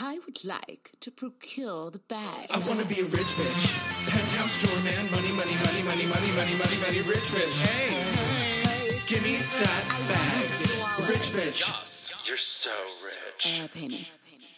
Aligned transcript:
I 0.00 0.18
would 0.26 0.44
like 0.44 0.90
to 1.00 1.10
procure 1.10 1.90
the 1.90 1.98
bag. 1.98 2.46
I 2.54 2.58
wanna 2.68 2.84
be 2.84 3.00
a 3.00 3.04
rich 3.04 3.34
bitch. 3.34 4.08
Penthouse 4.08 4.52
store 4.52 4.84
man, 4.84 5.10
money, 5.10 5.32
money, 5.32 5.54
money, 5.64 5.82
money, 5.82 6.06
money, 6.06 6.32
money, 6.36 6.56
money, 6.56 6.76
money, 6.80 7.00
rich 7.08 7.30
bitch. 7.34 7.62
Hey, 7.66 9.00
give 9.06 9.22
me 9.24 9.36
that 9.36 9.84
bag. 10.08 11.08
Rich 11.08 11.30
bitch. 11.34 12.28
You're 12.28 12.36
so 12.36 12.70
rich. 13.04 13.60
Uh, 13.62 13.68
pay 13.74 13.88
me. 13.88 14.08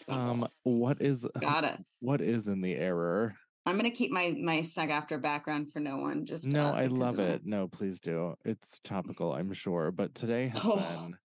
Um, 0.09 0.47
what 0.63 1.01
is 1.01 1.27
Got 1.39 1.63
it. 1.63 1.77
what 2.01 2.21
is 2.21 2.47
in 2.47 2.61
the 2.61 2.75
error? 2.75 3.35
I'm 3.65 3.77
gonna 3.77 3.91
keep 3.91 4.11
my 4.11 4.35
my 4.43 4.61
SAG-AFTRA 4.61 5.21
background 5.21 5.71
for 5.71 5.79
no 5.79 5.97
one. 5.97 6.25
Just 6.25 6.45
No, 6.45 6.65
uh, 6.67 6.71
I 6.73 6.85
love 6.85 7.19
it. 7.19 7.45
No, 7.45 7.67
please 7.67 7.99
do. 7.99 8.35
It's 8.45 8.79
topical, 8.83 9.33
I'm 9.33 9.53
sure. 9.53 9.91
But 9.91 10.13
today 10.15 10.47
has 10.47 10.61
Oh. 10.63 10.75
been. 11.07 11.17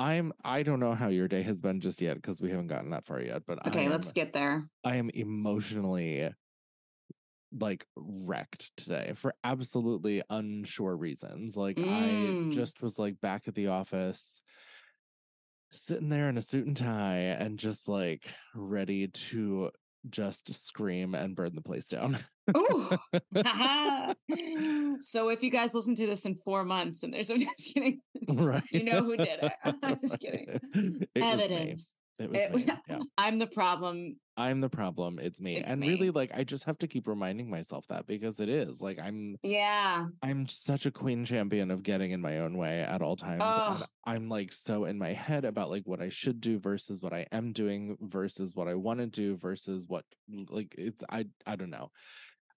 I'm. 0.00 0.32
I 0.42 0.62
don't 0.62 0.80
know 0.80 0.94
how 0.94 1.08
your 1.08 1.28
day 1.28 1.42
has 1.42 1.60
been 1.60 1.80
just 1.80 2.00
yet 2.00 2.16
because 2.16 2.40
we 2.40 2.50
haven't 2.50 2.68
gotten 2.68 2.90
that 2.90 3.06
far 3.06 3.20
yet. 3.20 3.42
But 3.46 3.66
Okay, 3.66 3.86
I 3.86 3.88
let's 3.88 4.12
get 4.12 4.32
there. 4.32 4.64
I 4.82 4.96
am 4.96 5.10
emotionally 5.10 6.30
like 7.52 7.84
wrecked 7.96 8.74
today 8.76 9.12
for 9.16 9.34
absolutely 9.44 10.22
unsure 10.30 10.96
reasons. 10.96 11.56
Like 11.56 11.76
Mm. 11.76 12.50
I 12.50 12.54
just 12.54 12.80
was 12.80 12.98
like 12.98 13.20
back 13.20 13.46
at 13.46 13.54
the 13.54 13.68
office 13.68 14.42
sitting 15.72 16.08
there 16.08 16.28
in 16.28 16.38
a 16.38 16.42
suit 16.42 16.66
and 16.66 16.76
tie 16.76 17.16
and 17.18 17.58
just 17.58 17.88
like 17.88 18.22
ready 18.54 19.08
to 19.08 19.70
just 20.08 20.52
scream 20.54 21.14
and 21.14 21.36
burn 21.36 21.54
the 21.54 21.60
place 21.60 21.88
down. 21.88 22.16
Ooh. 22.56 22.88
so 25.00 25.28
if 25.30 25.42
you 25.42 25.50
guys 25.50 25.74
listen 25.74 25.94
to 25.96 26.06
this 26.06 26.24
in 26.26 26.34
four 26.36 26.64
months 26.64 27.02
and 27.02 27.12
there's 27.12 27.30
I'm 27.30 27.38
just 27.56 27.74
kidding. 27.74 28.00
right. 28.28 28.62
You 28.70 28.84
know 28.84 29.02
who 29.02 29.16
did 29.16 29.38
it. 29.42 29.52
I'm 29.82 29.98
just 30.00 30.20
kidding. 30.20 30.46
It. 30.74 31.08
Evidence. 31.16 31.96
It 32.18 32.30
was 32.52 32.64
It-. 32.64 32.70
Yeah. 32.88 32.98
I'm 33.16 33.38
the 33.38 33.46
problem. 33.46 34.16
I'm 34.36 34.60
the 34.60 34.68
problem. 34.68 35.18
It's 35.18 35.40
me. 35.40 35.56
It's 35.58 35.70
and 35.70 35.80
me. 35.80 35.88
really 35.90 36.10
like 36.10 36.30
I 36.34 36.44
just 36.44 36.64
have 36.64 36.76
to 36.78 36.86
keep 36.86 37.08
reminding 37.08 37.48
myself 37.50 37.86
that 37.88 38.06
because 38.06 38.40
it 38.40 38.48
is. 38.50 38.80
Like 38.82 38.98
I'm 38.98 39.36
Yeah. 39.42 40.06
I'm 40.22 40.46
such 40.46 40.84
a 40.86 40.90
queen 40.90 41.24
champion 41.24 41.70
of 41.70 41.82
getting 41.82 42.10
in 42.10 42.20
my 42.20 42.38
own 42.38 42.56
way 42.58 42.80
at 42.80 43.00
all 43.02 43.16
times. 43.16 43.42
I'm 44.04 44.28
like 44.28 44.52
so 44.52 44.84
in 44.84 44.98
my 44.98 45.12
head 45.14 45.44
about 45.46 45.70
like 45.70 45.82
what 45.86 46.02
I 46.02 46.08
should 46.10 46.40
do 46.40 46.58
versus 46.58 47.02
what 47.02 47.12
I 47.14 47.26
am 47.32 47.52
doing 47.52 47.96
versus 48.00 48.54
what 48.54 48.68
I 48.68 48.74
want 48.74 49.00
to 49.00 49.06
do 49.06 49.34
versus 49.36 49.86
what 49.88 50.04
like 50.50 50.74
it's 50.76 51.02
I 51.10 51.26
I 51.46 51.56
don't 51.56 51.70
know. 51.70 51.90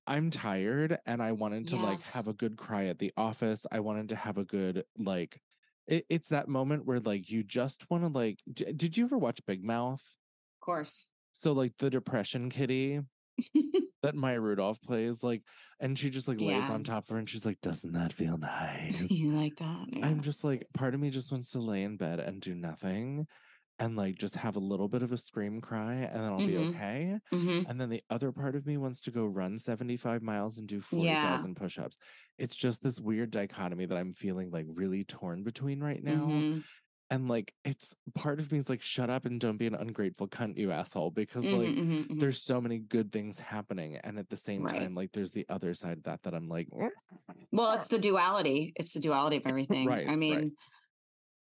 I'm 0.06 0.30
tired 0.30 0.98
and 1.06 1.22
I 1.22 1.32
wanted 1.32 1.70
to 1.70 1.78
like 1.78 2.02
have 2.14 2.28
a 2.28 2.34
good 2.34 2.58
cry 2.58 2.86
at 2.86 3.00
the 3.00 3.14
office. 3.16 3.66
I 3.72 3.80
wanted 3.80 4.10
to 4.10 4.16
have 4.16 4.38
a 4.38 4.44
good 4.46 4.84
like 4.98 5.40
it, 5.88 6.06
it's 6.10 6.30
that 6.30 6.48
moment 6.48 6.86
where 6.86 7.00
like 7.00 7.30
you 7.30 7.44
just 7.44 7.90
want 7.90 8.04
to 8.04 8.10
like 8.10 8.40
d- 8.52 8.74
did 8.76 8.98
you 8.98 9.06
ever 9.06 9.18
watch 9.18 9.40
Big 9.46 9.64
Mouth? 9.64 10.02
Of 10.62 10.66
course. 10.66 11.08
So 11.32 11.54
like 11.54 11.74
the 11.78 11.90
depression 11.90 12.50
kitty 12.50 13.02
that 14.04 14.16
Maya 14.16 14.40
Rudolph 14.40 14.82
plays, 14.82 15.24
like, 15.24 15.42
and 15.80 15.98
she 15.98 16.10
just 16.10 16.28
like 16.28 16.40
lays 16.40 16.70
on 16.70 16.84
top 16.84 17.06
of 17.06 17.10
her 17.10 17.18
and 17.18 17.28
she's 17.28 17.46
like, 17.46 17.60
Doesn't 17.62 17.94
that 17.94 18.14
feel 18.14 18.38
nice? 18.40 19.10
you 19.10 19.32
like 19.32 19.56
that? 19.58 19.86
Yeah. 19.92 20.06
I'm 20.06 20.22
just 20.22 20.44
like, 20.44 20.68
part 20.74 20.94
of 20.94 21.00
me 21.00 21.10
just 21.10 21.32
wants 21.32 21.52
to 21.52 21.60
lay 21.60 21.84
in 21.84 21.98
bed 21.98 22.20
and 22.20 22.42
do 22.42 22.54
nothing 22.54 23.26
and 23.80 23.96
like 23.96 24.16
just 24.18 24.36
have 24.38 24.56
a 24.56 24.60
little 24.60 24.88
bit 24.88 25.04
of 25.04 25.12
a 25.12 25.18
scream 25.18 25.62
cry 25.62 25.96
and 25.96 26.16
then 26.24 26.32
I'll 26.32 26.42
be 26.44 26.58
Mhm. 26.58 26.60
okay. 26.60 27.20
Mhm. 27.34 27.66
And 27.66 27.80
then 27.82 27.90
the 27.90 28.04
other 28.10 28.32
part 28.32 28.56
of 28.56 28.66
me 28.66 28.78
wants 28.78 29.02
to 29.04 29.12
go 29.12 29.26
run 29.26 29.58
75 29.58 30.22
miles 30.22 30.58
and 30.58 30.68
do 30.68 30.82
Yeah. 30.92 31.46
40,000 31.46 31.56
push 31.56 31.78
ups. 31.80 31.98
It's 32.38 32.56
just 32.56 32.82
this 32.84 33.00
weird 33.00 33.32
dichotomy 33.32 33.86
that 33.88 33.98
I'm 33.98 34.14
feeling 34.14 34.52
like 34.52 34.66
really 34.70 35.04
torn 35.06 35.44
between 35.44 35.82
right 35.82 36.04
now. 36.04 36.44
Mhm. 36.44 36.64
And 37.12 37.28
like, 37.30 37.54
it's 37.66 37.94
part 38.16 38.40
of 38.40 38.52
me 38.52 38.58
is 38.60 38.70
like, 38.70 38.82
shut 38.82 39.10
up 39.10 39.26
and 39.26 39.40
don't 39.40 39.58
be 39.58 39.68
an 39.68 39.76
ungrateful 39.76 40.28
cunt, 40.30 40.58
you 40.58 40.72
asshole. 40.72 41.12
Because 41.12 41.52
Mhm, 41.52 41.52
like, 41.54 41.76
mhm, 41.78 42.08
mhm. 42.10 42.20
there's 42.20 42.44
so 42.44 42.62
many 42.62 42.80
good 42.80 43.12
things 43.12 43.40
happening 43.40 43.98
and 43.98 44.20
at 44.20 44.30
the 44.30 44.38
same 44.38 44.66
Right. 44.66 44.68
time 44.68 44.96
like 44.96 45.12
there's 45.14 45.32
the 45.34 45.46
other 45.50 45.74
side 45.74 45.98
of 46.00 46.04
that 46.04 46.22
that 46.24 46.34
i'm 46.36 46.48
like 46.50 46.70
Well, 47.52 47.74
it's 47.74 47.88
the 47.88 48.00
duality. 48.00 48.74
It's 48.76 48.94
the 48.94 49.00
duality 49.00 49.38
of 49.38 49.46
everything. 49.46 50.02
Right, 50.02 50.08
I 50.08 50.16
right. 50.28 50.48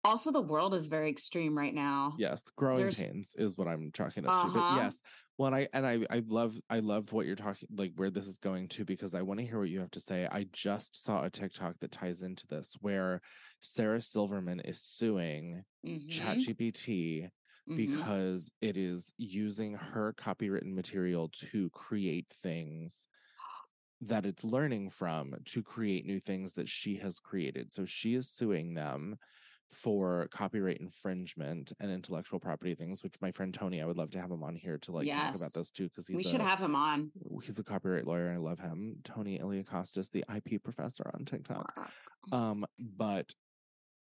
Also 0.03 0.31
the 0.31 0.41
world 0.41 0.74
is 0.74 0.88
very 0.88 1.09
extreme 1.09 1.58
right 1.58 1.74
now. 1.74 2.14
yes 2.18 2.44
growing 2.56 2.78
There's- 2.78 3.02
pains 3.02 3.36
is 3.38 3.58
what 3.58 3.68
i'm 3.68 3.91
chalking 3.91 4.25
up 4.25 4.41
to 4.44 4.52
but 4.52 4.59
Uh-huh. 4.59 4.75
yes 4.81 5.00
well 5.38 5.47
and 5.47 5.56
i 5.56 5.68
and 5.74 5.88
i 5.88 6.06
i 6.16 6.22
love 6.28 6.53
i 6.69 6.80
love 6.80 7.12
what 7.12 7.25
you're 7.25 7.36
talking 7.36 7.68
like 7.75 7.94
where 7.96 8.09
this 8.09 8.28
is 8.28 8.38
going 8.38 8.68
to 8.69 8.86
because 8.86 9.16
i 9.16 9.22
want 9.22 9.40
to 9.40 9.46
hear 9.46 9.59
what 9.59 9.69
you 9.69 9.80
have 9.80 9.92
to 9.92 10.00
say 10.00 10.28
i 10.31 10.46
just 10.52 11.02
saw 11.02 11.24
a 11.24 11.30
tiktok 11.30 11.80
that 11.80 11.92
ties 11.92 12.22
into 12.22 12.46
this 12.47 12.75
where 12.81 13.22
sarah 13.59 14.02
silverman 14.02 14.59
is 14.59 14.81
suing 14.81 15.63
Mhm, 15.86 16.08
chatgpt 16.09 17.30
mhm. 17.69 17.75
because 17.78 18.52
it 18.62 18.78
is 18.78 19.13
using 19.18 19.74
her 19.74 20.13
copywritten 20.13 20.74
material 20.74 21.30
to 21.30 21.69
create 21.72 22.28
things 22.30 23.08
that 24.02 24.25
it's 24.25 24.44
learning 24.44 24.90
from 24.90 25.34
to 25.46 25.63
create 25.63 26.06
new 26.06 26.19
things 26.19 26.56
that 26.56 26.68
she 26.68 26.97
has 26.97 27.19
created. 27.19 27.72
So 27.72 27.86
she 27.86 28.16
is 28.16 28.30
suing 28.30 28.74
them 28.74 29.16
for 29.74 30.28
copyright 30.32 30.78
infringement 30.78 31.74
and 31.80 31.92
intellectual 31.92 32.40
property 32.40 32.76
things, 32.76 33.04
which 33.04 33.16
my 33.22 33.32
friend 33.32 33.54
Tony, 33.54 33.82
I 33.82 33.86
would 33.86 33.98
love 33.98 34.12
to 34.12 34.22
have 34.22 34.32
him 34.32 34.44
on 34.44 34.56
here 34.56 34.78
to 34.80 34.92
like 34.92 35.08
talk 35.08 35.36
about 35.36 35.54
this 35.54 35.72
too, 35.72 35.90
because 35.90 36.08
he's 36.08 36.18
we 36.18 36.24
a, 36.24 36.28
should 36.28 36.42
have 36.42 36.60
him 36.60 36.76
on. 36.76 37.12
he's 37.44 37.60
a 37.60 37.64
copyright 37.64 38.06
lawyer 38.06 38.28
and 38.28 38.36
I 38.36 38.40
love 38.40 38.60
him. 38.60 38.98
Tony 39.04 39.40
Iliakostas, 39.40 40.12
the 40.12 40.24
IP 40.34 40.64
professor 40.64 41.10
on 41.14 41.26
TikTok. 41.26 41.74
Um, 42.32 42.66
but 42.80 43.34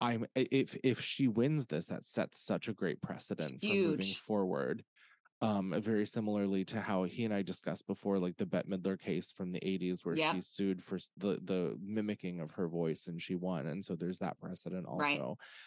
I'm 0.01 0.27
if 0.35 0.77
if 0.85 1.01
she 1.01 1.29
wins 1.29 1.67
this, 1.67 1.87
that 1.87 2.05
sets 2.05 2.41
such 2.41 2.69
a 2.69 2.73
great 2.73 3.03
precedent 3.03 3.61
for 3.61 3.67
moving 3.67 4.07
forward. 4.07 4.85
Um, 5.41 5.73
very 5.79 6.05
similarly 6.05 6.65
to 6.65 6.81
how 6.81 7.05
he 7.05 7.25
and 7.25 7.33
I 7.33 7.43
discussed 7.43 7.87
before, 7.87 8.19
like 8.19 8.37
the 8.37 8.45
Bette 8.47 8.69
Midler 8.69 8.99
case 9.01 9.31
from 9.31 9.53
the 9.53 9.61
'80s, 9.61 10.05
where 10.05 10.17
Yep. 10.17 10.35
she 10.35 10.41
sued 10.41 10.83
for 10.83 10.99
the 11.17 11.39
the 11.43 11.79
mimicking 11.81 12.41
of 12.41 12.51
her 12.53 12.67
voice 12.67 13.07
and 13.07 13.23
she 13.23 13.37
won, 13.37 13.67
and 13.67 13.85
so 13.85 13.95
there's 13.95 14.19
that 14.19 14.39
precedent 14.41 14.85
also. 14.87 14.99
Right. 14.99 15.21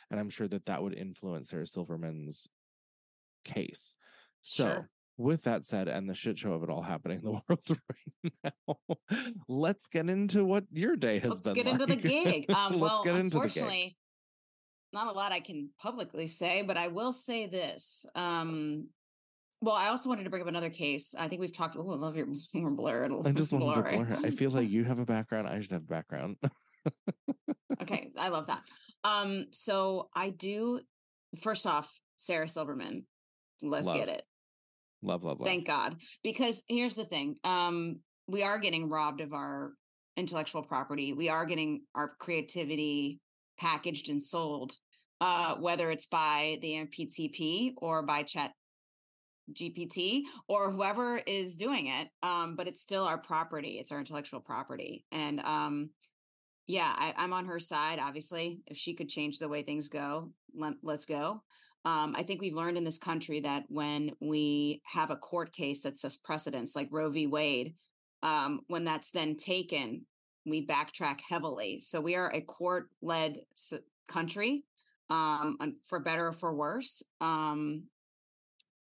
And 0.09 0.19
I'm 0.19 0.29
sure 0.29 0.49
that 0.49 0.65
that 0.65 0.83
would 0.83 0.93
influence 0.93 1.51
Sarah 1.51 1.65
Silverman's 1.65 2.49
case. 3.45 3.95
So. 4.41 4.65
Sure. 4.65 4.89
With 5.17 5.43
that 5.43 5.65
said, 5.65 5.87
and 5.87 6.09
the 6.09 6.15
shit 6.15 6.39
show 6.39 6.53
of 6.53 6.63
it 6.63 6.69
all 6.69 6.81
happening 6.81 7.19
in 7.19 7.23
the 7.25 7.31
world 7.47 7.79
right 8.23 8.33
now, 8.67 8.75
let's 9.47 9.87
get 9.87 10.09
into 10.09 10.43
what 10.43 10.63
your 10.71 10.95
day 10.95 11.19
has 11.19 11.21
been. 11.21 11.29
Let's 11.29 11.41
been. 11.41 11.53
get 11.53 11.67
into 11.67 11.85
the 11.85 11.93
like. 11.93 12.01
gig. 12.01 12.45
Um, 12.55 12.71
Let's 12.71 12.81
well, 12.81 13.03
get 13.03 13.15
into 13.17 13.37
the 13.37 13.39
gig. 13.39 13.43
unfortunately, 13.43 13.97
not 14.93 15.07
a 15.07 15.11
lot 15.11 15.31
I 15.31 15.39
can 15.39 15.69
publicly 15.79 16.25
say, 16.25 16.63
but 16.63 16.75
I 16.75 16.87
will 16.87 17.11
say 17.11 17.45
this. 17.45 18.05
Um, 18.15 18.87
well, 19.61 19.75
I 19.75 19.87
also 19.87 20.09
wanted 20.09 20.23
to 20.23 20.29
bring 20.29 20.41
up 20.41 20.47
another 20.47 20.69
case. 20.69 21.13
I 21.17 21.27
think 21.27 21.39
we've 21.39 21.55
talked. 21.55 21.75
Oh, 21.77 21.91
I 21.91 21.95
love 21.95 22.15
your 22.15 22.27
more 22.53 22.71
blurred. 22.71 23.11
I 23.25 23.31
just 23.31 23.53
wanted 23.53 23.75
to 23.75 23.81
blur. 23.81 24.17
I 24.25 24.31
feel 24.31 24.49
like 24.49 24.69
you 24.69 24.83
have 24.83 24.99
a 24.99 25.05
background. 25.05 25.47
I 25.47 25.61
should 25.61 25.71
have 25.71 25.83
a 25.83 25.85
background. 25.85 26.37
okay, 27.81 28.09
I 28.19 28.29
love 28.29 28.47
that. 28.47 28.63
Um, 29.03 29.45
so 29.51 30.09
I 30.15 30.31
do. 30.31 30.81
First 31.39 31.67
off, 31.67 31.99
Sarah 32.17 32.47
Silverman. 32.47 33.05
Let's 33.61 33.87
Love. 33.87 33.95
get 33.95 34.09
it. 34.09 34.23
love, 35.03 35.23
love, 35.23 35.39
love. 35.39 35.45
Thank 35.45 35.67
God. 35.67 35.97
Because 36.23 36.63
here's 36.67 36.95
the 36.95 37.03
thing. 37.03 37.35
Um, 37.43 37.99
we 38.27 38.41
are 38.43 38.57
getting 38.57 38.89
robbed 38.89 39.21
of 39.21 39.33
our 39.33 39.73
intellectual 40.17 40.63
property. 40.63 41.13
We 41.13 41.29
are 41.29 41.45
getting 41.45 41.83
our 41.93 42.13
creativity 42.19 43.19
packaged 43.59 44.09
and 44.09 44.21
sold, 44.21 44.73
uh, 45.19 45.55
whether 45.55 45.91
it's 45.91 46.07
by 46.07 46.57
the 46.61 46.73
MPTP 46.87 47.73
or 47.77 48.03
by 48.03 48.23
Chat 48.23 48.51
GPT 49.53 50.23
or 50.47 50.71
whoever 50.71 51.21
is 51.25 51.57
doing 51.57 51.87
it. 51.87 52.09
Um, 52.23 52.55
but 52.55 52.67
it's 52.67 52.81
still 52.81 53.03
our 53.03 53.17
property. 53.17 53.77
It's 53.79 53.91
our 53.91 53.99
intellectual 53.99 54.39
property. 54.39 55.05
And 55.11 55.39
um, 55.41 55.89
yeah, 56.67 56.93
I, 56.95 57.13
I'm 57.17 57.33
on 57.33 57.45
her 57.45 57.59
side, 57.59 57.99
obviously. 57.99 58.61
If 58.67 58.77
she 58.77 58.93
could 58.93 59.09
change 59.09 59.39
the 59.39 59.49
way 59.49 59.61
things 59.61 59.89
go, 59.89 60.31
let, 60.55 60.73
let's 60.83 61.05
go. 61.05 61.43
Um, 61.83 62.15
I 62.15 62.23
think 62.23 62.41
we've 62.41 62.55
learned 62.55 62.77
in 62.77 62.83
this 62.83 62.99
country 62.99 63.39
that 63.39 63.63
when 63.67 64.11
we 64.19 64.81
have 64.85 65.09
a 65.09 65.15
court 65.15 65.51
case 65.51 65.81
that 65.81 65.99
says 65.99 66.15
precedents 66.15 66.75
like 66.75 66.89
Roe 66.91 67.09
v. 67.09 67.25
Wade, 67.25 67.73
um, 68.21 68.61
when 68.67 68.83
that's 68.83 69.11
then 69.11 69.35
taken, 69.35 70.05
we 70.45 70.65
backtrack 70.65 71.21
heavily. 71.27 71.79
So 71.79 71.99
we 71.99 72.15
are 72.15 72.31
a 72.33 72.41
court 72.41 72.89
led 73.01 73.39
s- 73.53 73.73
country, 74.07 74.63
um, 75.09 75.57
for 75.85 75.99
better 75.99 76.27
or 76.27 76.33
for 76.33 76.53
worse. 76.53 77.03
Um, 77.19 77.83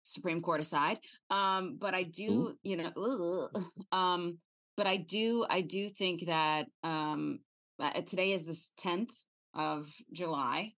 Supreme 0.03 0.41
Court 0.41 0.61
aside. 0.61 0.99
Um, 1.29 1.77
but 1.79 1.93
I 1.93 2.03
do, 2.03 2.53
you 2.63 2.77
know, 2.77 2.91
ugh, 2.97 3.63
um, 3.91 4.37
but 4.77 4.87
I 4.87 4.97
do, 4.97 5.45
I 5.49 5.61
do 5.61 5.89
think 5.89 6.25
that 6.27 6.65
um, 6.83 7.39
uh, 7.81 7.89
today 8.01 8.31
is 8.31 8.45
the 8.45 8.87
10th 8.87 9.11
of 9.55 9.87
July. 10.11 10.73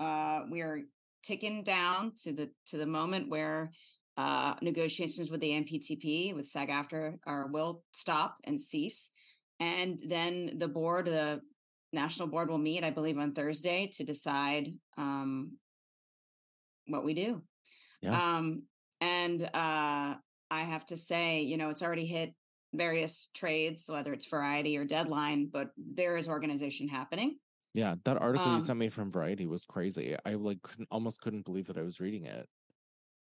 Uh, 0.00 0.42
we 0.50 0.60
are 0.62 0.80
ticking 1.22 1.62
down 1.62 2.12
to 2.16 2.32
the 2.32 2.50
to 2.66 2.76
the 2.76 2.86
moment 2.86 3.30
where 3.30 3.70
uh, 4.16 4.54
negotiations 4.62 5.30
with 5.30 5.40
the 5.40 5.50
MPTP 5.50 6.34
with 6.34 6.46
SAG-AFTRA 6.46 7.18
are 7.26 7.48
will 7.48 7.82
stop 7.92 8.36
and 8.44 8.60
cease, 8.60 9.10
and 9.60 9.98
then 10.06 10.58
the 10.58 10.68
board, 10.68 11.06
the 11.06 11.40
national 11.92 12.28
board, 12.28 12.48
will 12.48 12.58
meet, 12.58 12.84
I 12.84 12.90
believe, 12.90 13.18
on 13.18 13.32
Thursday 13.32 13.88
to 13.94 14.04
decide 14.04 14.68
um, 14.96 15.58
what 16.86 17.04
we 17.04 17.14
do. 17.14 17.42
Yeah. 18.04 18.36
Um, 18.36 18.64
And 19.00 19.42
uh, 19.42 20.14
I 20.50 20.60
have 20.60 20.86
to 20.86 20.96
say, 20.96 21.42
you 21.42 21.56
know, 21.56 21.68
it's 21.70 21.82
already 21.82 22.06
hit 22.06 22.32
various 22.72 23.28
trades, 23.34 23.88
whether 23.90 24.12
it's 24.12 24.26
Variety 24.26 24.78
or 24.78 24.84
Deadline, 24.84 25.50
but 25.52 25.70
there 25.76 26.16
is 26.16 26.28
organization 26.28 26.88
happening. 26.88 27.38
Yeah, 27.74 27.96
that 28.04 28.16
article 28.20 28.46
you 28.46 28.52
Um, 28.58 28.62
sent 28.62 28.78
me 28.78 28.88
from 28.88 29.10
Variety 29.10 29.46
was 29.46 29.64
crazy. 29.64 30.16
I 30.24 30.34
like 30.34 30.62
couldn't 30.62 30.88
almost 30.90 31.20
couldn't 31.20 31.44
believe 31.44 31.66
that 31.66 31.76
I 31.76 31.82
was 31.82 31.98
reading 32.00 32.24
it. 32.24 32.48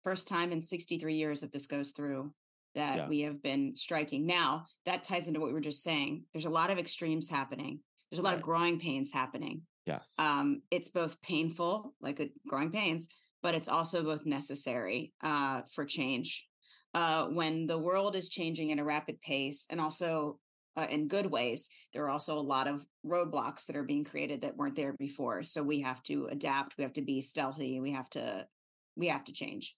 First 0.03 0.27
time 0.27 0.51
in 0.51 0.61
63 0.61 1.15
years 1.15 1.43
if 1.43 1.51
this 1.51 1.67
goes 1.67 1.91
through 1.91 2.33
that 2.75 2.95
Yeah. 2.97 3.07
we 3.07 3.21
have 3.21 3.41
been 3.43 3.75
striking. 3.75 4.25
Now, 4.25 4.65
that 4.85 5.03
ties 5.03 5.27
into 5.27 5.39
what 5.41 5.47
we 5.47 5.53
were 5.53 5.59
just 5.71 5.83
saying. 5.83 6.25
There's 6.33 6.45
a 6.45 6.49
lot 6.49 6.69
of 6.71 6.77
extremes 6.79 7.29
happening. 7.29 7.81
There's 8.09 8.19
a 8.19 8.23
lot 8.23 8.35
of 8.35 8.41
growing 8.41 8.79
pains 8.79 9.11
happening. 9.11 9.67
Yes. 9.85 10.15
um, 10.19 10.63
it's 10.69 10.89
both 10.89 11.21
painful, 11.21 11.93
like 12.01 12.19
a 12.19 12.29
growing 12.45 12.71
pains, 12.71 13.07
but 13.41 13.55
it's 13.55 13.67
also 13.67 14.03
both 14.03 14.25
necessary 14.25 15.13
uh, 15.23 15.61
for 15.73 15.85
change. 15.85 16.47
Uh, 16.93 17.25
when 17.27 17.67
the 17.67 17.77
world 17.77 18.15
is 18.15 18.29
changing 18.29 18.71
at 18.71 18.79
a 18.79 18.83
rapid 18.83 19.19
pace, 19.21 19.67
and 19.69 19.79
also 19.79 20.39
uh, 20.77 20.87
in 20.89 21.07
good 21.07 21.25
ways, 21.25 21.69
there 21.93 22.03
are 22.05 22.09
also 22.09 22.37
a 22.37 22.39
lot 22.39 22.67
of 22.67 22.85
roadblocks 23.05 23.65
that 23.65 23.75
are 23.75 23.83
being 23.83 24.03
created 24.03 24.41
that 24.41 24.55
weren't 24.55 24.75
there 24.75 24.93
before. 24.97 25.43
So 25.43 25.63
we 25.63 25.81
have 25.81 26.01
to 26.03 26.27
adapt. 26.31 26.77
We 26.77 26.83
have 26.83 26.93
to 26.93 27.01
be 27.01 27.21
stealthy. 27.21 27.79
We 27.79 27.91
have 27.91 28.09
to 28.11 28.47
we 28.95 29.07
have 29.07 29.25
to 29.25 29.33
change 29.33 29.75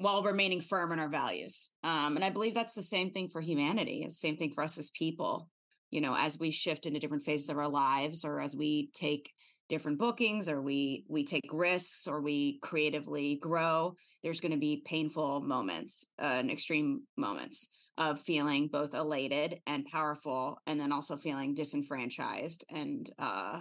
while 0.00 0.22
remaining 0.22 0.62
firm 0.62 0.92
in 0.92 0.98
our 0.98 1.10
values. 1.10 1.70
Um, 1.84 2.16
and 2.16 2.24
I 2.24 2.30
believe 2.30 2.54
that's 2.54 2.74
the 2.74 2.82
same 2.82 3.10
thing 3.10 3.28
for 3.28 3.42
humanity. 3.42 4.02
It's 4.02 4.18
the 4.18 4.28
same 4.28 4.38
thing 4.38 4.50
for 4.50 4.64
us 4.64 4.78
as 4.78 4.88
people. 4.90 5.50
You 5.90 6.00
know, 6.00 6.14
as 6.16 6.38
we 6.38 6.50
shift 6.50 6.86
into 6.86 7.00
different 7.00 7.24
phases 7.24 7.48
of 7.48 7.58
our 7.58 7.68
lives, 7.68 8.24
or 8.24 8.40
as 8.40 8.54
we 8.54 8.90
take 8.94 9.30
different 9.70 9.98
bookings 9.98 10.48
or 10.48 10.60
we 10.60 11.04
we 11.08 11.24
take 11.24 11.48
risks 11.52 12.08
or 12.08 12.20
we 12.20 12.58
creatively 12.58 13.36
grow 13.36 13.94
there's 14.22 14.40
going 14.40 14.50
to 14.50 14.58
be 14.58 14.82
painful 14.84 15.40
moments 15.40 16.06
uh, 16.20 16.24
and 16.40 16.50
extreme 16.50 17.02
moments 17.16 17.68
of 17.96 18.18
feeling 18.18 18.66
both 18.66 18.94
elated 18.94 19.60
and 19.68 19.86
powerful 19.86 20.58
and 20.66 20.78
then 20.78 20.90
also 20.90 21.16
feeling 21.16 21.54
disenfranchised 21.54 22.64
and 22.68 23.10
uh 23.18 23.60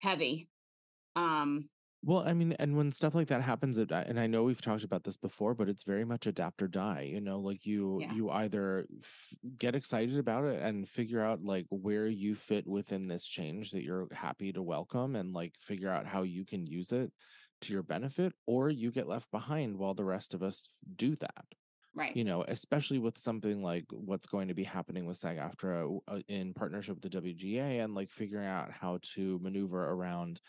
heavy. 0.00 0.48
Um 1.14 1.68
Well, 2.00 2.20
I 2.20 2.32
mean, 2.32 2.52
and 2.52 2.76
when 2.76 2.92
stuff 2.92 3.14
like 3.16 3.26
that 3.26 3.42
happens, 3.42 3.76
it, 3.76 3.90
and 3.90 4.20
I 4.20 4.28
know 4.28 4.44
we've 4.44 4.60
talked 4.62 4.84
about 4.84 5.02
this 5.02 5.16
before, 5.16 5.54
but 5.54 5.68
it's 5.68 5.82
very 5.82 6.04
much 6.04 6.26
adapt 6.28 6.62
or 6.62 6.68
die. 6.68 7.02
You 7.02 7.20
know, 7.20 7.40
like 7.40 7.66
you 7.66 8.00
Yeah. 8.00 8.06
you 8.06 8.30
either 8.30 8.86
f- 9.02 9.34
get 9.58 9.74
excited 9.74 10.16
about 10.16 10.44
it 10.44 10.62
and 10.62 10.88
figure 10.88 11.20
out 11.20 11.42
like 11.42 11.66
where 11.70 12.06
you 12.06 12.36
fit 12.36 12.68
within 12.68 13.08
this 13.08 13.26
change 13.26 13.72
that 13.72 13.82
you're 13.82 14.06
happy 14.12 14.52
to 14.52 14.62
welcome, 14.62 15.16
and 15.16 15.32
like 15.32 15.56
figure 15.58 15.90
out 15.90 16.06
how 16.06 16.22
you 16.22 16.44
can 16.44 16.64
use 16.66 16.92
it 16.92 17.12
to 17.62 17.72
your 17.72 17.82
benefit, 17.82 18.32
or 18.46 18.70
you 18.70 18.92
get 18.92 19.08
left 19.08 19.30
behind 19.32 19.76
while 19.78 19.94
the 19.94 20.04
rest 20.04 20.34
of 20.34 20.42
us 20.42 20.68
do 20.94 21.16
that. 21.16 21.46
right 21.94 22.14
You 22.14 22.24
know, 22.24 22.42
especially 22.48 22.98
with 22.98 23.18
something 23.18 23.62
like 23.62 23.84
what's 23.92 24.26
going 24.26 24.48
to 24.48 24.54
be 24.54 24.64
happening 24.64 25.04
with 25.06 25.18
SAG-AFTRA 25.18 25.98
uh, 26.08 26.20
in 26.28 26.54
partnership 26.54 26.94
with 26.96 27.02
the 27.02 27.10
WGA, 27.10 27.80
and 27.80 27.94
like 27.94 28.10
figuring 28.10 28.46
out 28.46 28.72
how 28.72 28.98
to 29.14 29.38
maneuver 29.40 29.84
around 29.84 30.40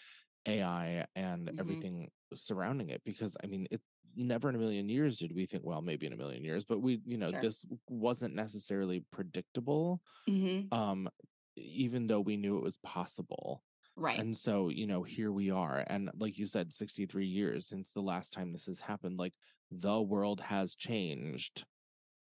AI 0.50 1.06
and 1.16 1.51
Mhm. 1.51 1.57
everything 1.60 2.12
surrounding 2.36 2.90
it 2.90 3.04
because 3.06 3.38
I 3.44 3.48
mean 3.48 3.68
it 3.72 3.81
never 4.16 4.50
in 4.50 4.56
a 4.56 4.60
million 4.60 4.90
years 4.90 5.19
did 5.19 5.34
we 5.36 5.46
think 5.46 5.63
well 5.66 5.81
maybe 5.81 6.07
in 6.07 6.13
a 6.13 6.18
million 6.18 6.44
years 6.44 6.66
but 6.66 6.80
we 6.81 7.01
you 7.06 7.18
know 7.18 7.31
Sure. 7.31 7.40
this 7.42 7.66
wasn't 7.90 8.36
necessarily 8.36 9.06
predictable 9.12 10.01
hmm 10.28 10.72
um 10.72 11.10
even 11.57 12.07
though 12.07 12.22
we 12.22 12.38
knew 12.38 12.57
it 12.57 12.63
was 12.63 12.78
possible. 12.78 13.63
Right. 13.96 14.18
And 14.19 14.36
so 14.38 14.69
you 14.69 14.88
know 14.88 15.04
here 15.04 15.31
we 15.31 15.51
are 15.51 15.84
and 15.88 16.10
like 16.18 16.38
you 16.38 16.46
said 16.46 16.74
63 16.74 17.28
years 17.28 17.68
since 17.68 17.92
the 17.92 18.01
last 18.01 18.34
time 18.34 18.51
this 18.54 18.66
has 18.68 18.81
happened 18.81 19.18
like 19.19 19.34
the 19.72 20.01
world 20.01 20.42
has 20.42 20.75
changed. 20.75 21.66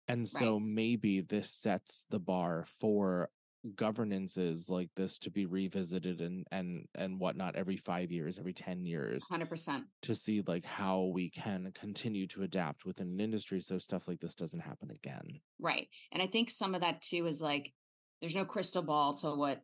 And 0.07 0.27
so 0.27 0.59
maybe 0.59 1.21
this 1.21 1.51
sets 1.51 2.05
the 2.09 2.19
bar 2.19 2.65
for 2.65 3.29
governances 3.75 4.69
like 4.69 4.89
this 4.95 5.17
to 5.19 5.31
be 5.31 5.45
revisited 5.45 6.21
and 6.21 6.45
and 6.51 6.85
and 6.95 7.19
whatnot 7.19 7.55
every 7.55 7.77
five 7.77 8.11
years 8.11 8.37
every 8.37 8.53
10 8.53 8.85
years 8.85 9.23
100% 9.31 9.83
to 10.01 10.15
see 10.15 10.41
like 10.45 10.65
how 10.65 11.03
we 11.13 11.29
can 11.29 11.71
continue 11.73 12.27
to 12.27 12.43
adapt 12.43 12.85
within 12.85 13.07
an 13.07 13.19
industry 13.19 13.61
so 13.61 13.77
stuff 13.77 14.07
like 14.07 14.19
this 14.19 14.35
doesn't 14.35 14.59
happen 14.59 14.91
again 14.91 15.39
right 15.59 15.87
and 16.11 16.21
i 16.21 16.27
think 16.27 16.49
some 16.49 16.75
of 16.75 16.81
that 16.81 17.01
too 17.01 17.25
is 17.25 17.41
like 17.41 17.71
there's 18.21 18.35
no 18.35 18.45
crystal 18.45 18.81
ball 18.81 19.13
to 19.13 19.31
what 19.31 19.61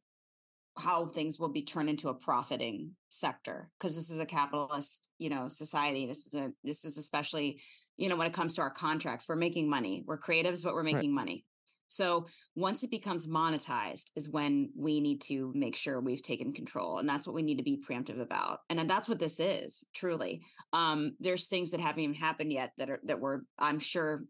how 0.78 1.06
things 1.06 1.38
will 1.40 1.50
be 1.52 1.64
turned 1.64 1.90
into 1.90 2.08
a 2.08 2.14
profiting 2.14 2.92
sector 3.10 3.70
because 3.78 3.98
this 3.98 4.10
is 4.10 4.20
a 4.20 4.26
capitalist 4.26 5.10
you 5.18 5.30
know 5.30 5.48
society 5.50 6.06
this 6.06 6.26
is 6.26 6.34
a 6.36 6.52
this 6.64 6.86
is 6.86 6.98
especially 6.98 7.60
you 7.98 8.08
know 8.08 8.16
when 8.16 8.28
it 8.28 8.34
comes 8.34 8.54
to 8.54 8.62
our 8.62 8.70
contracts 8.70 9.28
we're 9.28 9.36
making 9.36 9.70
money 9.70 10.04
we're 10.08 10.18
creatives 10.18 10.64
but 10.64 10.74
we're 10.74 10.84
Right. 10.84 10.94
making 10.94 11.14
money 11.14 11.44
so 11.90 12.28
once 12.56 12.84
it 12.84 12.92
becomes 12.92 13.28
monetized 13.28 14.12
is 14.16 14.30
when 14.30 14.70
we 14.78 15.02
need 15.02 15.20
to 15.22 15.52
make 15.56 15.76
sure 15.76 16.00
we've 16.00 16.22
taken 16.22 16.54
control 16.54 17.00
and 17.00 17.10
that's 17.10 17.28
what 17.28 17.34
we 17.34 17.42
need 17.42 17.58
to 17.58 17.64
be 17.64 17.78
preemptive 17.78 18.22
about 18.22 18.60
and 18.70 18.80
that's 18.90 19.10
what 19.10 19.20
this 19.20 19.40
is 19.40 19.84
truly. 19.94 20.42
Um 20.72 21.16
there's 21.20 21.48
things 21.48 21.72
that 21.72 21.82
haven't 21.82 22.02
even 22.02 22.16
happened 22.16 22.54
yet 22.54 22.72
that 22.78 22.90
are 22.90 23.00
that 23.04 23.20
were 23.20 23.44
i'm 23.58 23.80
sure 23.80 24.22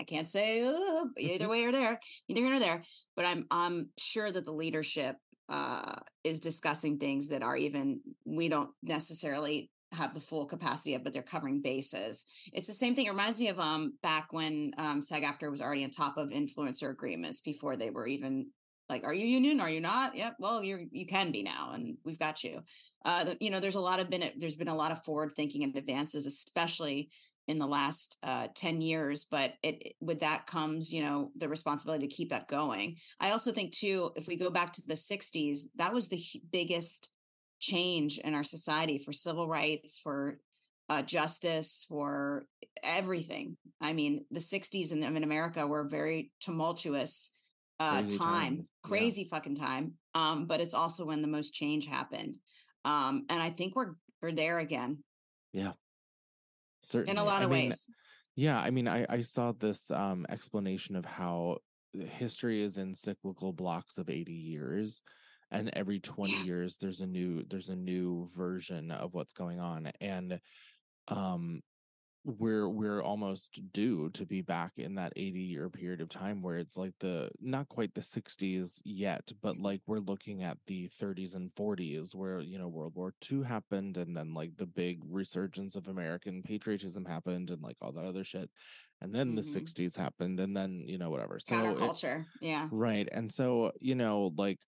I 0.00 0.04
can't 0.04 0.28
say 0.28 0.64
uh, 0.64 1.04
either 1.16 1.48
way 1.48 1.64
or 1.64 1.70
there, 1.70 2.00
either 2.26 2.40
here 2.40 2.56
or 2.56 2.58
there, 2.58 2.82
but 3.14 3.24
I'm 3.24 3.46
I'm 3.50 3.90
sure 3.96 4.30
that 4.30 4.44
the 4.44 4.52
leadership 4.52 5.16
uh, 5.48 5.96
is 6.24 6.40
discussing 6.40 6.98
things 6.98 7.28
that 7.28 7.42
are 7.42 7.56
even 7.56 8.00
we 8.24 8.48
don't 8.48 8.70
necessarily 8.82 9.70
have 9.94 10.14
the 10.14 10.20
full 10.20 10.46
capacity 10.46 10.94
of, 10.94 11.04
but 11.04 11.12
they're 11.12 11.22
covering 11.22 11.60
bases. 11.62 12.24
It's 12.52 12.66
the 12.66 12.72
same 12.72 12.94
thing. 12.94 13.06
It 13.06 13.10
reminds 13.10 13.40
me 13.40 13.48
of 13.48 13.58
um 13.60 13.94
back 14.02 14.32
when 14.32 14.72
um 14.78 15.00
SAG-AFTRA 15.02 15.50
was 15.50 15.62
already 15.62 15.84
on 15.84 15.90
top 15.90 16.16
of 16.16 16.30
influencer 16.30 16.90
agreements 16.90 17.40
before 17.40 17.76
they 17.76 17.90
were 17.90 18.06
even 18.06 18.46
like, 18.90 19.04
are 19.06 19.14
you 19.14 19.24
union? 19.24 19.60
Are 19.60 19.70
you 19.70 19.80
not? 19.80 20.14
Yep. 20.14 20.36
Well, 20.38 20.62
you're 20.62 20.82
you 20.90 21.06
can 21.06 21.32
be 21.32 21.42
now, 21.42 21.72
and 21.72 21.96
we've 22.04 22.18
got 22.18 22.44
you. 22.44 22.60
Uh, 23.04 23.24
the, 23.24 23.36
you 23.40 23.50
know, 23.50 23.60
there's 23.60 23.76
a 23.76 23.80
lot 23.80 24.00
of 24.00 24.10
been 24.10 24.30
there's 24.36 24.56
been 24.56 24.68
a 24.68 24.74
lot 24.76 24.92
of 24.92 25.02
forward 25.04 25.32
thinking 25.34 25.64
and 25.64 25.74
advances, 25.76 26.26
especially 26.26 27.08
in 27.46 27.58
the 27.58 27.66
last 27.66 28.18
uh, 28.22 28.48
10 28.54 28.80
years 28.80 29.26
but 29.30 29.54
it 29.62 29.76
it- 29.80 29.94
with 30.00 30.20
that 30.20 30.46
comes 30.46 30.92
you 30.92 31.02
know 31.02 31.30
the 31.36 31.48
responsibility 31.48 32.06
to 32.06 32.14
keep 32.14 32.30
that 32.30 32.48
going 32.48 32.96
i 33.20 33.30
also 33.30 33.52
think 33.52 33.72
too 33.72 34.10
if 34.16 34.26
we 34.26 34.36
go 34.36 34.50
back 34.50 34.72
to 34.72 34.82
the 34.86 34.94
60s 34.94 35.64
that 35.76 35.92
was 35.92 36.08
the 36.08 36.22
biggest 36.52 37.10
change 37.64 38.18
in 38.18 38.34
our 38.34 38.44
society 38.44 38.98
for 38.98 39.12
civil 39.12 39.48
rights 39.48 39.98
for 39.98 40.38
uh, 40.90 41.02
justice 41.02 41.86
for 41.88 42.44
everything. 42.82 43.56
I 43.80 43.92
mean 43.92 44.24
the 44.30 44.40
60s 44.40 44.92
in, 44.92 45.02
in 45.02 45.24
america 45.24 45.66
were 45.66 45.80
a 45.82 45.88
very 45.88 46.30
tumultuous 46.40 47.30
uh, 47.80 48.00
Crazy 48.00 48.18
time. 48.18 48.28
time, 48.28 48.54
yeah. 48.56 48.88
crazy 48.88 49.24
fucking 49.24 49.56
time 49.56 49.94
um, 50.14 50.46
but 50.46 50.60
it's 50.60 50.74
also 50.74 51.04
when 51.04 51.22
the 51.22 51.28
most 51.28 51.54
change 51.54 51.86
happened 51.86 52.36
um, 52.84 53.26
and 53.28 53.42
i 53.42 53.50
think 53.50 53.74
we're 53.74 53.94
we're 54.24 54.32
there 54.32 54.58
again. 54.58 55.04
Yeah. 55.52 55.72
certainly 56.82 57.12
in 57.12 57.18
a 57.18 57.24
lot 57.24 57.42
I 57.42 57.44
of 57.44 57.50
mean, 57.50 57.66
ways. 57.66 57.86
Yeah, 58.36 58.58
I 58.58 58.70
mean, 58.70 58.88
I 58.88 59.06
I 59.08 59.20
saw 59.20 59.52
this 59.52 59.90
um 59.90 60.24
explanation 60.30 60.96
of 60.96 61.04
how 61.04 61.58
history 61.92 62.62
is 62.62 62.78
in 62.78 62.94
cyclical 62.94 63.52
blocks 63.52 63.98
of 63.98 64.08
80 64.08 64.32
years 64.32 65.02
and 65.54 65.70
every 65.74 66.00
20 66.00 66.38
Yeah. 66.38 66.44
years 66.46 66.78
there's 66.78 67.00
a 67.00 67.06
new 67.06 67.44
there's 67.44 67.70
a 67.70 67.76
new 67.76 68.26
version 68.26 68.90
of 68.90 69.14
what's 69.14 69.32
going 69.34 69.60
on 69.60 69.92
and 70.00 70.40
um 71.08 71.62
we're 72.26 72.68
we're 72.70 73.02
almost 73.02 73.60
due 73.72 74.08
to 74.10 74.24
be 74.26 74.42
back 74.42 74.78
in 74.78 74.94
that 74.94 75.12
80 75.16 75.40
year 75.40 75.68
period 75.70 76.00
of 76.00 76.08
time 76.08 76.42
where 76.42 76.56
it's 76.56 76.76
like 76.76 76.94
the 77.00 77.30
not 77.40 77.68
quite 77.68 77.94
the 77.94 78.02
60s 78.02 78.80
yet 78.84 79.30
but 79.42 79.58
like 79.58 79.82
we're 79.86 79.98
looking 79.98 80.42
at 80.42 80.58
the 80.66 80.88
30s 80.88 81.34
and 81.34 81.52
40s 81.54 82.14
where 82.14 82.40
you 82.40 82.58
know 82.58 82.68
world 82.68 82.94
war 82.96 83.14
ii 83.30 83.42
happened 83.44 83.98
and 83.98 84.16
then 84.16 84.34
like 84.34 84.56
the 84.56 84.66
big 84.66 85.00
resurgence 85.06 85.76
of 85.76 85.88
american 85.88 86.42
patriotism 86.42 87.04
happened 87.04 87.50
and 87.50 87.62
like 87.62 87.76
all 87.82 87.92
that 87.92 88.04
other 88.06 88.24
shit 88.24 88.50
and 89.02 89.14
then 89.14 89.34
the 89.34 89.42
Mhm. 89.42 89.44
60s 89.44 89.96
happened 89.96 90.40
and 90.40 90.56
then 90.56 90.84
you 90.86 90.98
know 90.98 91.10
whatever 91.10 91.38
so 91.38 91.76
it- 91.76 91.76
counterculture 91.76 92.24
yeah 92.40 92.68
Right. 92.70 93.08
And 93.12 93.30
so, 93.32 93.72
you 93.80 93.94
know, 93.94 94.32
like 94.36 94.58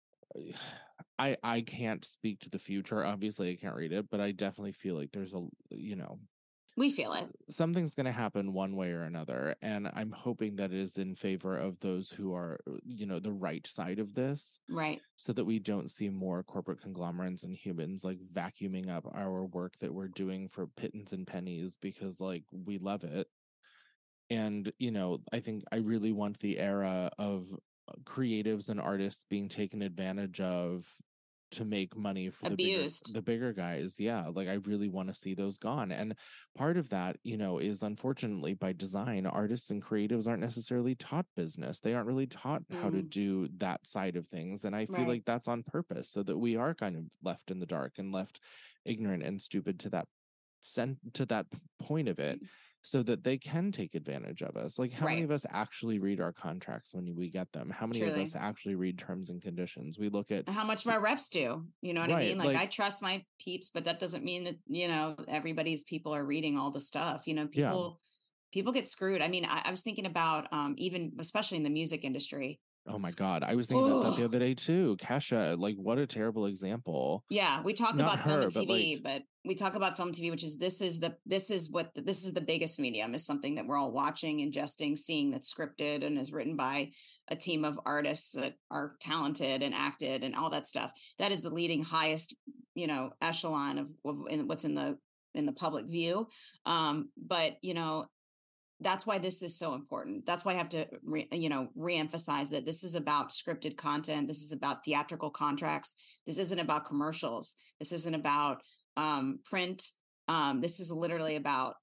I 1.18 1.36
I 1.42 1.60
can't 1.62 2.04
speak 2.04 2.40
to 2.40 2.50
the 2.50 2.58
future. 2.58 3.04
Obviously, 3.04 3.50
I 3.50 3.56
can't 3.56 3.76
read 3.76 3.92
it, 3.92 4.10
but 4.10 4.20
I 4.20 4.32
definitely 4.32 4.72
feel 4.72 4.96
like 4.96 5.12
there's 5.12 5.34
a 5.34 5.46
you 5.70 5.96
know, 5.96 6.18
we 6.76 6.90
feel 6.90 7.12
it 7.14 7.26
something's 7.48 7.94
going 7.94 8.06
to 8.06 8.12
happen 8.12 8.52
one 8.52 8.76
way 8.76 8.90
or 8.90 9.02
another, 9.02 9.56
and 9.62 9.88
I'm 9.94 10.12
hoping 10.12 10.56
that 10.56 10.72
it 10.72 10.78
is 10.78 10.98
in 10.98 11.14
favor 11.14 11.56
of 11.56 11.80
those 11.80 12.10
who 12.10 12.34
are, 12.34 12.60
you 12.84 13.06
know, 13.06 13.18
the 13.18 13.32
right 13.32 13.66
side 13.66 13.98
of 13.98 14.14
this 14.14 14.60
right 14.68 15.00
so 15.16 15.32
that 15.32 15.44
we 15.46 15.58
don't 15.58 15.90
see 15.90 16.10
more 16.10 16.42
corporate 16.42 16.82
conglomerates 16.82 17.42
and 17.44 17.54
humans 17.56 18.04
like 18.04 18.18
vacuuming 18.32 18.90
up 18.90 19.06
our 19.14 19.44
work 19.44 19.78
that 19.80 19.94
we're 19.94 20.08
doing 20.08 20.48
for 20.48 20.66
pittance 20.66 21.12
and 21.12 21.26
pennies 21.26 21.76
because 21.80 22.20
like 22.20 22.44
we 22.52 22.78
love 22.78 23.04
it. 23.04 23.28
And, 24.28 24.72
you 24.78 24.90
know, 24.90 25.18
I 25.32 25.38
think 25.38 25.62
I 25.70 25.76
really 25.76 26.12
want 26.12 26.40
the 26.40 26.58
era 26.58 27.10
of 27.18 27.46
uh, 27.52 27.56
creatives 28.04 28.68
and 28.68 28.80
artists 28.80 29.24
being 29.28 29.48
taken 29.48 29.82
advantage 29.82 30.40
of 30.40 30.86
to 31.52 31.64
make 31.64 31.96
money 31.96 32.28
for 32.28 32.50
Abused. 32.50 33.06
the 33.14 33.22
bigger, 33.22 33.22
the 33.22 33.22
bigger 33.22 33.52
guys. 33.52 34.00
Yeah, 34.00 34.26
like 34.34 34.48
I 34.48 34.54
really 34.54 34.88
want 34.88 35.08
to 35.08 35.14
see 35.14 35.34
those 35.34 35.58
gone. 35.58 35.92
And 35.92 36.16
part 36.56 36.76
of 36.76 36.88
that, 36.90 37.16
you 37.22 37.36
know, 37.36 37.58
is 37.58 37.82
unfortunately 37.82 38.54
by 38.54 38.72
design, 38.72 39.26
artists 39.26 39.70
and 39.70 39.82
creatives 39.82 40.26
aren't 40.26 40.40
necessarily 40.42 40.96
taught 40.96 41.26
business. 41.36 41.78
They 41.80 41.94
aren't 41.94 42.08
really 42.08 42.26
taught 42.26 42.62
how 42.72 42.90
to 42.90 42.98
Mm. 42.98 43.10
do 43.10 43.48
that 43.58 43.86
side 43.86 44.16
of 44.16 44.26
things. 44.26 44.64
And 44.64 44.74
I 44.74 44.86
feel 44.86 44.98
Right. 44.98 45.06
like 45.06 45.24
that's 45.24 45.46
on 45.48 45.62
purpose 45.62 46.10
so 46.10 46.22
that 46.24 46.36
we 46.36 46.56
are 46.56 46.74
kind 46.74 46.96
of 46.96 47.04
left 47.22 47.50
in 47.50 47.60
the 47.60 47.66
dark 47.66 47.98
and 47.98 48.12
left 48.12 48.40
ignorant 48.84 49.22
and 49.22 49.40
stupid 49.40 49.78
to 49.80 49.90
that 49.90 50.08
sent 50.60 50.98
to 51.14 51.24
that 51.26 51.46
point 51.78 52.08
of 52.08 52.18
it 52.18 52.40
so 52.86 53.02
that 53.02 53.24
they 53.24 53.36
can 53.36 53.72
take 53.72 53.96
advantage 53.96 54.42
of 54.42 54.56
us. 54.56 54.78
Like 54.78 54.92
how 54.92 55.06
many 55.06 55.24
of 55.24 55.32
us 55.32 55.44
actually 55.50 55.98
read 55.98 56.20
our 56.20 56.30
contracts 56.30 56.94
when 56.94 57.16
we 57.16 57.28
get 57.28 57.50
them? 57.50 57.68
How 57.68 57.84
many 57.84 58.00
of 58.02 58.10
us 58.10 58.36
actually 58.36 58.76
read 58.76 58.96
terms 58.96 59.28
and 59.28 59.42
conditions? 59.42 59.98
We 59.98 60.08
look 60.08 60.30
at 60.30 60.48
how 60.48 60.64
much 60.64 60.86
of 60.86 60.92
our 60.92 61.00
reps 61.00 61.28
do. 61.28 61.66
You 61.82 61.94
know 61.94 62.02
what 62.02 62.12
I 62.12 62.20
mean? 62.20 62.38
Like, 62.38 62.46
like- 62.46 62.56
I 62.58 62.66
trust 62.66 63.02
my 63.02 63.24
peeps, 63.40 63.70
but 63.74 63.86
that 63.86 63.98
doesn't 63.98 64.22
mean 64.22 64.44
that, 64.44 64.54
you 64.68 64.86
know, 64.86 65.16
everybody's 65.26 65.82
people 65.82 66.14
are 66.14 66.24
reading 66.24 66.56
all 66.56 66.70
the 66.70 66.80
stuff. 66.80 67.26
You 67.26 67.34
know, 67.34 67.48
Yeah. 67.52 67.70
people 67.70 68.00
people 68.52 68.72
get 68.72 68.86
screwed. 68.86 69.20
I 69.20 69.26
mean, 69.26 69.46
I, 69.46 69.62
I 69.64 69.70
was 69.72 69.82
thinking 69.82 70.06
about 70.06 70.46
um 70.52 70.76
even 70.78 71.10
especially 71.18 71.56
in 71.58 71.64
the 71.64 71.70
music 71.70 72.04
industry. 72.04 72.60
Oh 72.88 72.98
my 72.98 73.10
god, 73.10 73.42
I 73.42 73.54
was 73.54 73.66
thinking 73.66 73.86
about 73.86 74.04
that 74.04 74.16
the 74.16 74.24
other 74.24 74.38
day 74.38 74.54
too. 74.54 74.96
Kesha, 75.00 75.58
like 75.58 75.76
what 75.76 75.98
a 75.98 76.06
terrible 76.06 76.46
example. 76.46 77.24
Yeah, 77.30 77.62
we 77.62 77.72
talk 77.72 77.94
Not 77.94 78.04
about 78.04 78.20
film 78.20 78.36
her, 78.36 78.42
and 78.42 78.54
but, 78.54 78.64
TV, 78.64 78.94
like- 78.94 79.02
but 79.02 79.22
we 79.44 79.54
talk 79.54 79.74
about 79.74 79.96
film 79.96 80.08
and 80.08 80.16
TV, 80.16 80.30
which 80.30 80.44
is 80.44 80.58
this 80.58 80.80
is 80.80 81.00
the 81.00 81.16
this 81.24 81.50
is 81.50 81.70
what 81.70 81.94
the, 81.94 82.02
this 82.02 82.24
is 82.24 82.32
the 82.32 82.40
biggest 82.40 82.78
medium 82.78 83.14
is 83.14 83.24
something 83.24 83.56
that 83.56 83.66
we're 83.66 83.78
all 83.78 83.92
watching, 83.92 84.38
ingesting, 84.38 84.96
seeing 84.96 85.30
that's 85.30 85.52
scripted 85.52 86.04
and 86.04 86.18
is 86.18 86.32
written 86.32 86.56
by 86.56 86.90
a 87.28 87.36
team 87.36 87.64
of 87.64 87.78
artists 87.84 88.32
that 88.32 88.54
are 88.70 88.94
talented 89.00 89.62
and 89.62 89.74
acted 89.74 90.24
and 90.24 90.34
all 90.34 90.50
that 90.50 90.66
stuff. 90.66 90.92
That 91.18 91.32
is 91.32 91.42
the 91.42 91.50
leading 91.50 91.82
highest, 91.82 92.34
you 92.74 92.86
know, 92.86 93.10
echelon 93.20 93.78
of, 93.78 93.90
of 94.04 94.18
in, 94.30 94.46
what's 94.48 94.64
in 94.64 94.74
the 94.74 94.98
in 95.34 95.46
the 95.46 95.52
public 95.52 95.86
view. 95.86 96.28
Um, 96.64 97.10
but 97.16 97.56
you 97.62 97.74
know, 97.74 98.06
that's 98.80 99.06
why 99.06 99.18
this 99.18 99.42
is 99.42 99.58
so 99.58 99.74
important. 99.74 100.26
That's 100.26 100.44
why 100.44 100.52
I 100.52 100.56
have 100.56 100.68
to, 100.70 100.86
re, 101.02 101.26
you 101.32 101.48
know, 101.48 101.68
reemphasize 101.78 102.50
that 102.50 102.66
this 102.66 102.84
is 102.84 102.94
about 102.94 103.30
scripted 103.30 103.76
content. 103.76 104.28
This 104.28 104.42
is 104.42 104.52
about 104.52 104.84
theatrical 104.84 105.30
contracts. 105.30 105.94
This 106.26 106.38
isn't 106.38 106.58
about 106.58 106.84
commercials. 106.84 107.54
This 107.78 107.92
isn't 107.92 108.14
about 108.14 108.62
um, 108.96 109.40
print. 109.44 109.82
Um, 110.28 110.60
this 110.60 110.78
is 110.80 110.92
literally 110.92 111.36
about 111.36 111.76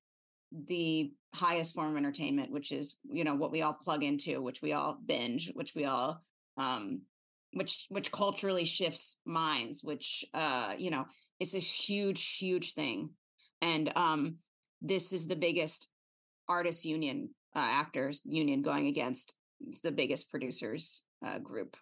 the 0.51 1.11
highest 1.33 1.73
form 1.73 1.91
of 1.91 1.97
entertainment, 1.97 2.51
which 2.51 2.71
is, 2.71 2.99
you 3.09 3.23
know, 3.23 3.35
what 3.35 3.51
we 3.51 3.63
all 3.63 3.73
plug 3.73 4.03
into, 4.03 4.41
which 4.41 4.61
we 4.61 4.73
all 4.73 4.99
binge, 5.03 5.51
which 5.55 5.73
we 5.75 5.85
all, 5.85 6.21
um, 6.57 7.01
which 7.53 7.87
which 7.89 8.11
culturally 8.11 8.65
shifts 8.65 9.19
minds. 9.25 9.83
Which, 9.83 10.25
uh, 10.33 10.75
you 10.77 10.91
know, 10.91 11.05
it's 11.39 11.55
a 11.55 11.59
huge, 11.59 12.37
huge 12.37 12.73
thing, 12.73 13.09
and 13.61 13.91
um, 13.95 14.35
this 14.81 15.11
is 15.11 15.27
the 15.27 15.35
biggest 15.35 15.89
artists 16.47 16.85
union 16.85 17.29
uh, 17.55 17.59
actors 17.59 18.21
union 18.25 18.61
going 18.61 18.87
against 18.87 19.35
the 19.83 19.91
biggest 19.91 20.29
producers 20.29 21.03
uh, 21.25 21.39
group 21.39 21.77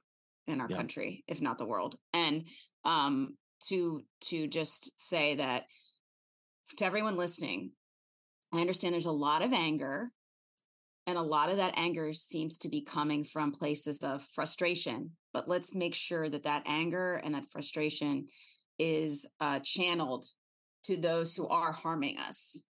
in 0.47 0.61
our 0.61 0.67
Yeah. 0.67 0.77
country 0.77 1.23
if 1.27 1.41
not 1.41 1.57
the 1.57 1.65
world 1.65 1.95
and 2.13 2.47
um 2.85 3.35
to 3.69 4.01
to 4.21 4.47
just 4.47 4.99
say 4.99 5.35
that 5.35 5.63
to 6.77 6.85
everyone 6.85 7.15
listening 7.15 7.71
i 8.53 8.59
understand 8.59 8.93
there's 8.93 9.05
a 9.05 9.11
lot 9.11 9.41
of 9.41 9.53
anger 9.53 10.11
and 11.07 11.17
a 11.17 11.21
lot 11.21 11.49
of 11.49 11.57
that 11.57 11.73
anger 11.77 12.13
seems 12.13 12.59
to 12.59 12.69
be 12.69 12.81
coming 12.81 13.23
from 13.23 13.51
places 13.51 13.99
of 13.99 14.21
frustration 14.21 15.11
but 15.33 15.47
let's 15.47 15.75
make 15.75 15.95
sure 15.95 16.27
that 16.29 16.43
that 16.43 16.63
anger 16.65 17.21
and 17.23 17.33
that 17.35 17.45
frustration 17.51 18.25
is 18.77 19.27
uh, 19.39 19.59
channeled 19.59 20.25
to 20.83 20.97
those 20.97 21.35
who 21.35 21.47
are 21.47 21.71
harming 21.71 22.17
us 22.17 22.63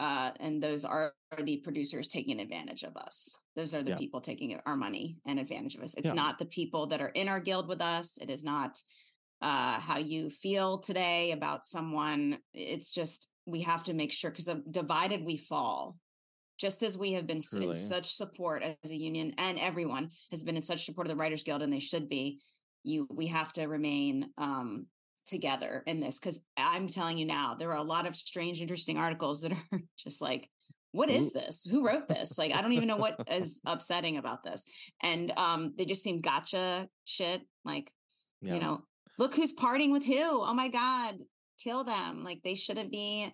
uh, 0.00 0.30
and 0.40 0.62
those 0.62 0.84
are, 0.84 1.14
the 1.42 1.56
producers 1.58 2.06
taking 2.08 2.40
advantage 2.40 2.82
of 2.84 2.96
us. 2.96 3.32
Those 3.56 3.74
are 3.74 3.82
the 3.82 3.90
Yeah. 3.92 3.96
people 3.98 4.20
taking 4.20 4.58
our 4.66 4.76
money 4.76 5.16
and 5.26 5.40
advantage 5.40 5.74
of 5.76 5.82
us. 5.82 5.94
It's 5.94 6.08
Yeah. 6.08 6.12
not 6.14 6.38
the 6.38 6.46
people 6.46 6.86
that 6.88 7.00
are 7.00 7.08
in 7.08 7.28
our 7.28 7.40
guild 7.40 7.66
with 7.68 7.80
us. 7.82 8.18
It 8.18 8.30
is 8.30 8.44
not 8.44 8.80
uh, 9.42 9.78
how 9.80 9.98
you 9.98 10.30
feel 10.30 10.78
today 10.78 11.32
about 11.32 11.66
someone. 11.66 12.38
It's 12.54 12.92
just 12.92 13.30
we 13.46 13.60
have 13.62 13.84
to 13.84 13.92
make 13.92 14.10
sure 14.12 14.30
because 14.30 14.48
divided 14.70 15.22
we 15.24 15.36
fall. 15.36 15.98
Just 16.56 16.82
as 16.82 16.96
we 16.96 17.12
have 17.12 17.26
been 17.26 17.38
s- 17.38 17.52
in 17.52 17.72
such 17.74 18.06
support 18.06 18.62
as 18.62 18.90
a 18.90 18.94
union, 18.96 19.34
and 19.38 19.58
everyone 19.58 20.08
has 20.30 20.42
been 20.44 20.56
in 20.56 20.62
such 20.62 20.84
support 20.84 21.08
of 21.08 21.10
the 21.10 21.16
Writers 21.16 21.42
Guild, 21.42 21.62
and 21.62 21.72
they 21.72 21.80
should 21.80 22.08
be. 22.08 22.40
You, 22.84 23.06
we 23.10 23.26
have 23.26 23.52
to 23.54 23.66
remain 23.66 24.30
um, 24.38 24.86
together 25.26 25.82
in 25.86 26.00
this 26.00 26.18
because 26.18 26.44
I'm 26.56 26.88
telling 26.88 27.18
you 27.18 27.26
now, 27.26 27.54
there 27.54 27.70
are 27.70 27.76
a 27.78 27.82
lot 27.82 28.06
of 28.06 28.14
strange, 28.16 28.60
interesting 28.60 28.98
articles 28.98 29.42
that 29.42 29.52
are 29.52 29.80
just 29.98 30.20
like, 30.20 30.48
what 30.92 31.10
is 31.10 31.32
this? 31.32 31.64
Who 31.68 31.84
wrote 31.84 32.06
this? 32.06 32.38
Like, 32.38 32.54
I 32.54 32.62
don't 32.62 32.72
even 32.72 32.86
know 32.86 32.96
what 32.96 33.16
is 33.28 33.60
upsetting 33.66 34.16
about 34.16 34.44
this. 34.44 34.64
And 35.02 35.32
um, 35.36 35.74
they 35.76 35.86
just 35.86 36.04
seem 36.04 36.20
gotcha 36.20 36.88
shit. 37.04 37.42
Like, 37.64 37.90
Yeah. 38.40 38.54
you 38.54 38.60
know, 38.60 38.82
look 39.18 39.34
who's 39.34 39.52
partying 39.52 39.90
with 39.90 40.06
who. 40.06 40.44
Oh 40.44 40.54
my 40.54 40.68
God, 40.68 41.16
kill 41.62 41.82
them. 41.82 42.22
Like 42.22 42.42
they 42.44 42.54
shouldn't 42.54 42.92
be 42.92 43.28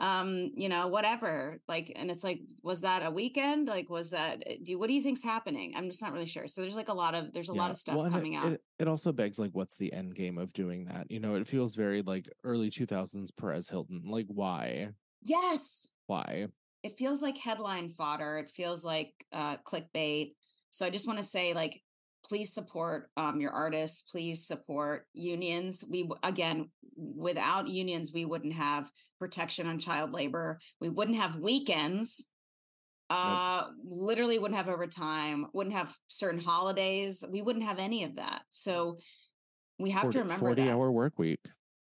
um 0.00 0.50
you 0.56 0.68
know 0.68 0.88
whatever 0.88 1.60
like 1.68 1.92
and 1.94 2.10
it's 2.10 2.24
like 2.24 2.40
was 2.62 2.80
that 2.80 3.04
a 3.04 3.10
weekend 3.10 3.68
like 3.68 3.88
was 3.90 4.10
that 4.10 4.42
eh, 4.46 4.56
do 4.62 4.78
what 4.78 4.88
do 4.88 4.94
you 4.94 5.02
think's 5.02 5.22
happening 5.22 5.74
i'm 5.76 5.88
just 5.88 6.02
not 6.02 6.12
really 6.12 6.26
sure 6.26 6.46
so 6.46 6.62
there's 6.62 6.74
like 6.74 6.88
a 6.88 6.94
lot 6.94 7.14
of 7.14 7.32
there's 7.34 7.50
a 7.50 7.52
lot 7.54 7.70
of 7.70 7.76
stuff 7.76 7.96
Well, 7.96 8.04
and 8.06 8.14
it- 8.14 8.18
coming 8.18 8.34
out 8.34 8.52
It, 8.52 8.60
it 8.78 8.88
also 8.88 9.12
begs 9.12 9.38
like, 9.38 9.50
what's 9.52 9.76
the 9.76 9.92
end 9.92 10.14
game 10.14 10.38
of 10.38 10.54
doing 10.54 10.86
that? 10.86 11.10
You 11.10 11.20
know, 11.20 11.34
it 11.34 11.46
feels 11.46 11.74
very 11.74 12.00
like 12.00 12.26
early 12.44 12.70
2000s 12.70 13.30
Perez 13.36 13.68
Hilton. 13.68 14.02
Like, 14.06 14.24
why? 14.28 14.88
yes 15.22 15.90
Why? 16.06 16.46
it 16.82 16.96
feels 16.98 17.22
like 17.22 17.36
headline 17.36 17.90
fodder. 17.90 18.38
It 18.38 18.48
feels 18.48 18.82
like 18.82 19.12
uh, 19.32 19.58
clickbait. 19.58 20.32
So 20.70 20.86
I 20.86 20.90
just 20.90 21.06
want 21.06 21.18
to 21.18 21.24
say, 21.24 21.52
like, 21.52 21.82
please 22.30 22.54
support 22.54 23.10
um, 23.16 23.40
your 23.40 23.50
artists. 23.50 24.02
Please 24.02 24.46
support 24.46 25.04
unions. 25.12 25.84
We 25.90 26.08
again, 26.22 26.70
without 26.96 27.66
unions, 27.66 28.12
we 28.14 28.24
wouldn't 28.24 28.54
have 28.54 28.88
protection 29.18 29.66
on 29.66 29.78
child 29.78 30.12
labor. 30.14 30.60
We 30.80 30.88
wouldn't 30.88 31.18
have 31.18 31.36
weekends. 31.36 32.28
Uh, 33.12 33.64
literally 33.84 34.38
wouldn't 34.38 34.56
have 34.56 34.68
overtime. 34.68 35.46
Wouldn't 35.52 35.74
have 35.74 35.92
certain 36.06 36.38
holidays. 36.38 37.24
We 37.28 37.42
wouldn't 37.42 37.64
have 37.64 37.80
any 37.80 38.04
of 38.04 38.14
that. 38.16 38.42
So 38.50 38.98
we 39.80 39.90
have 39.90 40.02
40, 40.02 40.12
to 40.12 40.22
remember 40.22 40.46
40 40.46 40.62
that 40.62 40.70
hour 40.72 40.92
work 40.92 41.18
week. 41.18 41.40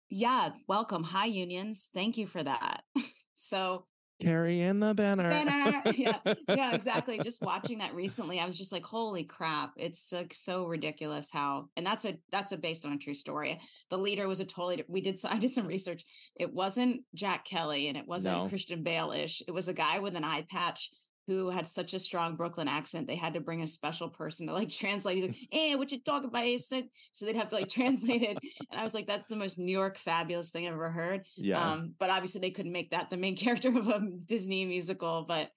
yeah 0.09 0.50
welcome 0.69 1.02
hi 1.02 1.25
unions 1.25 1.90
thank 1.93 2.17
you 2.17 2.26
for 2.26 2.43
that 2.43 2.83
so 3.35 3.85
Carry 4.20 4.60
in 4.60 4.80
the 4.80 4.94
banner. 4.94 5.28
Banner. 5.28 5.82
Yeah, 5.96 6.18
yeah 6.48 6.75
exactly 6.75 7.18
just 7.18 7.40
watching 7.40 7.78
that 7.78 7.94
recently 7.94 8.38
i 8.40 8.46
was 8.46 8.58
just 8.58 8.72
like 8.72 8.84
holy 8.84 9.25
crap 9.25 9.72
it's 9.76 10.12
like 10.12 10.34
so 10.34 10.66
ridiculous 10.66 11.32
how 11.32 11.68
and 11.76 11.87
that's 11.87 12.04
a 12.04 12.18
that's 12.30 12.52
a 12.52 12.58
based 12.58 12.84
on 12.84 12.92
a 12.92 12.98
true 12.98 13.14
story 13.14 13.58
the 13.90 13.96
leader 13.96 14.28
was 14.28 14.38
a 14.40 14.44
totally 14.44 14.84
we 14.87 15.00
did 15.00 15.18
so- 15.18 15.28
i 15.32 15.38
did 15.38 15.50
some 15.50 15.66
research 15.66 16.02
it 16.38 16.52
wasn't 16.52 17.00
jack 17.14 17.44
kelly 17.44 17.88
and 17.88 17.96
it 17.96 18.06
wasn't 18.06 18.37
No. 18.37 18.48
christian 18.48 18.82
bale-ish 18.82 19.42
it 19.48 19.52
was 19.52 19.68
a 19.68 19.72
guy 19.75 19.98
with 19.98 20.14
an 20.14 20.25
eye 20.25 20.44
patch 20.50 20.90
who 21.28 21.50
had 21.50 21.66
such 21.66 21.92
a 21.92 21.99
strong 21.99 22.35
Brooklyn 22.35 22.68
accent, 22.68 23.06
they 23.06 23.14
had 23.14 23.35
to 23.35 23.40
bring 23.40 23.62
a 23.62 23.66
special 23.66 24.08
person 24.08 24.47
to 24.47 24.54
like 24.54 24.70
translate. 24.70 25.16
He's 25.16 25.26
like, 25.26 25.37
"Hey, 25.52 25.76
what 25.76 25.92
you 25.92 26.00
talking 26.00 26.30
about?" 26.30 26.58
So 26.58 26.82
they'd 27.26 27.37
have 27.37 27.49
to 27.49 27.56
like 27.56 27.68
translate 27.68 28.23
it. 28.23 28.38
And 28.70 28.80
I 28.80 28.82
was 28.82 28.94
like, 28.94 29.06
"That's 29.06 29.28
the 29.28 29.37
most 29.37 29.58
New 29.58 29.76
York 29.76 29.99
fabulous 29.99 30.50
thing 30.50 30.66
I've 30.66 30.73
ever 30.73 30.90
heard." 30.90 31.26
yeah. 31.37 31.62
Um, 31.62 31.94
but 31.99 32.11
obviously 32.11 32.40
they 32.40 32.50
couldn't 32.50 32.73
make 32.73 32.90
that 32.90 33.11
the 33.11 33.18
main 33.18 33.37
character 33.44 33.68
of 33.68 33.88
a 33.88 34.00
Disney 34.26 34.64
musical. 34.64 35.26
But 35.28 35.50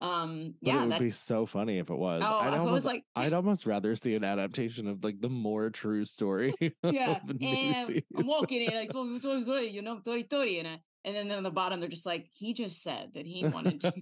um, 0.00 0.54
but 0.62 0.68
yeah, 0.68 0.76
it 0.76 0.80
would 0.80 0.90
that 0.92 1.00
be 1.00 1.10
so 1.10 1.44
funny 1.44 1.78
if 1.78 1.90
it 1.90 1.98
was. 1.98 2.22
oh, 2.24 2.38
I'd 2.38 2.54
almost, 2.54 2.72
was 2.72 2.86
like 2.86 3.04
I'd 3.14 3.34
almost 3.34 3.66
rather 3.66 3.94
see 3.96 4.14
an 4.14 4.24
adaptation 4.24 4.86
of 4.86 5.04
like 5.04 5.20
the 5.20 5.28
more 5.28 5.68
true 5.68 6.06
story. 6.06 6.54
yeah, 6.82 7.18
I'm 7.26 8.26
walking 8.26 8.62
in 8.62 8.74
like 8.74 8.94
you 8.94 9.82
know, 9.82 9.98
tori 9.98 10.22
tori, 10.22 10.60
and 10.60 10.80
and 11.04 11.14
then 11.14 11.30
on 11.30 11.42
the 11.42 11.50
bottom 11.50 11.80
they're 11.80 11.88
just 11.88 12.06
like 12.06 12.28
he 12.36 12.52
just 12.52 12.82
said 12.82 13.10
that 13.14 13.26
he 13.26 13.46
wanted 13.46 13.80
to. 13.80 13.92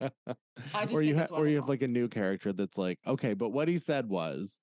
I 0.74 0.84
just 0.84 0.94
or 0.94 1.02
you 1.02 1.16
ha- 1.16 1.26
or 1.32 1.46
you 1.46 1.56
have 1.56 1.68
like 1.68 1.82
a 1.82 1.88
new 1.88 2.08
character 2.08 2.52
that's 2.52 2.78
like, 2.78 2.98
okay, 3.06 3.34
but 3.34 3.50
what 3.50 3.68
he 3.68 3.78
said 3.78 4.08
was, 4.08 4.60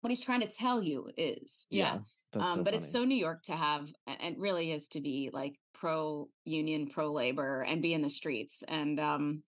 what 0.00 0.10
he's 0.10 0.24
trying 0.24 0.40
to 0.40 0.48
tell 0.48 0.82
you 0.82 1.10
is 1.16 1.66
yeah. 1.70 1.98
that's 2.32 2.44
um, 2.44 2.58
so 2.58 2.64
but 2.64 2.74
it's 2.74 2.90
so 2.90 3.04
New 3.04 3.16
York 3.16 3.42
to 3.44 3.52
have, 3.52 3.92
and 4.20 4.36
really 4.38 4.70
is 4.70 4.88
to 4.88 5.00
be 5.00 5.30
like 5.32 5.56
pro 5.74 6.28
union, 6.44 6.88
pro 6.88 7.12
labor, 7.12 7.62
and 7.62 7.82
be 7.82 7.92
in 7.92 8.02
the 8.02 8.08
streets. 8.08 8.62
And 8.66 8.98
um, 8.98 9.42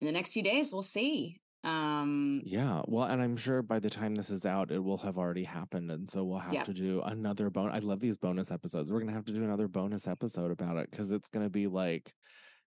in 0.00 0.06
the 0.06 0.12
next 0.12 0.32
few 0.32 0.42
days, 0.42 0.72
we'll 0.72 0.82
see. 0.82 1.40
Um, 1.68 2.40
Yeah, 2.44 2.82
well, 2.86 3.04
and 3.06 3.20
I'm 3.20 3.36
sure 3.36 3.62
by 3.62 3.78
the 3.78 3.90
time 3.90 4.14
this 4.14 4.30
is 4.30 4.46
out, 4.46 4.70
it 4.70 4.82
will 4.82 4.98
have 4.98 5.18
already 5.18 5.44
happened, 5.44 5.90
and 5.90 6.10
so 6.10 6.24
we'll 6.24 6.38
have 6.38 6.52
Yep. 6.54 6.64
to 6.66 6.74
do 6.74 7.02
another 7.02 7.50
bonus. 7.50 7.74
I 7.76 7.78
love 7.86 8.00
these 8.00 8.16
bonus 8.16 8.50
episodes. 8.50 8.90
We're 8.92 9.00
gonna 9.00 9.12
have 9.12 9.26
to 9.26 9.32
do 9.32 9.44
another 9.44 9.68
bonus 9.68 10.06
episode 10.08 10.50
about 10.50 10.76
it 10.76 10.90
because 10.90 11.10
it's 11.10 11.28
gonna 11.28 11.50
be 11.50 11.66
like 11.66 12.14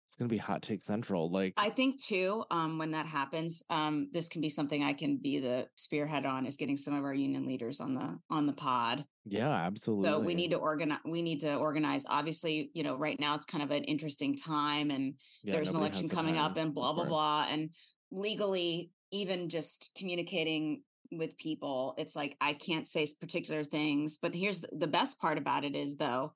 it's 0.08 0.16
gonna 0.16 0.30
be 0.30 0.38
hot 0.38 0.62
take 0.62 0.82
central. 0.82 1.30
Like 1.30 1.54
I 1.58 1.70
think 1.70 2.01
too, 2.01 2.46
um, 2.50 2.77
when 2.77 2.92
that 2.92 3.06
happens, 3.06 3.62
um, 3.70 4.08
this 4.13 4.30
can 4.30 4.42
be 4.42 4.48
something 4.48 4.82
I 4.82 4.94
can 4.94 5.18
be 5.18 5.39
the 5.39 5.68
spearhead 5.75 6.25
on 6.25 6.46
is 6.46 6.56
getting 6.56 6.77
some 6.77 6.94
of 6.94 7.04
our 7.04 7.13
union 7.13 7.46
leaders 7.46 7.82
on 7.82 7.94
the 7.94 8.18
on 8.30 8.46
the 8.46 8.54
pod. 8.54 9.06
yeah, 9.25 9.50
absolutely. 9.51 10.08
So 10.08 10.20
we 10.22 10.34
need 10.34 10.51
to 10.51 10.58
organize. 10.58 11.00
We 11.04 11.22
need 11.22 11.42
to 11.42 11.56
organize. 11.56 12.06
Obviously, 12.10 12.72
you 12.74 12.84
know, 12.84 12.96
right 12.96 13.20
now 13.20 13.36
it's 13.36 13.46
kind 13.46 13.62
of 13.63 13.72
an 13.72 13.84
interesting 13.84 14.34
time, 14.34 14.92
and 14.92 15.16
Yeah, 15.44 15.54
there's 15.56 15.72
an 15.72 15.75
election 15.75 16.08
coming 16.08 16.38
up, 16.38 16.56
and 16.56 16.74
blah 16.74 16.94
blah 16.94 17.04
blah. 17.06 17.46
And 17.51 17.72
legally, 18.12 18.92
even 19.12 19.50
just 19.50 19.92
communicating 19.98 20.84
with 21.12 21.38
people, 21.38 21.96
it's 21.98 22.16
like 22.16 22.36
I 22.42 22.54
can't 22.54 22.88
say 22.88 23.08
particular 23.20 23.64
things. 23.64 24.18
But 24.18 24.34
here's 24.34 24.62
the, 24.62 24.88
best 24.88 25.20
part 25.20 25.38
about 25.38 25.64
it 25.64 25.76
is 25.76 25.96
though, 25.96 26.34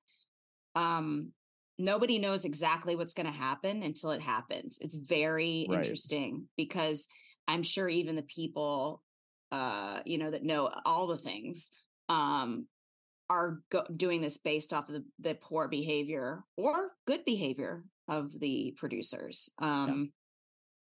um, 0.75 1.33
nobody 1.77 2.19
knows 2.19 2.45
exactly 2.45 2.95
what's 2.95 3.13
going 3.13 3.25
to 3.25 3.31
happen 3.31 3.83
until 3.83 4.11
it 4.11 4.21
happens. 4.21 4.77
It's 4.81 4.95
very 4.95 5.65
Right. 5.69 5.79
interesting 5.79 6.47
because 6.57 7.07
I'm 7.47 7.63
sure 7.63 7.89
even 7.89 8.15
the 8.15 8.23
people, 8.23 9.03
uh, 9.51 10.01
you 10.05 10.17
know, 10.17 10.31
that 10.31 10.43
know 10.43 10.71
all 10.85 11.07
the 11.07 11.17
things, 11.17 11.71
um, 12.07 12.67
are 13.29 13.61
go- 13.69 13.87
doing 13.91 14.21
this 14.21 14.37
based 14.37 14.73
off 14.73 14.89
of 14.89 14.95
the, 14.95 15.05
the 15.19 15.35
poor 15.35 15.67
behavior 15.67 16.43
or 16.57 16.91
good 17.05 17.23
behavior 17.25 17.85
of 18.07 18.37
the 18.39 18.73
producers. 18.77 19.49
Um, 19.59 20.11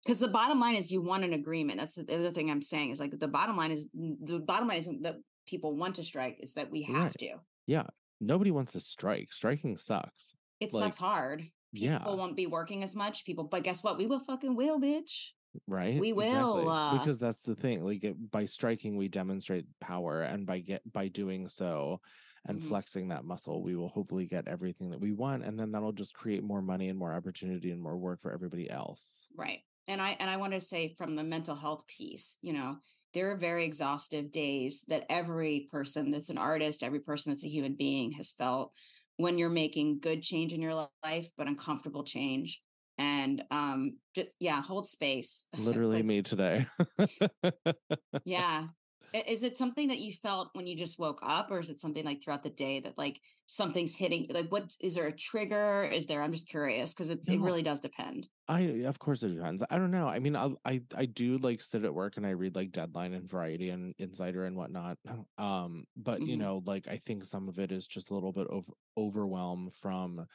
because 0.07 0.19
the 0.19 0.27
bottom 0.29 0.59
line 0.59 0.75
is 0.75 0.91
you 0.91 1.01
want 1.01 1.23
an 1.25 1.33
agreement. 1.33 1.77
That's 1.79 1.95
the 1.95 2.13
other 2.15 2.31
thing 2.31 2.49
I'm 2.49 2.61
saying 2.61 2.91
is 2.91 2.99
like 2.99 3.11
the 3.19 3.27
bottom 3.27 3.57
line 3.57 3.71
is 3.71 3.89
the 3.93 4.39
bottom 4.39 4.69
line 4.69 4.79
isn't 4.79 5.03
that 5.03 5.17
people 5.47 5.75
want 5.77 5.95
to 5.95 6.03
strike; 6.03 6.37
it's 6.39 6.53
that 6.53 6.71
we 6.71 6.83
have 6.83 7.03
Right. 7.03 7.15
to. 7.19 7.35
Yeah, 7.65 7.87
nobody 8.21 8.51
wants 8.51 8.71
to 8.71 8.79
strike. 8.79 9.33
Striking 9.33 9.75
sucks. 9.77 10.33
It 10.61 10.73
Like, 10.73 10.83
sucks 10.83 10.97
hard. 10.97 11.43
yeah. 11.73 11.97
People 11.99 12.17
won't 12.17 12.37
be 12.37 12.47
working 12.47 12.81
as 12.83 12.95
much. 12.95 13.25
People, 13.25 13.43
but 13.43 13.63
guess 13.63 13.83
what? 13.83 13.97
We 13.97 14.05
will 14.07 14.19
fucking 14.21 14.55
will, 14.55 14.79
bitch. 14.79 15.33
right 15.65 15.99
We 15.99 16.13
will, 16.13 16.69
uh, 16.69 16.97
because 16.99 17.17
that's 17.17 17.41
the 17.41 17.55
thing 17.55 17.83
like 17.83 18.05
by 18.31 18.45
striking 18.45 18.95
we 18.95 19.07
demonstrate 19.07 19.65
power 19.79 20.21
and 20.21 20.45
by 20.45 20.59
get 20.59 20.81
by 20.91 21.07
doing 21.07 21.49
so 21.49 21.99
and 22.45 22.59
Mhm. 22.59 22.63
flexing 22.63 23.07
that 23.07 23.25
muscle 23.25 23.63
we 23.63 23.75
will 23.75 23.89
hopefully 23.89 24.27
get 24.27 24.47
everything 24.47 24.91
that 24.91 24.99
we 25.01 25.13
want 25.13 25.43
and 25.43 25.59
then 25.59 25.71
that'll 25.71 25.93
just 25.93 26.13
create 26.13 26.43
more 26.43 26.61
money 26.61 26.89
and 26.89 26.99
more 26.99 27.11
opportunity 27.13 27.71
and 27.71 27.81
more 27.81 27.97
work 27.97 28.21
for 28.21 28.31
everybody 28.31 28.69
else 28.69 29.29
Right. 29.35 29.63
And 29.87 30.01
I 30.01 30.17
and 30.19 30.29
I 30.29 30.37
want 30.37 30.53
to 30.53 30.61
say 30.61 30.93
from 30.97 31.15
the 31.15 31.23
mental 31.23 31.55
health 31.55 31.87
piece, 31.87 32.37
you 32.41 32.53
know, 32.53 32.77
there 33.13 33.31
are 33.31 33.37
very 33.37 33.65
exhaustive 33.65 34.31
days 34.31 34.85
that 34.89 35.05
every 35.09 35.67
person 35.71 36.11
that's 36.11 36.29
an 36.29 36.37
artist, 36.37 36.83
every 36.83 36.99
person 36.99 37.31
that's 37.31 37.45
a 37.45 37.49
human 37.49 37.75
being 37.75 38.11
has 38.13 38.31
felt 38.31 38.73
when 39.17 39.37
you're 39.37 39.49
making 39.49 39.99
good 39.99 40.21
change 40.21 40.53
in 40.53 40.61
your 40.61 40.75
life, 41.03 41.29
but 41.37 41.47
uncomfortable 41.47 42.03
change. 42.03 42.61
And 42.97 43.43
um 43.51 43.97
just 44.15 44.35
yeah, 44.39 44.61
hold 44.61 44.87
space. 44.87 45.45
literally 45.57 45.97
Like, 45.97 46.05
me 46.05 46.21
today 46.21 46.67
yeah. 48.25 48.67
I- 49.13 49.23
Is 49.27 49.43
it 49.43 49.55
something 49.57 49.87
that 49.87 49.99
you 49.99 50.11
felt 50.13 50.49
when 50.53 50.67
you 50.67 50.75
just 50.75 50.99
woke 50.99 51.19
up, 51.23 51.49
or 51.49 51.59
is 51.59 51.69
it 51.69 51.79
something 51.79 52.03
like 52.05 52.21
throughout 52.21 52.43
the 52.43 52.49
day 52.49 52.79
that 52.81 52.97
like 52.97 53.19
something's 53.45 53.95
hitting? 53.95 54.27
Like, 54.29 54.51
what 54.51 54.75
is 54.81 54.95
there 54.95 55.07
a 55.07 55.11
trigger? 55.11 55.83
Is 55.83 56.07
there? 56.07 56.21
I'm 56.21 56.31
just 56.33 56.49
curious 56.49 56.93
because 56.93 57.09
it's 57.09 57.29
it 57.29 57.39
really 57.39 57.63
does 57.63 57.79
depend. 57.79 58.27
I 58.49 58.61
of 58.85 58.99
course 58.99 59.23
it 59.23 59.33
depends. 59.35 59.63
I 59.69 59.77
don't 59.77 59.91
know. 59.91 60.07
I 60.07 60.19
mean, 60.19 60.35
I'll, 60.35 60.59
I 60.65 60.81
I 60.95 61.05
do 61.05 61.37
like 61.37 61.61
sit 61.61 61.85
at 61.85 61.93
work 61.93 62.17
and 62.17 62.25
I 62.27 62.31
read 62.31 62.55
like 62.55 62.71
Deadline 62.71 63.13
and 63.13 63.29
Variety 63.29 63.69
and 63.69 63.93
Insider 63.97 64.45
and 64.45 64.55
whatnot. 64.55 64.97
Um, 65.37 65.85
but 65.95 66.21
you 66.25 66.35
Mhm. 66.35 66.39
know, 66.39 66.61
like 66.65 66.87
I 66.87 66.97
think 66.97 67.23
some 67.23 67.47
of 67.47 67.59
it 67.59 67.71
is 67.71 67.87
just 67.87 68.09
a 68.11 68.13
little 68.13 68.33
bit 68.33 68.47
over 68.49 68.73
overwhelm 68.97 69.69
from 69.71 70.25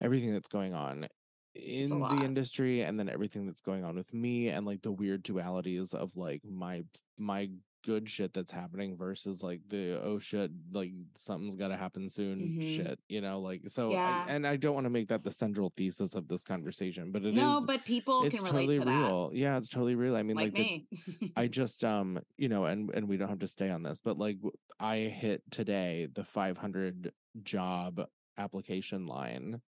everything 0.00 0.32
that's 0.32 0.48
going 0.48 0.74
on 0.74 1.08
in 1.54 1.88
the 1.88 2.20
industry 2.24 2.82
and 2.82 2.98
then 2.98 3.08
everything 3.08 3.46
that's 3.46 3.60
going 3.60 3.84
on 3.84 3.94
with 3.96 4.12
me 4.14 4.48
and 4.48 4.64
like 4.66 4.82
the 4.82 4.92
weird 4.92 5.22
dualities 5.24 5.92
of 5.94 6.16
like 6.16 6.42
my 6.44 6.82
my 7.18 7.50
good 7.84 8.08
shit 8.08 8.32
that's 8.32 8.52
happening 8.52 8.96
versus 8.96 9.42
like 9.42 9.60
the 9.68 10.00
oh 10.02 10.18
shit 10.18 10.50
like 10.72 10.92
something's 11.14 11.56
got 11.56 11.68
to 11.68 11.76
happen 11.76 12.08
soon 12.08 12.38
Mhm. 12.40 12.76
shit 12.76 13.00
you 13.08 13.20
know 13.20 13.40
like 13.40 13.62
so 13.68 13.90
I- 13.90 13.94
Yeah. 13.94 14.26
and 14.28 14.46
i 14.46 14.56
don't 14.56 14.74
want 14.74 14.84
to 14.86 14.90
make 14.90 15.08
that 15.08 15.22
the 15.24 15.32
central 15.32 15.72
thesis 15.76 16.14
of 16.14 16.28
this 16.28 16.44
conversation 16.44 17.10
but 17.12 17.22
it 17.24 17.28
is 17.30 17.34
no, 17.34 17.62
but 17.66 17.84
people 17.84 18.24
it's 18.24 18.34
can 18.36 18.44
relate 18.44 18.66
totally 18.66 18.78
to 18.78 18.84
that. 18.84 18.98
real 19.08 19.30
yeah 19.34 19.56
it's 19.56 19.68
totally 19.68 19.94
real 19.94 20.16
i 20.16 20.22
mean 20.22 20.36
like, 20.36 20.56
like, 20.56 20.56
the- 20.56 20.86
me. 21.20 21.32
i 21.36 21.46
just 21.48 21.82
um 21.84 22.20
you 22.36 22.48
know 22.48 22.64
and 22.66 22.90
and 22.94 23.08
we 23.08 23.16
don't 23.16 23.28
have 23.28 23.40
to 23.40 23.46
stay 23.48 23.68
on 23.70 23.82
this 23.82 24.00
but 24.00 24.16
like 24.18 24.38
i 24.80 24.98
hit 24.98 25.42
today 25.50 26.06
the 26.14 26.24
500 26.24 27.12
job 27.42 28.06
application 28.38 29.06
line 29.06 29.60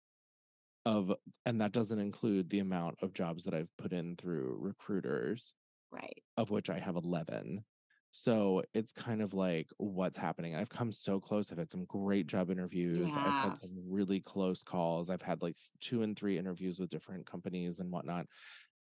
of 0.85 1.13
and 1.47 1.61
that 1.61 1.73
doesn't 1.73 1.99
include 2.01 2.51
the 2.51 2.59
amount 2.59 2.97
of 3.03 3.13
jobs 3.15 3.45
that 3.45 3.55
i've 3.55 3.71
put 3.77 3.93
in 3.93 4.17
through 4.17 4.57
recruiters 4.61 5.55
right. 5.93 6.23
of 6.37 6.51
which 6.51 6.69
i 6.69 6.79
have 6.79 6.97
11 6.97 7.65
so 8.13 8.63
it's 8.75 8.93
kind 8.93 9.23
of 9.23 9.35
like 9.35 9.69
what's 9.79 10.19
happening? 10.19 10.55
I've 10.55 10.69
come 10.69 10.93
so 10.93 11.19
close 11.21 11.51
i've 11.51 11.59
had 11.59 11.71
some 11.71 11.85
great 11.87 12.27
job 12.27 12.51
interviews 12.51 13.17
i've 13.17 13.37
had 13.37 13.57
some 13.57 13.71
really 13.89 14.21
close 14.21 14.63
calls 14.63 15.11
i've 15.11 15.23
had 15.23 15.43
like 15.43 15.57
two 15.81 16.03
and 16.03 16.17
three 16.17 16.39
interviews 16.39 16.79
with 16.79 16.91
different 16.91 17.27
companies 17.27 17.81
and 17.81 17.91
whatnot 17.91 18.27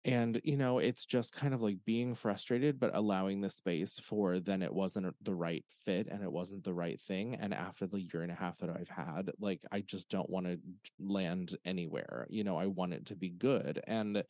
and 0.05 0.41
you 0.43 0.57
know 0.57 0.79
it's 0.79 1.05
just 1.05 1.33
kind 1.33 1.53
of 1.53 1.61
like 1.61 1.77
being 1.85 2.13
frustrated 2.13 2.79
but 2.79 2.93
allowing 2.93 3.41
the 3.41 3.49
space 3.49 3.99
for 3.99 4.39
then 4.39 4.61
it 4.61 4.73
wasn't 4.73 5.15
the 5.23 5.33
right 5.33 5.65
fit 5.85 6.07
and 6.07 6.21
it 6.23 6.31
wasn't 6.31 6.63
the 6.63 6.73
right 6.73 7.01
thing 7.01 7.35
and 7.35 7.53
after 7.53 7.87
the 7.87 8.01
year 8.01 8.21
and 8.21 8.31
a 8.31 8.35
half 8.35 8.57
that 8.59 8.69
i've 8.69 8.89
had 8.89 9.31
like 9.39 9.61
i 9.71 9.79
just 9.79 10.09
don't 10.09 10.29
want 10.29 10.45
to 10.45 10.59
land 10.99 11.55
anywhere 11.63 12.27
you 12.29 12.43
know 12.43 12.57
i 12.57 12.65
want 12.65 12.93
it 12.93 13.05
to 13.05 13.15
be 13.15 13.29
good 13.29 13.81
and 13.87 14.23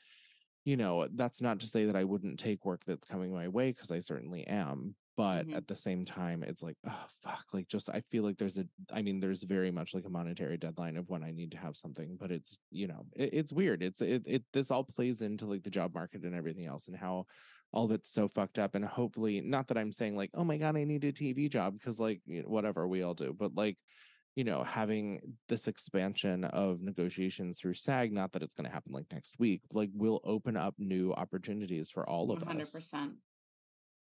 you 0.65 0.77
know 0.77 1.07
that's 1.15 1.41
not 1.41 1.59
to 1.59 1.67
say 1.67 1.85
that 1.85 1.95
i 1.95 2.03
wouldn't 2.03 2.39
take 2.39 2.65
work 2.65 2.81
that's 2.85 3.05
coming 3.07 3.33
my 3.33 3.47
way 3.47 3.71
because 3.71 3.91
i 3.91 3.99
certainly 3.99 4.45
am 4.47 4.95
but 5.15 5.47
Mhm. 5.47 5.55
at 5.57 5.67
the 5.67 5.75
same 5.75 6.05
time 6.05 6.43
it's 6.43 6.63
like 6.63 6.77
oh 6.87 7.05
fuck 7.21 7.45
like 7.53 7.67
just 7.67 7.89
i 7.89 8.01
feel 8.09 8.23
like 8.23 8.37
there's 8.37 8.57
a 8.57 8.65
i 8.91 9.01
mean 9.01 9.19
there's 9.19 9.43
very 9.43 9.71
much 9.71 9.93
like 9.93 10.05
a 10.05 10.09
monetary 10.09 10.57
deadline 10.57 10.97
of 10.97 11.09
when 11.09 11.23
i 11.23 11.31
need 11.31 11.51
to 11.51 11.57
have 11.57 11.77
something 11.77 12.17
but 12.19 12.31
it's 12.31 12.57
you 12.71 12.87
know 12.87 13.05
it, 13.15 13.29
it's 13.33 13.53
weird 13.53 13.83
it's 13.83 14.01
it, 14.01 14.23
it 14.25 14.43
this 14.53 14.71
all 14.71 14.83
plays 14.83 15.21
into 15.21 15.45
like 15.45 15.63
the 15.63 15.69
job 15.69 15.93
market 15.93 16.23
and 16.23 16.35
everything 16.35 16.65
else 16.65 16.87
and 16.87 16.97
how 16.97 17.25
all 17.71 17.87
that's 17.87 18.09
so 18.09 18.27
fucked 18.27 18.59
up 18.59 18.75
and 18.75 18.85
hopefully 18.85 19.41
not 19.41 19.67
that 19.67 19.77
i'm 19.77 19.91
saying 19.91 20.15
like 20.15 20.29
oh 20.35 20.43
my 20.43 20.57
god 20.57 20.75
i 20.77 20.83
need 20.83 21.03
a 21.03 21.11
tv 21.11 21.49
job 21.49 21.73
because 21.73 21.99
like 21.99 22.21
you 22.25 22.41
know, 22.41 22.47
whatever 22.49 22.87
we 22.87 23.01
all 23.03 23.13
do 23.13 23.33
but 23.37 23.53
like 23.55 23.77
you 24.35 24.43
know 24.43 24.63
having 24.63 25.35
this 25.47 25.67
expansion 25.67 26.43
of 26.43 26.81
negotiations 26.81 27.59
through 27.59 27.73
sag 27.73 28.11
not 28.11 28.31
that 28.31 28.41
it's 28.41 28.55
going 28.55 28.65
to 28.65 28.73
happen 28.73 28.91
like 28.91 29.05
next 29.11 29.35
week 29.39 29.61
like 29.71 29.89
will 29.93 30.19
open 30.23 30.57
up 30.57 30.73
new 30.77 31.13
opportunities 31.13 31.89
for 31.89 32.07
all 32.09 32.31
of 32.31 32.39
One 32.39 32.47
hundred 32.47 32.63
us 32.63 32.73
percent. 32.73 33.13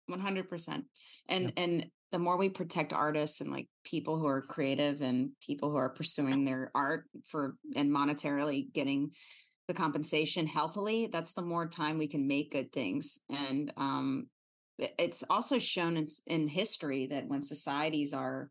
One 0.06 0.20
hundred 0.20 0.48
percent. 0.48 0.85
And 1.28 1.52
and 1.56 1.87
the 2.11 2.18
more 2.18 2.37
we 2.37 2.50
protect 2.50 2.92
artists 2.92 3.40
and 3.40 3.50
like 3.50 3.68
people 3.85 4.18
who 4.18 4.26
are 4.26 4.42
creative 4.42 5.00
and 5.00 5.30
people 5.40 5.70
who 5.70 5.76
are 5.76 5.88
pursuing 5.88 6.44
their 6.44 6.70
art 6.74 7.04
for 7.26 7.56
and 7.74 7.90
monetarily 7.90 8.70
getting 8.72 9.11
the 9.68 9.74
compensation 9.74 10.46
healthily, 10.46 11.08
that's 11.11 11.32
the 11.32 11.42
more 11.42 11.68
time 11.68 11.98
we 11.98 12.08
can 12.08 12.28
make 12.28 12.52
good 12.52 12.72
things. 12.72 13.20
And 13.30 13.72
um 13.76 14.26
it's 14.78 15.22
also 15.30 15.58
shown 15.58 15.96
in, 15.96 16.06
in 16.26 16.48
history 16.48 17.06
that 17.06 17.28
when 17.28 17.42
societies 17.42 18.12
are 18.12 18.50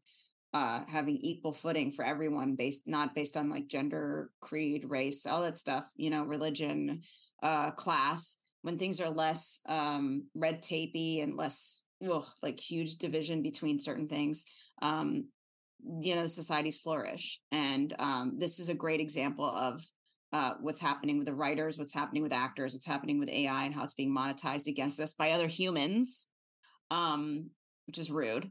uh 0.53 0.81
having 0.91 1.17
equal 1.21 1.53
footing 1.53 1.91
for 1.91 2.03
everyone 2.03 2.55
based 2.55 2.87
not 2.87 3.15
based 3.15 3.37
on 3.37 3.49
like 3.49 3.67
gender 3.67 4.31
creed 4.41 4.85
race 4.87 5.25
all 5.25 5.41
that 5.41 5.57
stuff 5.57 5.91
you 5.95 6.09
know 6.09 6.23
religion 6.23 7.01
uh 7.43 7.71
class 7.71 8.37
when 8.61 8.77
things 8.77 8.99
are 8.99 9.09
less 9.09 9.61
um 9.67 10.27
red 10.35 10.61
tapey 10.61 11.23
and 11.23 11.35
less 11.35 11.81
ugh, 12.09 12.25
like 12.43 12.59
huge 12.59 12.95
division 12.95 13.41
between 13.41 13.79
certain 13.79 14.07
things 14.07 14.45
um 14.81 15.25
you 16.01 16.15
know 16.15 16.25
societies 16.25 16.77
flourish. 16.77 17.39
And 17.51 17.93
um 17.99 18.35
this 18.37 18.59
is 18.59 18.69
a 18.69 18.75
great 18.75 18.99
example 18.99 19.45
of 19.45 19.81
uh 20.33 20.53
what's 20.61 20.79
happening 20.79 21.17
with 21.17 21.27
the 21.27 21.33
writers 21.33 21.77
what's 21.77 21.93
happening 21.93 22.23
with 22.23 22.33
actors 22.33 22.73
what's 22.73 22.85
happening 22.85 23.19
with 23.19 23.29
ai 23.29 23.65
and 23.65 23.73
how 23.73 23.83
it's 23.83 23.93
being 23.93 24.15
monetized 24.15 24.67
against 24.67 24.99
us 24.99 25.13
by 25.13 25.31
other 25.31 25.47
humans 25.47 26.27
um 26.89 27.49
which 27.87 27.97
is 27.97 28.11
rude 28.11 28.49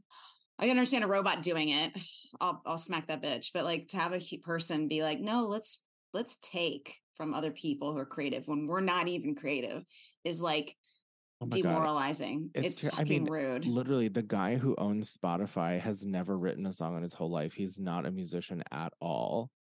I 0.61 0.65
can 0.65 0.71
understand 0.71 1.05
a 1.05 1.09
robot 1.09 1.43
doing 1.43 1.71
it. 1.71 1.99
I'll 2.41 2.63
I'll 2.67 2.79
smack 2.79 3.09
that 3.09 3.23
bitch. 3.23 3.53
But 3.53 3.65
like 3.65 3.89
to 3.89 3.97
have 3.97 4.13
a 4.13 4.39
person 4.39 4.89
be 4.89 5.03
like, 5.03 5.21
no, 5.21 5.47
let's 5.47 5.83
let's 6.13 6.37
take 6.39 6.99
from 7.15 7.35
other 7.35 7.51
people 7.51 7.93
who 7.93 7.99
are 7.99 8.07
creative 8.07 8.47
when 8.49 8.67
we're 8.67 8.81
not 8.81 9.09
even 9.09 9.35
creative 9.35 9.85
is 10.25 10.41
like 10.41 10.77
Oh 11.43 11.47
my 11.47 11.61
God. 11.61 11.71
demoralizing. 11.71 12.51
It's 12.55 12.67
It's, 12.67 12.83
ter- 12.83 12.89
I 12.89 13.05
fucking 13.05 13.25
mean, 13.25 13.33
rude. 13.33 13.65
Literally, 13.65 14.09
the 14.09 14.23
guy 14.23 14.57
who 14.57 14.75
owns 14.77 15.17
Spotify 15.17 15.81
has 15.81 16.05
never 16.05 16.37
written 16.37 16.67
a 16.67 16.73
song 16.73 16.97
in 16.97 17.03
his 17.03 17.15
whole 17.15 17.31
life. 17.31 17.55
He's 17.55 17.81
not 17.81 18.05
a 18.05 18.11
musician 18.11 18.63
at 18.71 18.93
all. 19.01 19.51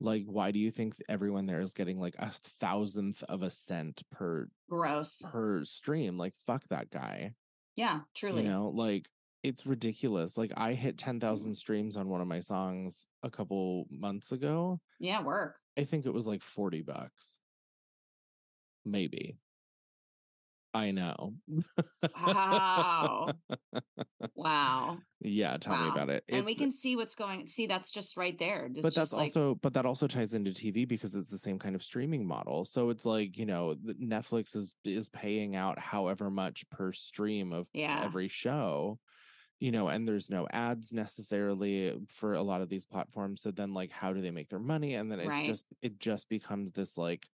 Like, 0.00 0.24
why 0.26 0.50
do 0.50 0.58
you 0.58 0.72
think 0.72 0.96
everyone 1.08 1.46
there 1.46 1.60
is 1.60 1.72
getting 1.72 2.00
like 2.00 2.16
a 2.18 2.30
thousandth 2.60 3.22
of 3.28 3.42
a 3.42 3.50
cent 3.50 4.02
per 4.10 4.48
Gross. 4.68 5.22
per 5.30 5.64
stream? 5.64 6.18
Like, 6.18 6.34
fuck 6.46 6.64
that 6.70 6.90
guy. 6.90 7.34
Yeah, 7.76 8.00
truly. 8.16 8.42
You 8.42 8.48
know, 8.48 8.68
like 8.74 9.08
it's 9.44 9.66
ridiculous. 9.66 10.36
Like, 10.36 10.52
I 10.56 10.72
hit 10.72 10.98
ten 10.98 11.20
Mm. 11.20 11.54
streams 11.54 11.96
on 11.96 12.08
one 12.08 12.20
of 12.20 12.26
my 12.26 12.40
songs 12.40 13.06
a 13.22 13.30
couple 13.30 13.86
months 13.90 14.32
ago. 14.32 14.80
Yeah, 14.98 15.22
work. 15.22 15.56
I 15.78 15.84
think 15.84 16.06
it 16.06 16.12
was 16.12 16.26
like 16.26 16.42
forty 16.42 16.82
bucks. 16.82 17.40
maybe. 18.84 19.38
I 20.74 20.90
know. 20.90 21.34
Wow. 22.26 23.32
wow. 24.34 24.98
yeah, 25.20 25.56
tell 25.56 25.80
me 25.80 25.88
about 25.88 26.10
it. 26.10 26.24
and 26.28 26.44
we 26.44 26.56
can 26.56 26.72
see 26.72 26.96
what's 26.96 27.14
going 27.14 27.46
see 27.46 27.66
that's 27.66 27.92
just 27.92 28.16
right 28.16 28.36
there 28.38 28.66
It's 28.66 28.80
but 28.80 28.92
that's 28.94 29.12
like 29.12 29.20
also 29.28 29.54
but 29.54 29.74
that 29.74 29.86
also 29.86 30.08
ties 30.08 30.34
into 30.34 30.50
TV 30.50 30.86
because 30.86 31.14
it's 31.14 31.30
the 31.30 31.38
same 31.38 31.60
kind 31.60 31.76
of 31.76 31.82
streaming 31.84 32.26
model. 32.26 32.64
So 32.64 32.90
it's 32.90 33.06
like, 33.06 33.38
you 33.38 33.46
know, 33.46 33.76
Netflix 34.02 34.56
is 34.56 34.74
is 34.84 35.08
paying 35.10 35.54
out 35.54 35.78
however 35.78 36.28
much 36.28 36.68
per 36.70 36.92
stream 36.92 37.52
of 37.54 37.68
yeah 37.72 38.00
every 38.04 38.26
show. 38.28 38.98
You 39.60 39.72
know, 39.72 39.88
and 39.88 40.06
there's 40.06 40.28
no 40.30 40.46
ads 40.50 40.92
necessarily 40.92 41.98
for 42.08 42.34
a 42.34 42.42
lot 42.42 42.60
of 42.60 42.68
these 42.68 42.84
platforms. 42.86 43.42
So 43.42 43.50
then 43.50 43.72
like 43.72 43.90
how 43.90 44.12
do 44.12 44.20
they 44.20 44.30
make 44.30 44.48
their 44.48 44.58
money? 44.58 44.94
And 44.94 45.10
then 45.10 45.20
it 45.20 45.28
Right. 45.28 45.44
just 45.44 45.64
it 45.82 45.98
just 45.98 46.28
becomes 46.28 46.72
this 46.72 46.98
like, 46.98 47.28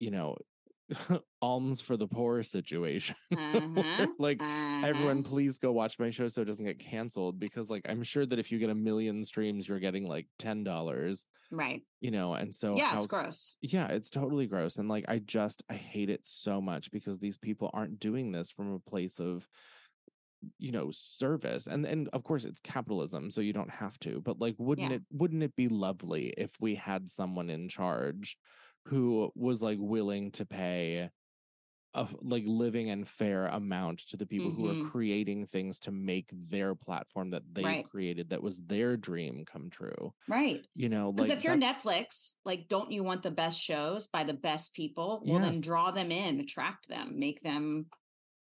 you 0.00 0.10
know, 0.10 0.36
alms 1.42 1.80
for 1.80 1.96
the 1.96 2.08
poor 2.08 2.42
situation. 2.42 3.16
uh-huh, 3.32 4.06
like 4.18 4.42
uh-huh. 4.42 4.86
everyone 4.88 5.22
please 5.22 5.58
go 5.58 5.72
watch 5.72 5.98
my 5.98 6.10
show 6.10 6.28
so 6.28 6.42
it 6.42 6.46
doesn't 6.46 6.66
get 6.66 6.78
canceled 6.78 7.38
because 7.40 7.70
like 7.70 7.82
i'm 7.88 8.02
sure 8.02 8.26
that 8.26 8.38
if 8.38 8.52
you 8.52 8.58
get 8.58 8.70
a 8.70 8.74
million 8.74 9.24
streams 9.24 9.68
you're 9.68 9.78
getting 9.80 10.06
like 10.06 10.26
ten 10.38 10.62
dollars 10.64 11.26
right 11.50 11.82
you 12.00 12.10
know 12.10 12.34
and 12.34 12.54
so 12.54 12.74
yeah 12.76 12.90
how- 12.90 12.96
it's 12.96 13.06
gross 13.06 13.56
yeah 13.62 13.88
it's 13.88 14.10
totally 14.10 14.46
gross 14.46 14.76
and 14.76 14.88
like 14.88 15.04
i 15.08 15.18
just 15.18 15.62
i 15.70 15.74
hate 15.74 16.10
it 16.10 16.26
so 16.26 16.60
much 16.60 16.90
because 16.90 17.18
these 17.18 17.38
people 17.38 17.70
aren't 17.72 17.98
doing 17.98 18.32
this 18.32 18.50
from 18.50 18.72
a 18.72 18.80
place 18.80 19.18
of 19.20 19.48
you 20.58 20.72
know 20.72 20.90
service 20.92 21.66
and 21.66 21.86
and 21.86 22.08
of 22.12 22.22
course 22.24 22.44
it's 22.44 22.60
capitalism 22.60 23.30
so 23.30 23.40
you 23.40 23.52
don't 23.52 23.70
have 23.70 23.98
to 23.98 24.20
but 24.20 24.38
like 24.40 24.54
wouldn't 24.58 24.90
Yeah. 24.90 24.92
it 24.92 25.02
wouldn't 25.10 25.42
it 25.42 25.56
be 25.56 25.68
lovely 25.68 26.34
if 26.36 26.52
we 26.60 26.74
had 26.74 27.08
someone 27.08 27.50
in 27.50 27.68
charge 27.68 28.36
who 28.86 29.30
was 29.34 29.62
like 29.62 29.78
willing 29.80 30.30
to 30.30 30.46
pay 30.46 31.10
a 31.94 32.08
like 32.22 32.44
living 32.46 32.90
and 32.90 33.06
fair 33.06 33.46
amount 33.46 34.00
to 34.00 34.16
the 34.16 34.26
people 34.26 34.52
who 34.52 34.66
Mhm. 34.66 34.66
are 34.66 34.76
creating 34.76 35.46
things 35.46 35.80
to 35.80 35.92
make 35.92 36.30
their 36.32 36.74
platform 36.74 37.30
that 37.30 37.54
they've 37.54 37.80
Right. 37.80 37.84
created 37.84 38.30
that 38.30 38.42
was 38.42 38.60
their 38.66 38.96
dream 38.96 39.44
come 39.44 39.70
true 39.70 40.12
right 40.26 40.66
you 40.74 40.88
know 40.88 41.10
because 41.14 41.30
like 41.30 41.30
if 41.30 41.44
you're 41.44 41.56
netflix 41.56 42.34
like 42.44 42.68
don't 42.68 42.90
you 42.90 43.04
want 43.04 43.22
the 43.22 43.30
best 43.30 43.60
shows 43.60 44.06
by 44.06 44.24
the 44.24 44.34
best 44.34 44.74
people 44.74 45.24
well 45.24 45.40
then 45.42 45.60
draw 45.60 45.90
them 45.90 46.10
in 46.10 46.40
attract 46.40 46.88
them 46.88 47.18
make 47.18 47.42
them 47.42 47.86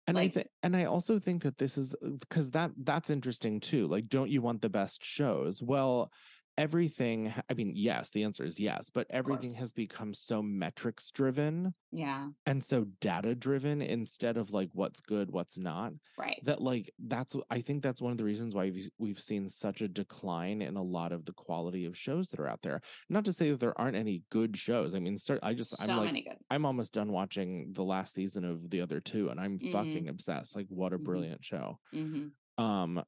and 0.06 0.18
i 0.18 0.22
like- 0.22 0.32
think 0.32 0.48
and 0.62 0.76
i 0.76 0.84
also 0.84 1.18
think 1.18 1.42
that 1.42 1.58
this 1.58 1.76
is 1.78 1.94
uh, 2.04 2.10
because 2.20 2.50
that 2.52 2.70
that's 2.82 3.10
interesting 3.10 3.60
too 3.60 3.86
like 3.86 4.08
don't 4.08 4.30
you 4.30 4.42
want 4.42 4.62
the 4.62 4.68
best 4.68 5.04
shows? 5.04 5.62
Well 5.62 6.10
everything 6.58 7.32
i 7.50 7.54
mean 7.54 7.72
yes 7.74 8.10
the 8.10 8.22
answer 8.22 8.44
is 8.44 8.58
yes 8.58 8.90
but 8.90 9.06
everything 9.10 9.52
has 9.54 9.72
become 9.72 10.14
so 10.14 10.42
metrics 10.42 11.10
driven 11.10 11.72
yeah. 11.92 12.28
and 12.46 12.62
so 12.64 12.86
data 13.00 13.34
driven 13.34 13.82
instead 13.82 14.36
of 14.36 14.52
like 14.52 14.70
what's 14.72 15.00
good 15.00 15.30
what's 15.30 15.58
not 15.58 15.92
right. 16.18 16.40
that 16.44 16.60
like 16.60 16.90
that's 17.06 17.36
i 17.50 17.60
think 17.60 17.82
that's 17.82 18.00
one 18.02 18.12
of 18.12 18.18
the 18.18 18.24
reasons 18.24 18.54
why 18.54 18.70
we've, 18.70 18.90
we've 18.98 19.20
seen 19.20 19.48
such 19.48 19.80
a 19.80 19.88
decline 19.88 20.62
in 20.62 20.76
a 20.76 20.82
lot 20.82 21.12
of 21.12 21.24
the 21.24 21.32
quality 21.32 21.84
of 21.84 21.96
shows 21.96 22.28
that 22.30 22.40
are 22.40 22.48
out 22.48 22.62
there. 22.62 22.80
Not 23.08 23.24
to 23.26 23.32
say 23.32 23.50
that 23.50 23.60
there 23.60 23.78
aren't 23.78 23.96
any 23.96 24.22
good 24.30 24.56
shows 24.56 24.94
i 24.94 24.98
mean 24.98 25.16
i 25.42 25.54
just 25.54 25.76
so 25.76 25.92
i'm 25.92 25.98
like 25.98 26.06
many 26.06 26.22
good. 26.22 26.36
I'm 26.50 26.64
almost 26.64 26.94
done 26.94 27.12
watching 27.12 27.72
the 27.72 27.84
last 27.84 28.14
season 28.14 28.44
of 28.44 28.70
the 28.70 28.80
other 28.80 29.00
two 29.00 29.28
and 29.28 29.40
i'm 29.40 29.58
Mhm. 29.58 29.72
fucking 29.72 30.08
obsessed 30.08 30.56
like 30.56 30.66
what 30.68 30.92
a 30.92 30.98
Mhm. 30.98 31.04
brilliant 31.04 31.44
show. 31.44 31.78
Hmm 31.92 32.28
um 32.58 33.02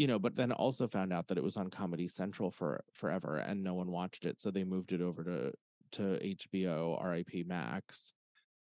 you 0.00 0.06
know 0.06 0.18
but 0.18 0.34
then 0.34 0.50
also 0.50 0.88
found 0.88 1.12
out 1.12 1.28
that 1.28 1.36
it 1.36 1.44
was 1.44 1.58
on 1.58 1.68
comedy 1.68 2.08
central 2.08 2.50
for 2.50 2.82
forever 2.94 3.36
and 3.36 3.62
no 3.62 3.74
one 3.74 3.90
watched 3.90 4.24
it 4.24 4.40
so 4.40 4.50
they 4.50 4.64
moved 4.64 4.92
it 4.92 5.02
over 5.02 5.22
to 5.22 5.52
to 5.92 6.36
hbo 6.36 7.04
rip 7.04 7.46
max 7.46 8.14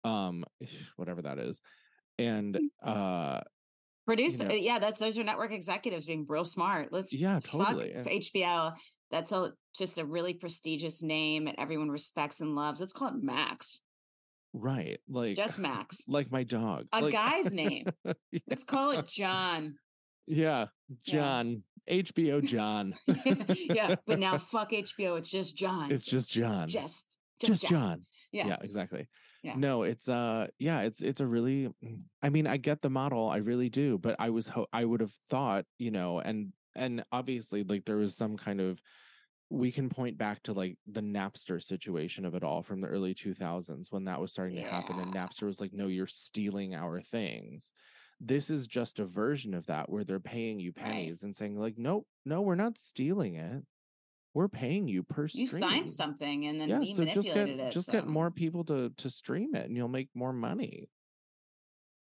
um 0.04 0.44
whatever 0.96 1.22
that 1.22 1.38
is 1.38 1.62
and 2.18 2.58
uh 2.82 3.40
producer 4.06 4.46
know- 4.46 4.54
yeah 4.54 4.78
that's 4.78 5.00
those 5.00 5.18
are 5.18 5.24
network 5.24 5.50
executives 5.50 6.04
being 6.04 6.26
real 6.28 6.44
smart 6.44 6.88
let's 6.92 7.10
yeah 7.10 7.40
fuck 7.40 7.68
totally 7.68 7.94
for 7.94 8.10
hbo 8.10 8.76
that's 9.10 9.32
a 9.32 9.50
just 9.74 9.98
a 9.98 10.04
really 10.04 10.34
prestigious 10.34 11.02
name 11.02 11.46
and 11.46 11.58
everyone 11.58 11.88
respects 11.88 12.42
and 12.42 12.54
loves 12.54 12.80
let's 12.80 12.92
call 12.92 13.08
it 13.08 13.14
max. 13.22 13.80
Right 14.52 15.00
like 15.08 15.34
just 15.36 15.58
max. 15.58 16.04
like 16.06 16.30
my 16.30 16.44
dog 16.44 16.86
a 16.92 17.00
like- 17.00 17.12
guy's 17.12 17.52
name. 17.52 17.86
Yeah, 18.30 18.40
let's 18.48 18.64
call 18.64 18.90
it 18.92 19.06
john 19.06 19.74
yeah 20.26 20.66
john 21.04 21.62
hbo 21.88 22.42
john. 22.42 22.94
Yeah 23.56 23.96
but 24.06 24.18
now 24.18 24.38
fuck 24.38 24.70
hbo 24.70 25.18
it's 25.18 25.30
just 25.30 25.56
john. 25.56 25.92
It's 25.92 26.04
just 26.04 26.30
john. 26.30 26.68
just 26.68 27.18
just, 27.40 27.62
just, 27.62 27.68
john. 27.68 28.06
Yeah. 28.32 28.48
yeah 28.48 28.56
exactly. 28.62 29.08
Yeah. 29.42 29.54
no 29.56 29.82
it's 29.82 30.08
uh 30.08 30.46
yeah 30.58 30.80
it's 30.82 31.02
it's 31.02 31.20
a 31.20 31.26
really 31.26 31.68
mm, 31.84 32.00
i 32.22 32.30
mean 32.30 32.46
i 32.46 32.56
get 32.56 32.80
the 32.80 32.88
model 32.88 33.28
i 33.28 33.36
really 33.36 33.68
do 33.68 33.98
but 33.98 34.16
i 34.18 34.30
was 34.30 34.48
ho- 34.48 34.68
i 34.72 34.82
would 34.82 35.00
have 35.00 35.12
thought 35.28 35.66
you 35.76 35.90
know 35.90 36.18
and 36.18 36.54
and 36.74 37.04
obviously 37.12 37.62
like 37.62 37.84
there 37.84 37.98
was 37.98 38.16
some 38.16 38.38
kind 38.38 38.62
of 38.62 38.80
we 39.50 39.70
can 39.70 39.90
point 39.90 40.16
back 40.16 40.42
to 40.44 40.54
like 40.54 40.78
the 40.86 41.02
napster 41.02 41.62
situation 41.62 42.24
of 42.24 42.34
it 42.34 42.42
all 42.42 42.62
from 42.62 42.80
the 42.80 42.88
early 42.88 43.14
2000s 43.14 43.92
when 43.92 44.04
that 44.04 44.18
was 44.18 44.32
starting 44.32 44.56
to 44.56 44.62
happen 44.62 44.98
and 44.98 45.14
napster 45.14 45.44
was 45.44 45.60
like 45.60 45.74
no 45.74 45.88
you're 45.88 46.06
stealing 46.06 46.74
our 46.74 47.02
things 47.02 47.74
this 48.26 48.50
is 48.50 48.66
just 48.66 48.98
a 49.00 49.04
version 49.04 49.54
of 49.54 49.66
that 49.66 49.90
where 49.90 50.04
they're 50.04 50.20
paying 50.20 50.58
you 50.60 50.72
Right. 50.76 50.84
pennies 50.86 51.22
and 51.22 51.34
saying 51.36 51.58
like 51.58 51.76
no 51.78 52.06
no 52.24 52.40
we're 52.40 52.54
not 52.54 52.78
stealing 52.78 53.34
it 53.34 53.62
we're 54.32 54.48
paying 54.48 54.88
you 54.88 55.02
per 55.02 55.22
you 55.32 55.46
stream 55.46 55.60
signed 55.60 55.90
something 55.90 56.46
and 56.46 56.60
then 56.60 56.68
yeah 56.68 56.80
so 56.80 57.04
just 57.04 57.32
get 57.34 57.48
it 57.48 57.70
just 57.70 57.86
so. 57.86 57.92
get 57.92 58.06
more 58.06 58.30
people 58.30 58.64
to 58.64 58.90
to 58.96 59.10
stream 59.10 59.54
it 59.54 59.66
and 59.66 59.76
you'll 59.76 59.88
make 59.88 60.08
more 60.14 60.32
money 60.32 60.88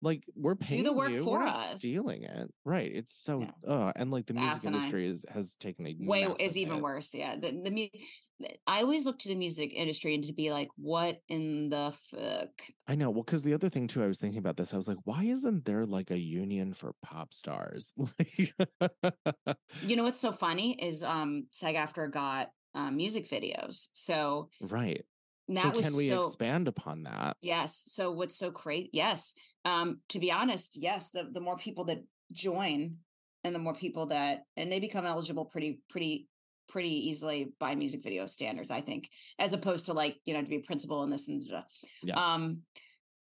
like 0.03 0.25
we're 0.35 0.57
paying 0.57 0.83
the 0.85 0.93
work 0.93 1.11
you, 1.11 1.23
for 1.23 1.39
we're 1.39 1.47
us. 1.47 1.77
stealing 1.79 2.25
it 2.25 2.53
right 2.65 2.91
it's 2.93 3.15
so 3.15 3.41
Yeah. 3.41 3.73
uh 3.73 3.93
and 3.97 4.11
like 4.11 4.27
the 4.27 4.35
music 4.35 4.51
asinine. 4.53 4.75
industry 4.75 5.07
is, 5.07 5.25
has 5.33 5.57
taken 5.57 5.87
a 5.87 5.95
way 6.01 6.27
is 6.41 6.57
even 6.59 6.75
hit. 6.75 6.83
worse 6.83 7.15
yeah 7.15 7.37
the, 7.37 7.53
the 7.65 7.71
mu- 7.71 8.49
i 8.67 8.81
always 8.83 9.07
look 9.07 9.19
to 9.21 9.29
the 9.29 9.35
music 9.37 9.73
industry 9.73 10.15
and 10.15 10.25
to 10.25 10.33
be 10.33 10.51
like 10.53 10.69
what 10.77 11.19
in 11.29 11.69
the 11.71 11.95
fuck 12.11 12.51
i 12.89 12.95
know 12.95 13.11
well 13.11 13.23
because 13.23 13.45
the 13.45 13.55
other 13.55 13.69
thing 13.69 13.87
too 13.87 14.03
i 14.03 14.07
was 14.07 14.19
thinking 14.19 14.39
about 14.41 14.57
this 14.57 14.75
i 14.75 14.77
was 14.77 14.89
like 14.89 14.99
why 15.05 15.23
isn't 15.23 15.65
there 15.65 15.87
like 15.87 16.11
a 16.11 16.19
union 16.19 16.75
for 16.75 16.95
pop 17.03 17.33
stars 17.33 17.95
like 18.19 18.53
you 19.87 19.97
know 19.97 20.03
what's 20.05 20.21
so 20.21 20.33
funny 20.33 20.73
is 20.83 21.03
um 21.03 21.47
SAG-AFTRA 21.53 22.11
got 22.11 22.49
um, 22.75 22.97
music 22.97 23.29
videos 23.29 23.89
so 23.93 24.49
right 24.61 25.05
that 25.49 25.63
so 25.63 25.71
was 25.71 25.89
can 25.89 25.97
we 25.97 26.07
so 26.07 26.21
expand 26.21 26.69
upon 26.69 27.03
that 27.03 27.37
yes 27.43 27.83
so 27.87 28.13
what's 28.13 28.37
so 28.37 28.51
crazy 28.51 28.89
yes 28.93 29.35
um 29.65 30.01
to 30.09 30.19
be 30.19 30.31
honest 30.31 30.81
yes 30.81 31.11
the, 31.11 31.29
the 31.33 31.41
more 31.41 31.57
people 31.57 31.85
that 31.85 32.03
join 32.33 32.97
and 33.45 33.55
the 33.55 33.59
more 33.59 33.75
people 33.75 34.07
that 34.07 34.43
and 34.57 34.71
they 34.71 34.81
become 34.81 35.05
eligible 35.05 35.45
pretty 35.45 35.81
pretty 35.89 36.29
pretty 36.69 37.09
easily 37.09 37.53
by 37.59 37.75
music 37.75 38.03
video 38.03 38.27
standards 38.27 38.71
i 38.71 38.81
think 38.81 39.09
as 39.39 39.53
opposed 39.53 39.87
to 39.87 39.93
like 39.93 40.17
you 40.25 40.33
know 40.33 40.43
to 40.43 40.49
be 40.49 40.57
a 40.57 40.61
principal 40.61 41.03
in 41.03 41.11
this 41.11 41.29
and 41.29 41.47
da, 41.47 41.57
da. 41.57 41.63
Yeah. 42.03 42.15
um 42.15 42.63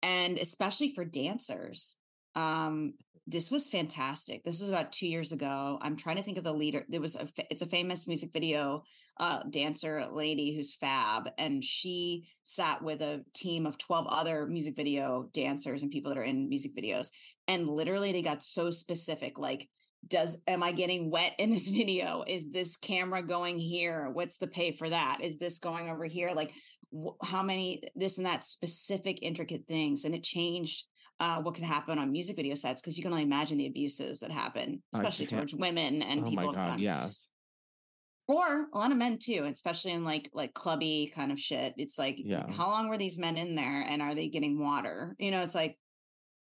and 0.04 0.38
especially 0.38 0.94
for 0.94 1.06
dancers 1.06 1.96
um 2.36 2.94
this 3.30 3.52
was 3.52 3.68
fantastic. 3.68 4.44
This 4.44 4.60
was 4.60 4.70
about 4.70 4.92
two 4.92 5.08
years 5.08 5.32
ago. 5.32 5.78
I'm 5.82 5.96
trying 5.96 6.16
to 6.16 6.24
think 6.24 6.40
of 6.40 6.44
the 6.44 6.54
leader 6.54 6.84
there 6.90 7.02
was 7.02 7.16
a 7.16 7.28
it's 7.52 7.62
a 7.62 7.68
famous 7.68 8.08
music 8.08 8.32
video 8.34 8.84
uh 9.18 9.44
dancer 9.50 10.06
lady 10.12 10.56
who's 10.56 10.76
fab 10.76 11.30
and 11.38 11.64
she 11.64 12.26
sat 12.44 12.82
with 12.82 13.02
a 13.02 13.24
team 13.34 13.66
of 13.66 13.78
12 13.78 14.08
other 14.10 14.48
music 14.48 14.76
video 14.76 15.30
dancers 15.34 15.84
and 15.84 15.92
people 15.92 16.10
that 16.10 16.18
are 16.18 16.24
in 16.24 16.50
music 16.50 16.76
videos 16.76 17.12
and 17.48 17.68
literally 17.68 18.12
they 18.12 18.22
got 18.22 18.42
so 18.42 18.72
specific 18.72 19.38
like 19.38 19.68
does 20.08 20.42
am 20.48 20.64
i 20.64 20.72
getting 20.72 21.12
wet 21.12 21.34
in 21.38 21.50
this 21.50 21.68
video? 21.80 22.24
Is 22.26 22.52
this 22.52 22.78
camera 22.78 23.22
going 23.22 23.60
here? 23.60 24.10
What's 24.12 24.38
the 24.38 24.48
pay 24.48 24.72
for 24.72 24.90
that? 24.90 25.20
Is 25.22 25.38
this 25.38 25.60
going 25.60 25.90
over 25.90 26.06
here? 26.06 26.32
Like 26.34 26.54
wh- 26.94 27.20
how 27.24 27.44
many 27.44 27.84
this 27.96 28.18
and 28.18 28.26
that 28.26 28.44
specific 28.44 29.20
intricate 29.22 29.66
things 29.68 30.06
and 30.06 30.16
it 30.16 30.24
changed 30.24 30.86
uh, 31.20 31.42
what 31.42 31.54
could 31.54 31.64
happen 31.64 32.00
on 32.00 32.12
music 32.12 32.36
video 32.36 32.56
sets 32.56 32.82
because 32.82 32.98
you 32.98 33.04
can 33.04 33.12
only 33.12 33.24
imagine 33.24 33.58
the 33.58 33.68
abuses 33.68 34.20
that 34.22 34.32
happen 34.32 34.82
especially 34.94 35.26
towards 35.26 35.54
women 35.54 36.02
and 36.02 36.22
oh 36.22 36.30
people 36.30 36.46
my 36.46 36.54
god 36.54 36.70
um, 36.72 36.80
yes. 36.80 37.30
or 38.28 38.68
a 38.74 38.78
lot 38.78 38.92
of 38.92 38.98
men 38.98 39.18
too 39.18 39.44
especially 39.46 39.92
in 39.92 40.04
like 40.04 40.30
like 40.34 40.54
clubby 40.54 41.12
kind 41.14 41.32
of 41.32 41.40
shit. 41.40 41.74
It's 41.78 42.00
like 42.00 42.18
Yeah. 42.24 42.46
how 42.52 42.70
long 42.70 42.90
were 42.90 42.98
these 42.98 43.18
men 43.18 43.38
in 43.38 43.56
there 43.56 43.86
and 43.88 44.02
are 44.02 44.16
they 44.16 44.30
getting 44.30 44.60
water? 44.60 45.16
You 45.20 45.32
know 45.32 45.42
it's 45.42 45.56
like 45.56 45.78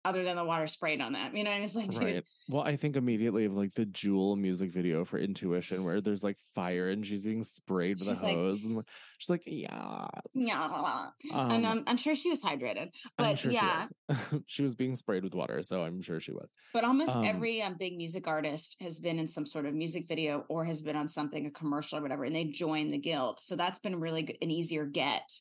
other 0.03 0.23
than 0.23 0.35
the 0.35 0.43
water 0.43 0.65
sprayed 0.67 0.99
on 1.01 1.13
them 1.13 1.35
you 1.35 1.43
know 1.43 1.51
and 1.51 1.63
it's 1.63 1.75
like 1.75 1.89
dude 1.89 2.01
Right. 2.01 2.23
Well, 2.49 2.63
I 2.63 2.75
think 2.75 2.97
immediately 2.97 3.45
of 3.45 3.55
like 3.55 3.73
the 3.75 3.85
Jewel 3.85 4.35
music 4.35 4.71
video 4.71 5.05
for 5.05 5.17
Intuition, 5.17 5.85
where 5.85 6.01
there's 6.01 6.21
like 6.23 6.37
fire 6.53 6.89
and 6.89 7.05
she's 7.05 7.23
being 7.23 7.43
sprayed 7.45 7.97
with 7.97 8.07
She's 8.09 8.21
a 8.21 8.25
like- 8.25 8.35
hose, 8.35 8.65
and 8.65 8.83
she's 9.19 9.29
like, 9.29 9.43
"Yeah." 9.45 10.07
yeah 10.33 11.09
Um, 11.31 11.51
and 11.51 11.65
I'm, 11.65 11.83
I'm 11.87 11.95
sure 11.97 12.13
she 12.13 12.29
was 12.29 12.43
hydrated 12.43 12.89
but 13.17 13.35
sure 13.39 13.51
yeah 13.51 13.85
she 13.87 14.15
was. 14.33 14.41
she 14.47 14.63
was 14.63 14.75
being 14.75 14.95
sprayed 14.95 15.23
with 15.23 15.33
water, 15.33 15.63
so 15.63 15.83
I'm 15.83 16.01
sure 16.01 16.19
she 16.19 16.33
was. 16.33 16.51
But 16.73 16.83
almost 16.83 17.15
Um, 17.15 17.23
every 17.25 17.61
um, 17.61 17.75
big 17.79 17.95
music 17.95 18.27
artist 18.27 18.75
has 18.81 18.99
been 18.99 19.17
in 19.19 19.27
some 19.27 19.45
sort 19.45 19.65
of 19.65 19.73
music 19.73 20.07
video 20.09 20.43
or 20.49 20.65
has 20.65 20.81
been 20.81 20.97
on 20.97 21.07
something, 21.07 21.45
a 21.45 21.51
commercial 21.51 21.99
or 21.99 22.01
whatever, 22.01 22.25
and 22.25 22.35
they 22.35 22.45
join 22.45 22.89
the 22.91 22.97
guild. 22.97 23.39
So 23.39 23.55
that's 23.55 23.79
been 23.79 23.99
really 24.01 24.23
good, 24.23 24.37
an 24.41 24.51
easier 24.51 24.85
get 24.85 25.31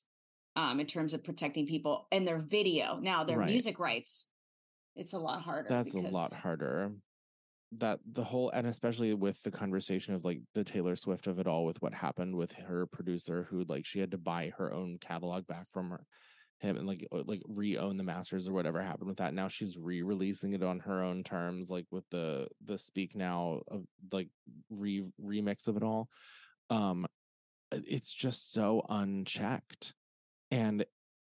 um, 0.54 0.78
in 0.78 0.86
terms 0.86 1.12
of 1.14 1.24
protecting 1.24 1.66
people 1.66 2.06
and 2.12 2.28
their 2.28 2.38
video. 2.38 2.98
Now 3.00 3.24
their 3.24 3.38
Right. 3.38 3.48
music 3.50 3.80
rights, 3.80 4.28
it's 4.96 5.12
a 5.12 5.18
lot 5.18 5.42
harder. 5.42 5.68
That's 5.68 5.94
a 5.94 5.98
lot 5.98 6.32
harder. 6.32 6.92
That 7.78 8.00
the 8.10 8.24
whole 8.24 8.50
and 8.50 8.66
especially 8.66 9.14
with 9.14 9.40
the 9.42 9.52
conversation 9.52 10.14
of 10.14 10.24
like 10.24 10.40
the 10.54 10.64
Taylor 10.64 10.96
Swift 10.96 11.28
of 11.28 11.38
it 11.38 11.46
all 11.46 11.64
with 11.64 11.80
what 11.80 11.94
happened 11.94 12.34
with 12.34 12.52
her 12.52 12.86
producer 12.86 13.46
who 13.48 13.64
like 13.64 13.86
she 13.86 14.00
had 14.00 14.10
to 14.10 14.18
buy 14.18 14.52
her 14.58 14.72
own 14.72 14.98
catalog 15.00 15.46
back 15.46 15.64
from 15.72 15.90
her 15.90 16.04
him 16.60 16.76
and 16.76 16.86
like 16.86 17.06
like 17.10 17.42
re-own 17.48 17.96
the 17.96 18.04
masters 18.04 18.46
or 18.46 18.52
whatever 18.52 18.82
happened 18.82 19.08
with 19.08 19.18
that. 19.18 19.34
Now 19.34 19.48
she's 19.48 19.78
re-releasing 19.78 20.52
it 20.52 20.62
on 20.62 20.80
her 20.80 21.02
own 21.02 21.22
terms, 21.22 21.70
like 21.70 21.86
with 21.90 22.04
the 22.10 22.48
the 22.64 22.78
speak 22.78 23.16
now 23.16 23.62
of 23.68 23.84
like 24.12 24.28
re 24.68 25.04
remix 25.20 25.68
of 25.68 25.76
it 25.76 25.82
all. 25.82 26.08
Um 26.68 27.06
it's 27.72 28.12
just 28.12 28.52
so 28.52 28.84
unchecked. 28.88 29.94
And 30.50 30.84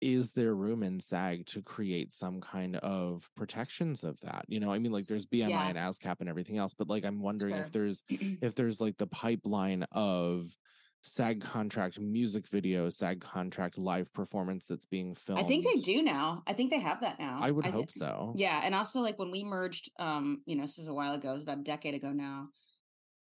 is 0.01 0.33
there 0.33 0.55
room 0.55 0.83
in 0.83 0.99
SAG 0.99 1.45
to 1.47 1.61
create 1.61 2.11
some 2.11 2.41
kind 2.41 2.75
of 2.77 3.29
protections 3.37 4.03
of 4.03 4.19
that? 4.21 4.45
You 4.47 4.59
know, 4.59 4.73
I 4.73 4.79
mean, 4.79 4.91
like 4.91 5.05
there's 5.05 5.27
BMI 5.27 5.49
yeah. 5.49 5.67
and 5.67 5.77
ASCAP 5.77 6.19
and 6.19 6.27
everything 6.27 6.57
else, 6.57 6.73
but 6.73 6.89
like 6.89 7.05
I'm 7.05 7.21
wondering 7.21 7.53
Sure. 7.53 7.63
if 7.63 7.71
there's 7.71 8.03
if 8.09 8.55
there's 8.55 8.81
like 8.81 8.97
the 8.97 9.07
pipeline 9.07 9.83
of 9.91 10.45
SAG 11.03 11.41
contract 11.41 11.99
music 11.99 12.47
video, 12.47 12.89
SAG 12.89 13.21
contract 13.21 13.77
live 13.77 14.11
performance 14.13 14.65
that's 14.65 14.85
being 14.85 15.15
filmed. 15.15 15.41
I 15.41 15.43
think 15.43 15.65
they 15.65 15.79
do 15.81 16.01
now. 16.03 16.43
I 16.45 16.53
think 16.53 16.71
they 16.71 16.79
have 16.79 17.01
that 17.01 17.19
now. 17.19 17.39
I 17.41 17.51
would 17.51 17.65
thi- 17.65 17.71
hope 17.71 17.91
so. 17.91 18.33
Yeah, 18.35 18.61
and 18.63 18.75
also 18.75 19.01
like 19.01 19.17
when 19.17 19.31
we 19.31 19.43
merged, 19.43 19.89
um, 19.99 20.41
you 20.45 20.55
know, 20.55 20.63
this 20.63 20.77
is 20.79 20.87
a 20.87 20.93
while 20.93 21.13
ago, 21.13 21.31
it 21.31 21.33
was 21.33 21.43
about 21.43 21.59
a 21.59 21.63
decade 21.63 21.93
ago 21.95 22.11
now. 22.11 22.49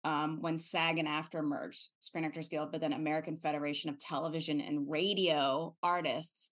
Um, 0.05 0.41
when 0.41 0.57
SAG 0.57 0.97
and 0.97 1.09
AFTRA 1.09 1.43
merged, 1.43 1.89
Screen 1.99 2.23
Actors 2.23 2.47
Guild, 2.47 2.71
but 2.71 2.79
then 2.79 2.93
American 2.93 3.37
Federation 3.37 3.89
of 3.89 3.99
Television 3.99 4.61
and 4.61 4.89
Radio 4.89 5.75
Artists. 5.83 6.51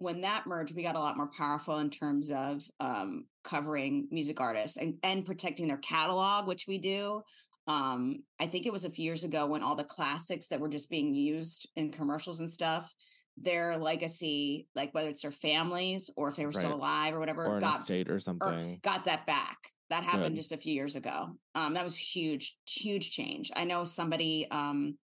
When 0.00 0.22
that 0.22 0.46
merged, 0.46 0.74
we 0.74 0.82
got 0.82 0.96
a 0.96 0.98
lot 0.98 1.18
more 1.18 1.28
powerful 1.36 1.76
in 1.78 1.90
terms 1.90 2.30
of 2.30 2.62
um, 2.80 3.26
covering 3.44 4.08
music 4.10 4.40
artists 4.40 4.78
and, 4.78 4.94
and 5.02 5.26
protecting 5.26 5.68
their 5.68 5.76
catalog, 5.76 6.46
which 6.46 6.64
we 6.66 6.78
do. 6.78 7.20
Um, 7.66 8.24
I 8.40 8.46
think 8.46 8.64
it 8.64 8.72
was 8.72 8.86
a 8.86 8.90
few 8.90 9.04
years 9.04 9.24
ago 9.24 9.44
when 9.44 9.62
all 9.62 9.76
the 9.76 9.84
classics 9.84 10.48
that 10.48 10.58
were 10.58 10.70
just 10.70 10.88
being 10.88 11.14
used 11.14 11.68
in 11.76 11.92
commercials 11.92 12.40
and 12.40 12.48
stuff, 12.48 12.94
their 13.36 13.76
legacy, 13.76 14.66
like 14.74 14.94
whether 14.94 15.10
it's 15.10 15.20
their 15.20 15.30
families 15.30 16.08
or 16.16 16.28
if 16.28 16.36
they 16.36 16.46
were 16.46 16.52
still 16.52 16.74
alive 16.74 17.12
or 17.12 17.20
whatever, 17.20 17.44
Or 17.44 17.60
got 17.60 17.76
estate 17.80 18.08
or 18.08 18.14
or 18.14 18.20
something. 18.20 18.80
got 18.82 19.04
that 19.04 19.26
back. 19.26 19.58
That 19.90 20.02
happened 20.02 20.30
Good. 20.34 20.36
just 20.36 20.52
a 20.52 20.56
few 20.56 20.72
years 20.72 20.96
ago. 20.96 21.36
Um, 21.54 21.74
that 21.74 21.84
was 21.84 21.98
huge, 21.98 22.56
huge 22.66 23.10
change. 23.10 23.50
I 23.54 23.64
know 23.64 23.84
somebody, 23.84 24.46
um, 24.50 24.96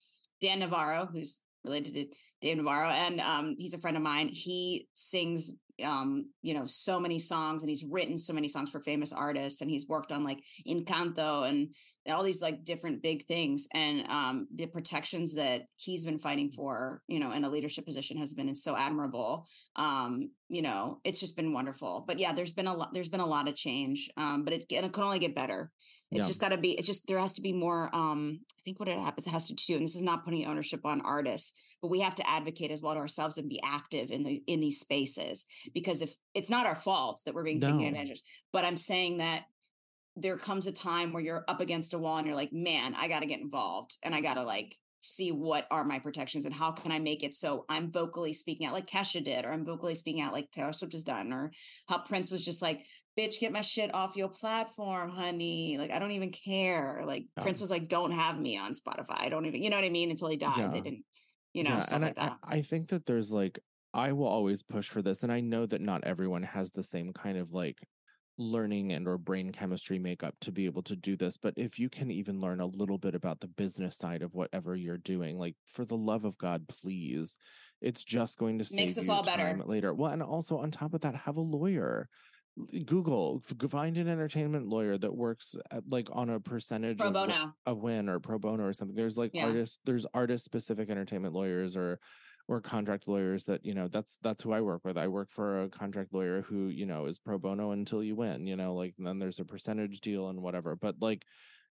Dan 0.40 0.60
Navarro, 0.60 1.08
who's 1.12 1.40
related 1.64 1.94
to 1.94 2.06
Dave 2.40 2.56
Navarro, 2.56 2.88
and 2.88 3.20
um, 3.20 3.56
he's 3.58 3.74
a 3.74 3.78
friend 3.78 3.96
of 3.96 4.02
mine. 4.02 4.28
He 4.28 4.86
sings, 4.94 5.54
um, 5.84 6.30
you 6.42 6.54
know, 6.54 6.66
so 6.66 7.00
many 7.00 7.18
songs, 7.18 7.62
and 7.62 7.70
he's 7.70 7.84
written 7.84 8.18
so 8.18 8.32
many 8.32 8.48
songs 8.48 8.70
for 8.70 8.80
famous 8.80 9.12
artists, 9.12 9.60
and 9.60 9.70
he's 9.70 9.88
worked 9.88 10.12
on 10.12 10.24
like 10.24 10.42
Encanto 10.68 11.48
and 11.48 11.74
all 12.08 12.22
these 12.22 12.42
like 12.42 12.64
different 12.64 13.02
big 13.02 13.24
things. 13.24 13.66
And 13.72 14.08
um, 14.10 14.46
the 14.54 14.66
protections 14.66 15.34
that 15.34 15.62
he's 15.76 16.04
been 16.04 16.18
fighting 16.18 16.50
for, 16.50 17.02
you 17.08 17.18
know, 17.18 17.32
in 17.32 17.44
a 17.44 17.48
leadership 17.48 17.86
position 17.86 18.18
has 18.18 18.34
been 18.34 18.54
so 18.54 18.76
admirable 18.76 19.46
um 19.76 20.30
you 20.48 20.62
know 20.62 21.00
it's 21.04 21.18
just 21.20 21.36
been 21.36 21.52
wonderful 21.52 22.04
but 22.06 22.18
yeah 22.18 22.32
there's 22.32 22.52
been 22.52 22.66
a 22.66 22.74
lot 22.74 22.92
there's 22.92 23.08
been 23.08 23.20
a 23.20 23.26
lot 23.26 23.48
of 23.48 23.54
change 23.54 24.10
um 24.16 24.44
but 24.44 24.52
it, 24.52 24.64
it 24.70 24.92
can 24.92 25.02
only 25.02 25.18
get 25.18 25.34
better 25.34 25.70
it's 26.10 26.24
Yeah. 26.24 26.28
just 26.28 26.40
got 26.40 26.50
to 26.50 26.58
be 26.58 26.72
it's 26.72 26.86
just 26.86 27.06
there 27.08 27.18
has 27.18 27.32
to 27.34 27.42
be 27.42 27.52
more 27.52 27.90
um 27.94 28.38
i 28.58 28.60
think 28.64 28.78
what 28.78 28.88
it 28.88 28.98
happens 28.98 29.26
it 29.26 29.30
has 29.30 29.48
to 29.48 29.54
do 29.54 29.74
and 29.74 29.82
this 29.82 29.96
is 29.96 30.02
not 30.02 30.24
putting 30.24 30.46
ownership 30.46 30.84
on 30.84 31.00
artists 31.00 31.58
but 31.82 31.90
we 31.90 32.00
have 32.00 32.14
to 32.14 32.28
advocate 32.28 32.70
as 32.70 32.82
well 32.82 32.94
to 32.94 33.00
ourselves 33.00 33.36
and 33.36 33.48
be 33.48 33.60
active 33.64 34.10
in 34.10 34.22
the 34.22 34.42
in 34.46 34.60
these 34.60 34.80
spaces 34.80 35.46
because 35.72 36.02
if 36.02 36.14
it's 36.34 36.50
not 36.50 36.66
our 36.66 36.74
fault 36.74 37.22
that 37.24 37.34
we're 37.34 37.44
being 37.44 37.60
taken 37.60 37.80
advantage 37.80 38.10
of 38.10 38.20
but 38.52 38.64
i'm 38.64 38.76
saying 38.76 39.18
that 39.18 39.44
there 40.16 40.36
comes 40.36 40.66
a 40.66 40.72
time 40.72 41.12
where 41.12 41.22
you're 41.22 41.44
up 41.48 41.60
against 41.60 41.94
a 41.94 41.98
wall 41.98 42.18
and 42.18 42.26
you're 42.26 42.36
like 42.36 42.52
man 42.52 42.94
i 42.96 43.08
got 43.08 43.20
to 43.20 43.26
get 43.26 43.40
involved 43.40 43.96
and 44.02 44.14
i 44.14 44.20
got 44.20 44.34
to 44.34 44.42
like 44.42 44.76
see 45.04 45.32
what 45.32 45.66
are 45.70 45.84
my 45.84 45.98
protections 45.98 46.46
and 46.46 46.54
how 46.54 46.70
can 46.72 46.90
I 46.90 46.98
make 46.98 47.22
it 47.22 47.34
so 47.34 47.66
I'm 47.68 47.92
vocally 47.92 48.32
speaking 48.32 48.66
out 48.66 48.72
like 48.72 48.86
Kesha 48.86 49.22
did, 49.22 49.44
or 49.44 49.50
I'm 49.50 49.64
vocally 49.64 49.94
speaking 49.94 50.22
out 50.22 50.32
like 50.32 50.50
Taylor 50.50 50.72
Swift 50.72 50.94
has 50.94 51.04
done, 51.04 51.30
or 51.32 51.52
how 51.86 51.98
Prince 51.98 52.30
was 52.30 52.42
just 52.44 52.62
like, 52.62 52.80
bitch, 53.18 53.38
get 53.38 53.52
my 53.52 53.60
shit 53.60 53.94
off 53.94 54.16
your 54.16 54.28
platform, 54.28 55.10
honey. 55.10 55.76
Like, 55.78 55.92
I 55.92 55.98
don't 55.98 56.12
even 56.12 56.30
care. 56.30 57.02
Like, 57.04 57.26
Yeah. 57.36 57.42
Prince 57.42 57.60
was 57.60 57.70
like, 57.70 57.88
don't 57.88 58.12
have 58.12 58.40
me 58.40 58.56
on 58.56 58.72
Spotify. 58.72 59.20
I 59.20 59.28
don't 59.28 59.44
even, 59.44 59.62
you 59.62 59.68
know 59.68 59.76
what 59.76 59.84
I 59.84 59.90
mean? 59.90 60.10
Until 60.10 60.28
he 60.28 60.36
died. 60.38 60.56
Yeah. 60.56 60.68
They 60.68 60.80
didn't, 60.80 61.04
you 61.52 61.64
know, 61.64 61.70
yeah, 61.70 61.80
stuff 61.80 61.96
and 61.96 62.04
like. 62.04 62.18
I, 62.18 62.32
I 62.42 62.62
think 62.62 62.88
that 62.88 63.04
there's 63.04 63.30
like 63.30 63.58
I 63.94 64.12
will 64.12 64.26
always 64.26 64.62
push 64.62 64.88
for 64.88 65.00
this, 65.02 65.22
and 65.22 65.32
I 65.32 65.40
know 65.40 65.66
that 65.66 65.80
not 65.80 66.04
everyone 66.04 66.42
has 66.42 66.72
the 66.72 66.82
same 66.82 67.12
kind 67.12 67.38
of 67.38 67.52
like 67.52 67.78
learning 68.36 68.92
and 68.92 69.06
or 69.06 69.16
brain 69.16 69.52
chemistry 69.52 69.98
makeup 69.98 70.34
to 70.40 70.50
be 70.50 70.64
able 70.66 70.82
to 70.82 70.96
do 70.96 71.16
this 71.16 71.36
but 71.36 71.54
if 71.56 71.78
you 71.78 71.88
can 71.88 72.10
even 72.10 72.40
learn 72.40 72.60
a 72.60 72.66
little 72.66 72.98
bit 72.98 73.14
about 73.14 73.38
the 73.38 73.46
business 73.46 73.96
side 73.96 74.22
of 74.22 74.34
whatever 74.34 74.74
you're 74.74 74.98
doing 74.98 75.38
like 75.38 75.54
for 75.66 75.84
the 75.84 75.96
love 75.96 76.24
of 76.24 76.36
god 76.36 76.66
please 76.66 77.36
it's 77.80 78.02
just 78.02 78.36
going 78.36 78.58
to 78.58 78.64
save 78.64 78.86
Makes 78.86 78.98
us 78.98 79.06
you 79.06 79.12
all 79.12 79.22
better. 79.22 79.62
later 79.64 79.94
well 79.94 80.10
and 80.10 80.20
also 80.20 80.58
on 80.58 80.72
top 80.72 80.94
of 80.94 81.02
that 81.02 81.14
have 81.14 81.36
a 81.36 81.40
lawyer 81.40 82.08
eh, 82.72 82.80
google 82.84 83.40
find 83.68 83.98
an 83.98 84.08
entertainment 84.08 84.66
lawyer 84.66 84.98
that 84.98 85.14
works 85.14 85.54
at, 85.70 85.86
like 85.88 86.08
on 86.10 86.28
a 86.28 86.40
percentage 86.40 86.98
Pro 86.98 87.10
of 87.10 87.14
bono. 87.14 87.52
a 87.66 87.74
win 87.74 88.08
or 88.08 88.18
pro 88.18 88.38
bono 88.38 88.64
or 88.64 88.72
something. 88.72 88.96
There's 88.96 89.16
like 89.16 89.30
Yeah. 89.32 89.46
artists, 89.46 89.78
there's 89.84 90.06
artist 90.12 90.44
specific 90.44 90.90
entertainment 90.90 91.34
lawyers 91.34 91.76
or 91.76 91.98
or 92.46 92.60
contract 92.60 93.08
lawyers 93.08 93.46
that 93.46 93.64
you 93.64 93.74
know 93.74 93.88
that's 93.88 94.18
that's 94.22 94.42
who 94.42 94.52
I 94.52 94.60
work 94.60 94.82
with. 94.84 94.98
I 94.98 95.08
work 95.08 95.30
for 95.30 95.62
a 95.62 95.68
contract 95.68 96.12
lawyer 96.12 96.42
who 96.42 96.68
you 96.68 96.86
know 96.86 97.06
is 97.06 97.18
pro 97.18 97.38
bono 97.38 97.70
until 97.70 98.02
you 98.02 98.16
win. 98.16 98.46
You 98.46 98.56
know, 98.56 98.74
like 98.74 98.94
and 98.98 99.06
then 99.06 99.18
there's 99.18 99.38
a 99.38 99.44
percentage 99.44 100.00
deal 100.00 100.28
and 100.28 100.42
whatever. 100.42 100.76
But 100.76 100.96
like, 101.00 101.24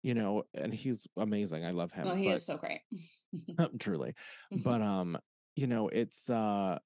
you 0.04 0.14
know, 0.14 0.44
and 0.54 0.74
he's 0.74 1.08
amazing. 1.18 1.66
I 1.66 1.72
love 1.72 1.92
him. 1.92 2.16
He 2.16 2.26
but, 2.26 2.36
is 2.36 2.46
so 2.46 2.58
great. 2.58 2.82
truly 3.80 4.14
but 4.64 4.82
um 4.82 5.18
you 5.56 5.68
know 5.68 5.88
it's 5.90 6.30
uh 6.30 6.78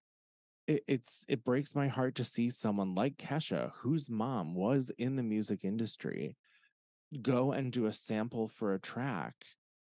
it, 0.67 0.83
it's 0.87 1.25
it 1.27 1.43
breaks 1.43 1.75
my 1.75 1.87
heart 1.87 2.15
to 2.15 2.23
see 2.23 2.49
someone 2.49 2.95
like 2.95 3.17
kesha 3.17 3.71
whose 3.81 4.09
mom 4.09 4.55
was 4.55 4.91
in 4.97 5.15
the 5.15 5.23
music 5.23 5.63
industry 5.63 6.35
go 7.21 7.51
and 7.51 7.71
do 7.71 7.85
a 7.85 7.93
sample 7.93 8.47
for 8.47 8.73
a 8.73 8.79
track 8.79 9.35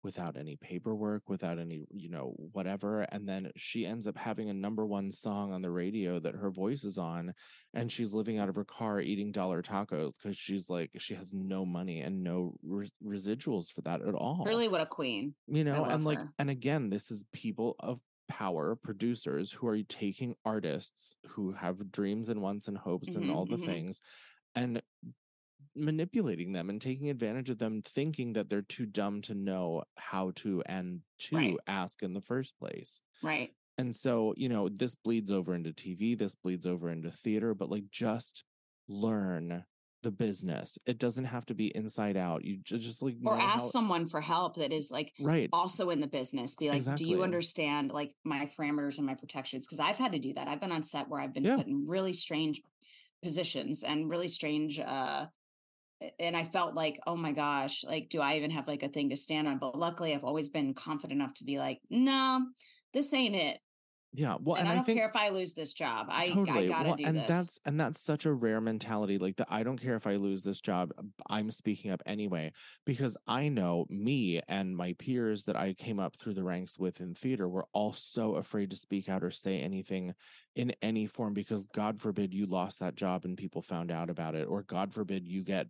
without 0.04 0.38
any 0.38 0.56
paperwork 0.56 1.28
without 1.28 1.60
any 1.60 1.84
you 1.94 2.10
know 2.10 2.34
whatever 2.54 3.02
and 3.12 3.28
then 3.28 3.52
she 3.56 3.86
ends 3.86 4.08
up 4.08 4.18
having 4.18 4.50
a 4.50 4.54
number 4.54 4.86
one 4.86 5.12
song 5.12 5.52
on 5.52 5.62
the 5.62 5.70
radio 5.70 6.20
that 6.20 6.36
her 6.36 6.50
voice 6.50 6.84
is 6.84 6.98
on 6.98 7.34
and 7.74 7.92
she's 7.92 8.14
living 8.14 8.38
out 8.38 8.48
of 8.50 8.56
her 8.56 8.64
car 8.64 9.02
eating 9.02 9.32
dollar 9.32 9.62
tacos 9.62 10.12
because 10.22 10.38
she's 10.38 10.70
like 10.70 10.90
she 10.98 11.14
has 11.16 11.34
no 11.34 11.66
money 11.66 12.00
and 12.02 12.24
no 12.24 12.56
res- 12.64 12.92
residuals 13.06 13.68
for 13.72 13.82
that 13.82 14.02
at 14.02 14.14
all 14.16 14.44
Really, 14.46 14.68
what 14.70 14.82
a 14.82 14.86
queen. 14.86 15.36
you 15.48 15.64
know 15.64 15.84
and 15.86 16.04
like 16.06 16.18
her. 16.20 16.34
and 16.40 16.50
again 16.50 16.90
this 16.90 17.12
is 17.12 17.24
people 17.34 17.76
of 17.80 18.00
power 18.30 18.76
producers 18.76 19.52
who 19.52 19.68
are 19.68 19.82
taking 19.84 20.36
artists 20.46 21.16
who 21.30 21.52
have 21.54 21.92
dreams 21.92 22.30
and 22.30 22.42
wants 22.42 22.68
and 22.68 22.78
hopes 22.78 23.16
and 23.16 23.26
Mhm, 23.26 23.36
all 23.36 23.46
the 23.46 23.58
mhm. 23.58 23.66
things 23.66 24.02
and 24.56 24.82
manipulating 25.76 26.52
them 26.54 26.70
and 26.70 26.82
taking 26.82 27.10
advantage 27.10 27.50
of 27.50 27.58
them 27.60 27.82
thinking 27.84 28.34
that 28.34 28.50
they're 28.50 28.62
too 28.62 28.86
dumb 28.86 29.22
to 29.22 29.34
know 29.34 29.84
how 29.98 30.32
to 30.36 30.62
and 30.66 31.02
to 31.20 31.36
Right. 31.36 31.56
ask 31.68 32.02
in 32.04 32.14
the 32.14 32.22
first 32.22 32.58
place. 32.60 33.02
Right. 33.24 33.52
and 33.78 33.96
so 33.96 34.34
you 34.36 34.50
know 34.50 34.68
this 34.68 34.94
bleeds 34.96 35.32
over 35.32 35.56
into 35.56 35.72
tv 35.72 36.18
this 36.18 36.36
bleeds 36.36 36.66
over 36.66 36.90
into 36.90 37.10
theater 37.12 37.54
but 37.54 37.70
like 37.70 37.86
just 37.90 38.44
learn 38.90 39.64
the 40.02 40.12
business. 40.12 40.78
It 40.86 40.98
doesn't 40.98 41.26
have 41.26 41.46
to 41.48 41.54
be 41.54 41.76
inside 41.76 42.16
out. 42.16 42.46
You 42.46 42.60
just 42.64 43.04
like 43.04 43.16
Or 43.26 43.38
ask 43.38 43.66
how- 43.66 43.70
someone 43.70 44.06
for 44.06 44.22
help 44.22 44.56
that 44.56 44.72
is 44.72 44.92
like 44.92 45.12
right. 45.20 45.50
also 45.52 45.90
in 45.90 46.00
the 46.00 46.08
business. 46.08 46.56
Be 46.56 46.70
like 46.70 46.96
do 46.96 47.04
you 47.06 47.22
understand 47.22 47.92
like 47.92 48.14
my 48.24 48.46
parameters 48.58 48.98
and 48.98 49.06
my 49.06 49.14
protections? 49.16 49.68
Because 49.68 49.82
i've 49.82 49.98
had 49.98 50.14
to 50.14 50.20
do 50.20 50.34
that. 50.34 50.48
I've 50.48 50.62
been 50.62 50.72
on 50.72 50.84
set 50.84 51.10
where 51.10 51.20
i've 51.22 51.34
been 51.34 51.44
Yeah. 51.44 51.58
put 51.58 51.68
in 51.68 51.86
really 51.86 52.14
strange 52.14 52.62
positions 53.22 53.84
and 53.84 54.10
really 54.10 54.30
strange 54.30 54.80
uh 54.80 55.26
and 56.20 56.36
i 56.36 56.44
felt 56.44 56.76
like 56.76 57.00
oh 57.08 57.16
my 57.16 57.32
gosh 57.32 57.84
like 57.84 58.10
do 58.10 58.22
i 58.22 58.36
even 58.36 58.52
have 58.52 58.68
like 58.68 58.84
a 58.84 58.88
thing 58.88 59.10
to 59.10 59.18
stand 59.18 59.48
on? 59.48 59.58
But 59.58 59.78
luckily 59.78 60.14
i've 60.14 60.24
always 60.24 60.50
been 60.50 60.74
confident 60.74 61.20
enough 61.20 61.34
to 61.36 61.46
be 61.46 61.58
like 61.58 61.80
no 61.90 62.46
this 62.94 63.14
ain't 63.14 63.36
it 63.36 63.60
yeah 64.14 64.38
well 64.42 64.56
and, 64.56 64.62
and, 64.62 64.70
i 64.70 64.76
don't 64.76 64.84
think 64.86 64.98
care 64.98 65.08
if 65.08 65.16
i 65.16 65.30
lose 65.30 65.54
this 65.54 65.74
job. 65.74 66.08
I, 66.10 66.24
I 66.24 66.28
totally 66.30 66.68
gotta 66.68 66.88
well, 66.90 66.96
do 66.96 67.06
and 67.06 67.16
this. 67.18 67.28
that's 67.28 67.60
and 67.66 67.80
that's 67.80 68.00
such 68.02 68.26
a 68.26 68.34
rare 68.34 68.60
mentality 68.60 69.20
like 69.20 69.36
the 69.36 69.46
i 69.50 69.62
don't 69.62 69.80
care 69.80 69.96
if 69.96 70.08
i 70.08 70.16
lose 70.16 70.44
this 70.44 70.62
job 70.62 70.92
um, 70.98 71.14
I'm 71.30 71.52
speaking 71.52 71.92
up 71.92 72.02
anyway 72.06 72.52
because 72.86 73.18
i 73.28 73.50
know 73.50 73.86
me 73.90 74.42
and 74.48 74.76
my 74.76 74.94
peers 74.94 75.44
that 75.46 75.56
i 75.56 75.74
came 75.74 76.00
up 76.00 76.16
through 76.16 76.34
the 76.34 76.44
ranks 76.44 76.80
with 76.80 77.02
in 77.02 77.14
theater 77.14 77.48
were 77.48 77.68
all 77.72 77.94
so 77.94 78.36
afraid 78.36 78.72
to 78.72 78.76
speak 78.76 79.10
out 79.10 79.24
or 79.24 79.32
say 79.32 79.60
anything 79.60 80.14
in 80.56 80.74
any 80.82 81.06
form 81.06 81.34
because 81.34 81.68
god 81.68 82.00
forbid 82.00 82.34
you 82.34 82.48
lost 82.48 82.80
that 82.80 82.96
job 82.96 83.26
and 83.26 83.38
people 83.38 83.62
found 83.62 83.92
out 83.92 84.10
about 84.10 84.34
it 84.34 84.48
or 84.48 84.64
god 84.64 84.92
forbid 84.92 85.28
you 85.28 85.44
get 85.44 85.68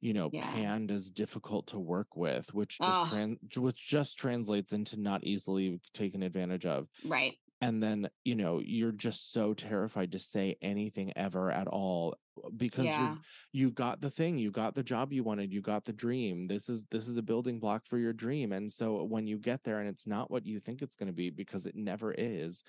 you 0.00 0.12
know 0.12 0.30
Yeah. 0.32 0.50
panned 0.50 0.90
as 0.90 1.10
difficult 1.10 1.68
to 1.68 1.78
work 1.78 2.16
with 2.16 2.52
which 2.52 2.78
just 2.78 3.14
tran- 3.14 3.56
which 3.56 3.76
just 3.86 4.18
translates 4.18 4.72
into 4.72 4.98
not 5.00 5.22
easily 5.24 5.80
taken 5.94 6.24
advantage 6.24 6.66
of. 6.66 6.88
Right 7.04 7.36
and 7.62 7.82
then 7.82 8.10
you 8.24 8.34
know 8.36 8.60
you're 8.60 8.92
just 8.92 9.32
so 9.32 9.54
terrified 9.54 10.12
to 10.12 10.18
say 10.20 10.56
anything 10.62 11.12
ever 11.16 11.50
at 11.50 11.68
all 11.68 12.16
uh, 12.44 12.50
because 12.56 12.86
Yeah. 12.86 12.98
you 12.98 13.18
you 13.52 13.72
got 13.72 14.02
the 14.02 14.10
thing 14.10 14.38
you 14.38 14.50
got 14.50 14.74
the 14.74 14.82
job 14.82 15.12
you 15.12 15.24
wanted 15.24 15.52
you 15.52 15.62
got 15.62 15.84
the 15.84 15.92
dream 15.94 16.48
this 16.48 16.68
is 16.68 16.86
this 16.90 17.08
is 17.08 17.16
a 17.16 17.22
building 17.22 17.60
block 17.60 17.86
for 17.86 17.98
your 17.98 18.12
dream 18.12 18.52
and 18.52 18.72
so 18.72 19.04
when 19.04 19.26
you 19.26 19.38
get 19.38 19.64
there 19.64 19.80
and 19.80 19.88
it's 19.88 20.06
not 20.06 20.30
what 20.30 20.46
you 20.46 20.60
think 20.60 20.82
it's 20.82 20.96
going 20.96 21.08
to 21.08 21.14
be 21.14 21.30
because 21.30 21.66
it 21.66 21.76
never 21.76 22.12
is 22.12 22.64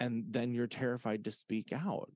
and 0.00 0.24
then 0.32 0.54
you're 0.54 0.66
terrified 0.68 1.24
to 1.24 1.32
speak 1.32 1.72
out 1.72 2.10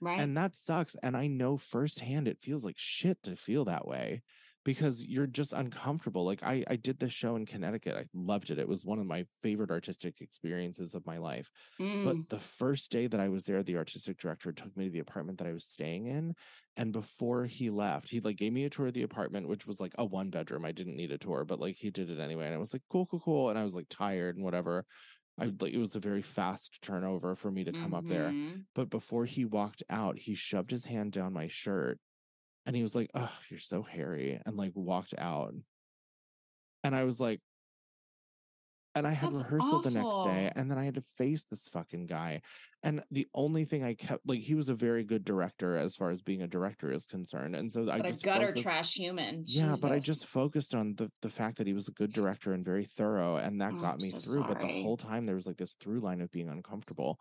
Right. 0.00 0.18
and 0.18 0.36
that 0.36 0.56
sucks 0.56 0.96
and 1.02 1.16
i 1.16 1.26
know 1.26 1.56
firsthand 1.56 2.28
it 2.28 2.38
feels 2.42 2.64
like 2.64 2.78
shit 2.78 3.22
to 3.22 3.36
feel 3.36 3.64
that 3.64 3.86
way 3.86 4.22
because 4.68 5.06
you're 5.06 5.26
just 5.26 5.54
uncomfortable 5.54 6.26
like 6.26 6.42
i 6.42 6.62
i 6.68 6.76
did 6.76 6.98
this 6.98 7.12
show 7.12 7.36
in 7.36 7.46
connecticut 7.46 7.96
i 7.96 8.04
loved 8.12 8.50
it 8.50 8.58
it 8.58 8.68
was 8.68 8.84
one 8.84 8.98
of 8.98 9.06
my 9.06 9.24
favorite 9.40 9.70
artistic 9.70 10.20
experiences 10.20 10.94
of 10.94 11.06
my 11.06 11.16
life 11.16 11.50
Mm, 11.80 12.04
but 12.04 12.16
the 12.28 12.38
first 12.38 12.90
day 12.90 13.06
that 13.06 13.18
i 13.20 13.28
was 13.28 13.44
there 13.44 13.62
the 13.62 13.76
artistic 13.76 14.18
director 14.18 14.52
took 14.52 14.76
me 14.76 14.86
to 14.86 14.90
the 14.90 14.98
apartment 14.98 15.38
that 15.38 15.46
i 15.46 15.52
was 15.52 15.66
staying 15.66 16.06
in 16.06 16.34
and 16.76 16.92
before 16.92 17.46
he 17.46 17.70
left 17.70 18.10
he 18.10 18.20
like 18.20 18.36
gave 18.36 18.52
me 18.52 18.64
a 18.64 18.70
tour 18.70 18.88
of 18.88 18.94
the 18.94 19.02
apartment 19.02 19.48
which 19.48 19.66
was 19.66 19.80
like 19.80 19.94
a 19.96 20.04
one 20.04 20.28
bedroom 20.28 20.64
i 20.64 20.72
didn't 20.72 20.96
need 20.96 21.12
a 21.12 21.18
tour 21.18 21.44
but 21.46 21.60
like 21.60 21.76
he 21.76 21.90
did 21.90 22.10
it 22.10 22.20
anyway 22.20 22.46
and 22.46 22.54
i 22.54 22.58
was 22.58 22.72
like 22.72 22.82
cool 22.90 23.06
cool 23.06 23.20
cool 23.20 23.48
and 23.48 23.58
i 23.58 23.64
was 23.64 23.74
like 23.74 23.88
tired 23.88 24.36
and 24.36 24.44
whatever 24.44 24.84
i 25.40 25.44
like 25.60 25.72
it 25.72 25.78
was 25.78 25.96
a 25.96 26.00
very 26.00 26.22
fast 26.22 26.78
turnover 26.82 27.34
for 27.34 27.50
me 27.50 27.64
to 27.64 27.72
come 27.72 27.94
up 27.94 28.06
there 28.06 28.30
mhm. 28.30 28.64
but 28.74 28.90
before 28.90 29.24
he 29.24 29.44
walked 29.44 29.82
out, 29.88 30.18
he 30.18 30.34
shoved 30.34 30.70
his 30.70 30.86
hand 30.86 31.12
down 31.12 31.32
my 31.32 31.46
shirt 31.46 31.98
and 32.68 32.76
he 32.76 32.82
was 32.82 32.94
like, 32.94 33.10
Oh, 33.14 33.32
you're 33.48 33.58
so 33.58 33.82
hairy, 33.82 34.38
and 34.46 34.56
like 34.56 34.72
walked 34.74 35.14
out. 35.18 35.54
And 36.84 36.94
I 36.94 37.02
was 37.04 37.18
like, 37.18 37.40
and 38.94 39.06
I 39.06 39.12
had 39.12 39.30
That's 39.30 39.42
rehearsal 39.44 39.80
the 39.80 39.90
next 39.90 40.24
day, 40.24 40.50
and 40.56 40.70
then 40.70 40.76
I 40.78 40.84
had 40.84 40.94
to 40.96 41.00
face 41.16 41.44
this 41.44 41.68
fucking 41.68 42.06
guy. 42.06 42.42
And 42.82 43.02
the 43.10 43.26
only 43.34 43.64
thing 43.64 43.84
I 43.84 43.94
kept 43.94 44.26
like 44.26 44.40
he 44.40 44.54
was 44.54 44.68
a 44.68 44.74
very 44.74 45.02
good 45.04 45.24
director 45.24 45.76
as 45.76 45.96
far 45.96 46.10
as 46.10 46.20
being 46.22 46.42
a 46.42 46.46
director 46.48 46.92
is 46.92 47.04
concerned. 47.06 47.54
And 47.56 47.70
so 47.70 47.82
I 47.90 47.98
But 47.98 48.06
a 48.06 48.10
just 48.10 48.24
gutter 48.24 48.46
focused- 48.46 48.62
trash 48.64 48.94
human. 48.94 49.44
yeah, 49.46 49.74
but 49.80 49.92
I 49.92 49.98
just 49.98 50.26
focused 50.26 50.74
on 50.74 50.94
the 50.96 51.10
the 51.22 51.28
fact 51.30 51.56
that 51.58 51.66
he 51.66 51.72
was 51.72 51.88
a 51.88 51.92
good 51.92 52.12
director 52.12 52.52
and 52.52 52.64
very 52.64 52.84
thorough, 52.84 53.36
and 53.36 53.60
that 53.60 53.72
Oh, 53.74 53.80
got 53.80 54.00
me 54.00 54.08
so 54.08 54.18
through. 54.18 54.44
But 54.44 54.60
the 54.60 54.82
whole 54.82 54.96
time 54.98 55.24
there 55.26 55.36
was 55.36 55.46
like 55.46 55.56
this 55.58 55.74
through 55.74 56.00
line 56.00 56.20
of 56.20 56.30
being 56.30 56.48
uncomfortable, 56.48 57.18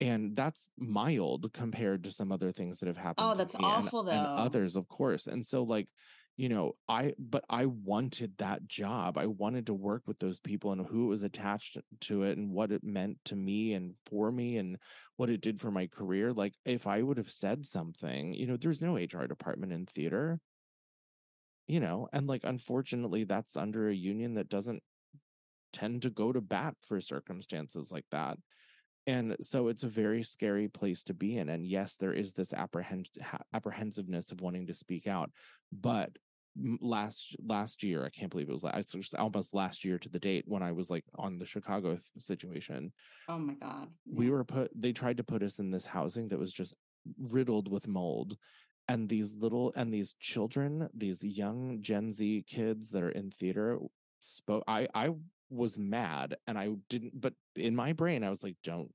and 0.00 0.34
that's 0.34 0.68
mild 0.78 1.52
compared 1.52 2.04
to 2.04 2.10
some 2.10 2.32
other 2.32 2.52
things 2.52 2.80
that 2.80 2.86
have 2.86 2.98
oh, 2.98 3.02
happened. 3.02 3.30
Oh, 3.30 3.34
that's 3.34 3.54
and- 3.54 3.64
awful, 3.64 4.00
and 4.00 4.08
though. 4.08 4.14
others, 4.14 4.76
of 4.76 4.88
course. 4.88 5.26
And 5.26 5.44
so, 5.44 5.62
like, 5.62 5.88
you 6.36 6.48
know, 6.48 6.72
I 6.88 7.14
but 7.18 7.44
I 7.50 7.66
wanted 7.66 8.38
that 8.38 8.66
job. 8.66 9.18
I 9.18 9.26
wanted 9.26 9.66
to 9.66 9.74
work 9.74 10.02
with 10.06 10.18
those 10.18 10.40
people 10.40 10.72
and 10.72 10.86
who 10.86 11.08
was 11.08 11.22
attached 11.22 11.76
to 12.02 12.22
it 12.22 12.38
and 12.38 12.50
what 12.50 12.72
it 12.72 12.82
meant 12.82 13.18
to 13.26 13.36
me 13.36 13.74
and 13.74 13.94
for 14.06 14.32
me 14.32 14.56
and 14.56 14.78
what 15.16 15.28
it 15.28 15.42
did 15.42 15.60
for 15.60 15.70
my 15.70 15.86
career. 15.86 16.32
Like, 16.32 16.54
if 16.64 16.86
I 16.86 17.02
would 17.02 17.18
have 17.18 17.30
said 17.30 17.66
something, 17.66 18.32
you 18.32 18.46
know, 18.46 18.56
there's 18.56 18.80
no 18.80 18.96
HR 18.96 19.26
department 19.26 19.72
in 19.72 19.86
theater 19.86 20.40
you 21.70 21.78
know 21.78 22.08
and 22.12 22.26
like 22.26 22.42
unfortunately 22.42 23.22
that's 23.22 23.56
under 23.56 23.88
a 23.88 23.94
union 23.94 24.34
that 24.34 24.48
doesn't 24.48 24.82
tend 25.72 26.02
to 26.02 26.10
go 26.10 26.32
to 26.32 26.40
bat 26.40 26.74
for 26.82 27.00
circumstances 27.00 27.92
like 27.92 28.06
that 28.10 28.36
and 29.10 29.36
so 29.40 29.68
it's 29.68 29.82
a 29.82 29.88
very 29.88 30.22
scary 30.22 30.68
place 30.68 31.02
to 31.04 31.14
be 31.14 31.36
in 31.36 31.48
and 31.48 31.66
yes 31.66 31.96
there 31.96 32.12
is 32.12 32.32
this 32.32 32.52
apprehend 32.52 33.08
apprehensiveness 33.52 34.30
of 34.30 34.40
wanting 34.40 34.66
to 34.66 34.74
speak 34.74 35.06
out 35.06 35.30
but 35.72 36.10
last 36.80 37.36
last 37.46 37.82
year 37.82 38.04
i 38.04 38.08
can't 38.08 38.30
believe 38.30 38.48
it 38.48 38.52
was 38.52 38.64
last, 38.64 38.94
it's 38.94 39.14
almost 39.14 39.54
last 39.54 39.84
year 39.84 39.98
to 39.98 40.08
the 40.08 40.18
date 40.18 40.44
when 40.46 40.62
i 40.62 40.72
was 40.72 40.90
like 40.90 41.04
on 41.16 41.38
the 41.38 41.46
chicago 41.46 41.90
th- 41.90 42.02
situation 42.18 42.92
Oh 43.28 43.38
my 43.38 43.54
god. 43.54 43.88
we 44.06 44.30
were 44.30 44.44
put 44.44 44.70
they 44.74 44.92
tried 44.92 45.16
to 45.18 45.24
put 45.24 45.42
us 45.42 45.58
in 45.58 45.70
this 45.70 45.86
housing 45.86 46.28
that 46.28 46.38
was 46.38 46.52
just 46.52 46.74
riddled 47.18 47.70
with 47.70 47.88
mold 47.88 48.36
and 48.88 49.08
these 49.08 49.34
little 49.34 49.72
and 49.76 49.92
these 49.94 50.14
children 50.20 50.88
these 50.92 51.22
young 51.22 51.78
gen 51.80 52.10
z 52.10 52.44
kids 52.46 52.90
that 52.90 53.02
are 53.02 53.10
in 53.10 53.30
theater 53.30 53.78
spoke 54.18 54.64
i 54.66 54.86
i 54.94 55.10
was 55.50 55.78
mad 55.78 56.36
and 56.46 56.58
i 56.58 56.68
didn't 56.88 57.18
but 57.18 57.32
in 57.56 57.74
my 57.74 57.92
brain 57.92 58.22
i 58.22 58.30
was 58.30 58.44
like 58.44 58.56
don't 58.62 58.92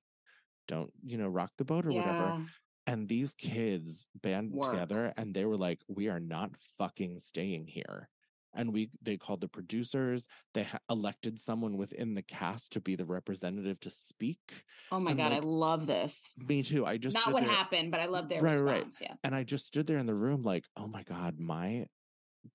don't 0.67 0.91
you 1.04 1.17
know 1.17 1.28
rock 1.28 1.51
the 1.58 1.65
boat 1.65 1.86
or 1.86 1.91
whatever 1.91 2.41
and 2.88 3.08
these 3.08 3.34
kids 3.34 4.06
band 4.21 4.51
Work. 4.51 4.71
together 4.71 5.13
and 5.17 5.34
they 5.34 5.45
were 5.45 5.58
like 5.58 5.80
we 5.88 6.08
are 6.08 6.19
not 6.19 6.51
fucking 6.78 7.19
staying 7.19 7.67
here 7.67 8.10
and 8.58 8.71
we 8.73 8.89
they 9.01 9.17
called 9.17 9.41
the 9.41 9.47
producers 9.47 10.28
they 10.54 10.63
ha- 10.63 10.80
elected 10.89 11.39
someone 11.39 11.78
within 11.78 12.13
the 12.15 12.21
cast 12.21 12.71
to 12.73 12.80
be 12.80 12.95
the 12.95 13.06
representative 13.06 13.80
to 13.82 13.89
speak 13.89 14.63
Oh 14.91 14.99
my 14.99 15.12
and, 15.12 15.19
god, 15.19 15.34
I 15.34 15.39
love 15.39 15.88
this. 15.88 16.32
me 16.38 16.63
too 16.63 16.86
i 16.86 16.97
just 16.97 17.15
Not 17.15 17.34
what 17.34 17.43
there- 17.43 17.51
happened, 17.51 17.91
but 17.91 17.99
I 17.99 18.06
love 18.06 18.30
their 18.30 18.41
Right, 18.41 18.56
right. 18.56 18.73
response. 18.86 19.01
Yeah. 19.01 19.15
and 19.23 19.36
i 19.36 19.43
just 19.43 19.65
stood 19.67 19.88
there 19.88 19.97
in 19.97 20.06
the 20.06 20.13
room 20.15 20.41
like 20.43 20.65
oh 20.78 20.88
my 20.88 21.04
god 21.04 21.39
my 21.39 21.88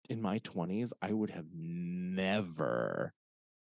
in 0.08 0.22
my 0.22 0.38
20s 0.38 0.92
i 1.02 1.12
would 1.12 1.30
have 1.30 1.46
never 1.54 3.12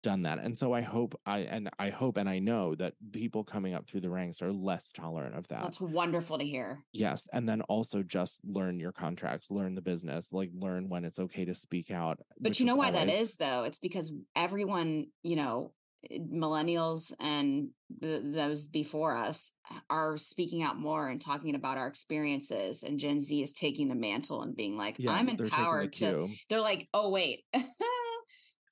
done 0.03 0.23
that 0.23 0.39
and 0.39 0.57
so 0.57 0.73
i 0.73 0.81
hope 0.81 1.19
i 1.27 1.41
and 1.41 1.69
i 1.79 1.91
hope 1.91 2.17
and 2.17 2.29
i 2.29 2.39
know 2.39 2.75
that 2.75 2.95
people 3.13 3.43
coming 3.43 3.75
up 3.75 3.87
through 3.89 4.01
the 4.01 4.09
ranks 4.11 4.41
are 4.43 4.53
less 4.53 4.93
tolerant 4.93 5.35
of 5.37 5.49
that 5.49 5.63
That's 5.65 5.81
wonderful 5.81 6.39
to 6.39 6.45
hear. 6.45 6.85
yes 6.93 7.27
and 7.33 7.49
then 7.49 7.63
also 7.63 8.03
just 8.03 8.41
learn 8.45 8.79
your 8.79 8.93
contracts 8.93 9.51
learn 9.51 9.75
the 9.75 9.83
business 9.83 10.33
like 10.33 10.51
learn 10.55 10.89
when 10.89 11.05
it's 11.05 11.19
okay 11.19 11.45
to 11.47 11.55
speak 11.55 11.91
out 11.91 12.21
But 12.41 12.61
you 12.61 12.67
know 12.67 12.77
why 12.77 12.91
that 12.93 13.09
always- 13.09 13.21
is 13.33 13.37
though? 13.37 13.65
It's 13.65 13.79
because 13.81 14.13
everyone, 14.37 15.07
you 15.23 15.37
know, 15.37 15.73
eh, 16.11 16.19
millennials 16.33 17.13
and 17.21 17.71
the, 18.01 18.21
those 18.23 18.65
before 18.69 19.17
us 19.17 19.53
are 19.91 20.17
speaking 20.17 20.63
out 20.63 20.79
more 20.79 21.09
and 21.09 21.21
talking 21.21 21.55
about 21.55 21.77
our 21.79 21.87
experiences 21.89 22.83
and 22.85 23.01
Gen 23.01 23.21
Z 23.21 23.43
is 23.43 23.53
taking 23.53 23.89
the 23.89 23.95
mantle 23.97 24.43
and 24.43 24.55
being 24.57 24.77
like, 24.77 24.95
yeah 24.99 25.13
I'm 25.13 25.29
empowered 25.29 25.93
to 25.95 26.29
they're 26.49 26.61
like, 26.61 26.89
oh 26.95 27.11
wait, 27.11 27.45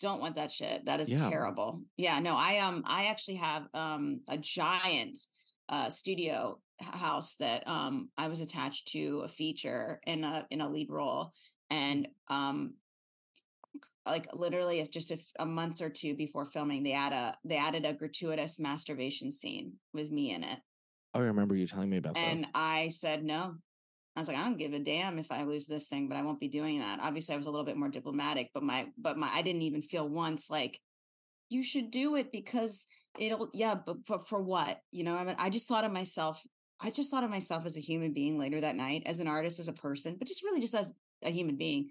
don't 0.01 0.21
want 0.21 0.35
that 0.37 0.51
shit. 0.51 0.85
That 0.87 1.01
is 1.01 1.11
Yeah. 1.11 1.29
terrible. 1.29 1.83
Yeah, 1.97 2.19
no, 2.21 2.37
I 2.37 2.59
um 2.59 2.83
I 2.87 3.07
actually 3.07 3.37
have 3.37 3.69
um 3.75 4.21
a 4.29 4.37
giant 4.39 5.19
uh 5.69 5.91
studio 5.91 6.61
house 6.81 7.37
that 7.37 7.67
um 7.67 8.11
I 8.19 8.29
was 8.29 8.41
attached 8.41 8.89
to 8.89 9.23
a 9.25 9.29
feature 9.29 10.01
in 10.07 10.25
a 10.25 10.47
in 10.51 10.61
a 10.61 10.69
lead 10.69 10.89
role 10.91 11.33
and 11.71 12.07
um 12.29 12.75
like 14.07 14.29
literally 14.35 14.81
if 14.81 14.91
just 14.91 15.11
if 15.11 15.31
a 15.39 15.47
month 15.47 15.81
or 15.83 15.91
two 15.91 16.15
before 16.15 16.45
filming 16.45 16.83
they 16.83 16.93
add 16.93 17.13
a 17.13 17.35
they 17.45 17.57
added 17.59 17.85
a 17.85 17.93
gratuitous 17.93 18.59
masturbation 18.59 19.31
scene 19.33 19.73
with 19.93 20.11
me 20.11 20.33
in 20.33 20.45
it 20.45 20.59
oh 21.15 21.21
i 21.21 21.25
remember 21.25 21.57
you 21.57 21.67
telling 21.67 21.91
me 21.91 21.97
about 21.97 22.17
and 22.17 22.41
this 22.41 22.51
I 22.55 22.89
said 22.89 23.25
no. 23.25 23.57
I 24.17 24.21
was 24.21 24.29
like, 24.29 24.39
I 24.39 24.45
don't 24.45 24.57
give 24.57 24.73
a 24.73 24.79
damn 24.79 25.19
if 25.19 25.31
I 25.31 25.43
lose 25.43 25.67
this 25.67 25.89
thing, 25.89 26.09
but 26.09 26.17
I 26.17 26.23
won't 26.23 26.41
be 26.41 26.49
doing 26.49 26.81
that. 26.81 27.01
Obviously, 27.03 27.35
I 27.35 27.39
was 27.39 27.47
a 27.47 27.51
little 27.51 27.67
bit 27.67 27.77
more 27.77 27.91
diplomatic, 27.91 28.51
but 28.55 28.63
my 28.63 28.87
but 28.97 29.19
my 29.19 29.29
I 29.33 29.43
didn't 29.43 29.63
even 29.63 29.83
feel 29.83 30.09
once 30.09 30.51
like 30.51 30.81
you 31.51 31.63
should 31.63 31.91
do 31.91 32.17
it 32.17 32.33
because 32.33 32.87
it'll 33.19 33.51
yeah, 33.53 33.75
but 33.75 34.07
for, 34.07 34.19
for 34.19 34.43
what? 34.43 34.81
You 34.91 35.05
know, 35.05 35.17
I 35.17 35.25
mean, 35.25 35.37
I 35.39 35.51
just 35.51 35.69
thought 35.69 35.85
of 35.85 35.93
myself, 35.93 36.43
I 36.81 36.91
just 36.91 37.11
thought 37.11 37.25
of 37.25 37.31
myself 37.31 37.67
as 37.67 37.77
a 37.77 37.81
human 37.81 38.15
being 38.15 38.39
later 38.39 38.61
that 38.61 38.75
night, 38.75 39.03
as 39.07 39.21
an 39.21 39.29
artist, 39.29 39.61
as 39.61 39.69
a 39.69 39.75
person, 39.75 40.17
but 40.19 40.29
just 40.29 40.43
really 40.43 40.61
just 40.61 40.75
as 40.75 40.93
a 41.23 41.31
human 41.31 41.57
being, 41.57 41.91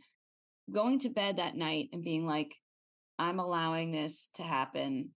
going 0.71 0.97
to 0.99 1.09
bed 1.09 1.37
that 1.37 1.55
night 1.55 1.89
and 1.93 2.03
being 2.03 2.25
like, 2.25 2.55
I'm 3.19 3.39
allowing 3.39 3.91
this 3.91 4.29
to 4.35 4.43
happen 4.43 5.11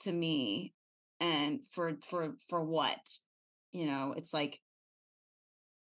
to 0.00 0.12
me. 0.12 0.74
And 1.20 1.66
for 1.66 1.92
for 2.06 2.34
for 2.48 2.62
what? 2.64 3.18
You 3.72 3.86
know, 3.86 4.14
it's 4.16 4.34
like 4.34 4.60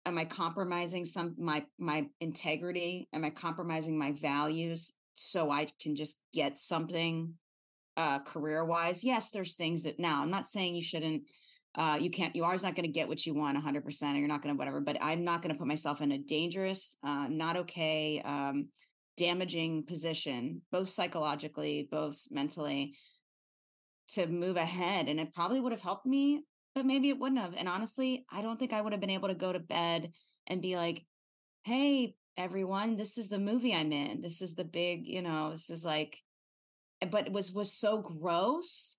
am 0.09 0.19
i 0.19 0.25
compromising 0.25 1.05
some 1.05 1.35
my 1.39 1.65
my 1.79 2.07
integrity? 2.21 3.09
Am 3.13 3.25
i 3.25 3.31
compromising 3.31 3.99
my 3.99 4.13
values 4.13 4.93
so 5.15 5.51
i 5.51 5.67
can 5.83 5.97
just 5.97 6.23
get 6.33 6.59
something 6.59 7.35
uh 7.97 8.21
career 8.21 8.65
wise 8.65 9.03
yes 9.03 9.31
there's 9.31 9.57
things 9.57 9.83
that 9.83 9.99
now 9.99 10.23
i'm 10.23 10.31
not 10.31 10.47
saying 10.47 10.77
you 10.77 10.83
shouldn't 10.83 11.25
uh 11.75 11.99
you 12.01 12.09
can't 12.09 12.37
you 12.37 12.45
always 12.45 12.63
not 12.63 12.77
going 12.77 12.87
to 12.87 12.93
get 12.93 13.09
what 13.09 13.27
you 13.27 13.35
want 13.35 13.59
100% 13.59 14.15
or 14.15 14.17
you're 14.17 14.29
not 14.29 14.43
going 14.43 14.55
to 14.55 14.59
whatever 14.59 14.81
but 14.81 14.97
i'm 15.01 15.25
not 15.25 15.43
going 15.43 15.53
to 15.53 15.59
put 15.59 15.67
myself 15.67 16.01
in 16.01 16.13
a 16.13 16.19
dangerous 16.19 16.97
uh 17.05 17.27
not 17.29 17.57
okay 17.57 18.23
um 18.25 18.69
damaging 19.17 19.83
position 19.83 20.63
both 20.71 20.89
psychologically 20.89 21.89
both 21.91 22.23
mentally 22.31 22.95
to 24.07 24.29
move 24.29 24.57
ahead 24.57 25.09
and 25.09 25.19
it 25.19 25.35
probably 25.35 25.61
would 25.61 25.73
have 25.73 25.83
helped 25.83 26.07
me 26.07 26.45
but 26.79 26.87
maybe 26.87 27.09
it 27.09 27.19
wouldn't 27.19 27.41
have. 27.41 27.57
And 27.59 27.69
honestly, 27.69 28.25
I 28.31 28.41
don't 28.41 28.57
think 28.57 28.73
I 28.73 28.81
would 28.81 28.93
have 28.93 29.01
been 29.01 29.11
able 29.11 29.27
to 29.27 29.35
go 29.35 29.53
to 29.53 29.59
bed 29.59 30.13
and 30.47 30.63
be 30.63 30.77
like, 30.77 31.05
hey, 31.65 32.15
everyone, 32.37 32.95
this 32.95 33.19
is 33.19 33.29
the 33.29 33.39
movie 33.41 33.75
I'm 33.75 33.91
in. 33.91 34.21
This 34.21 34.41
is 34.41 34.55
the 34.55 34.65
big, 34.65 35.09
you 35.09 35.21
know, 35.21 35.51
this 35.51 35.71
is 35.71 35.85
like, 35.85 36.23
but 37.11 37.27
it 37.27 37.33
was 37.33 37.53
was 37.53 37.73
so 37.73 38.01
gross 38.01 38.97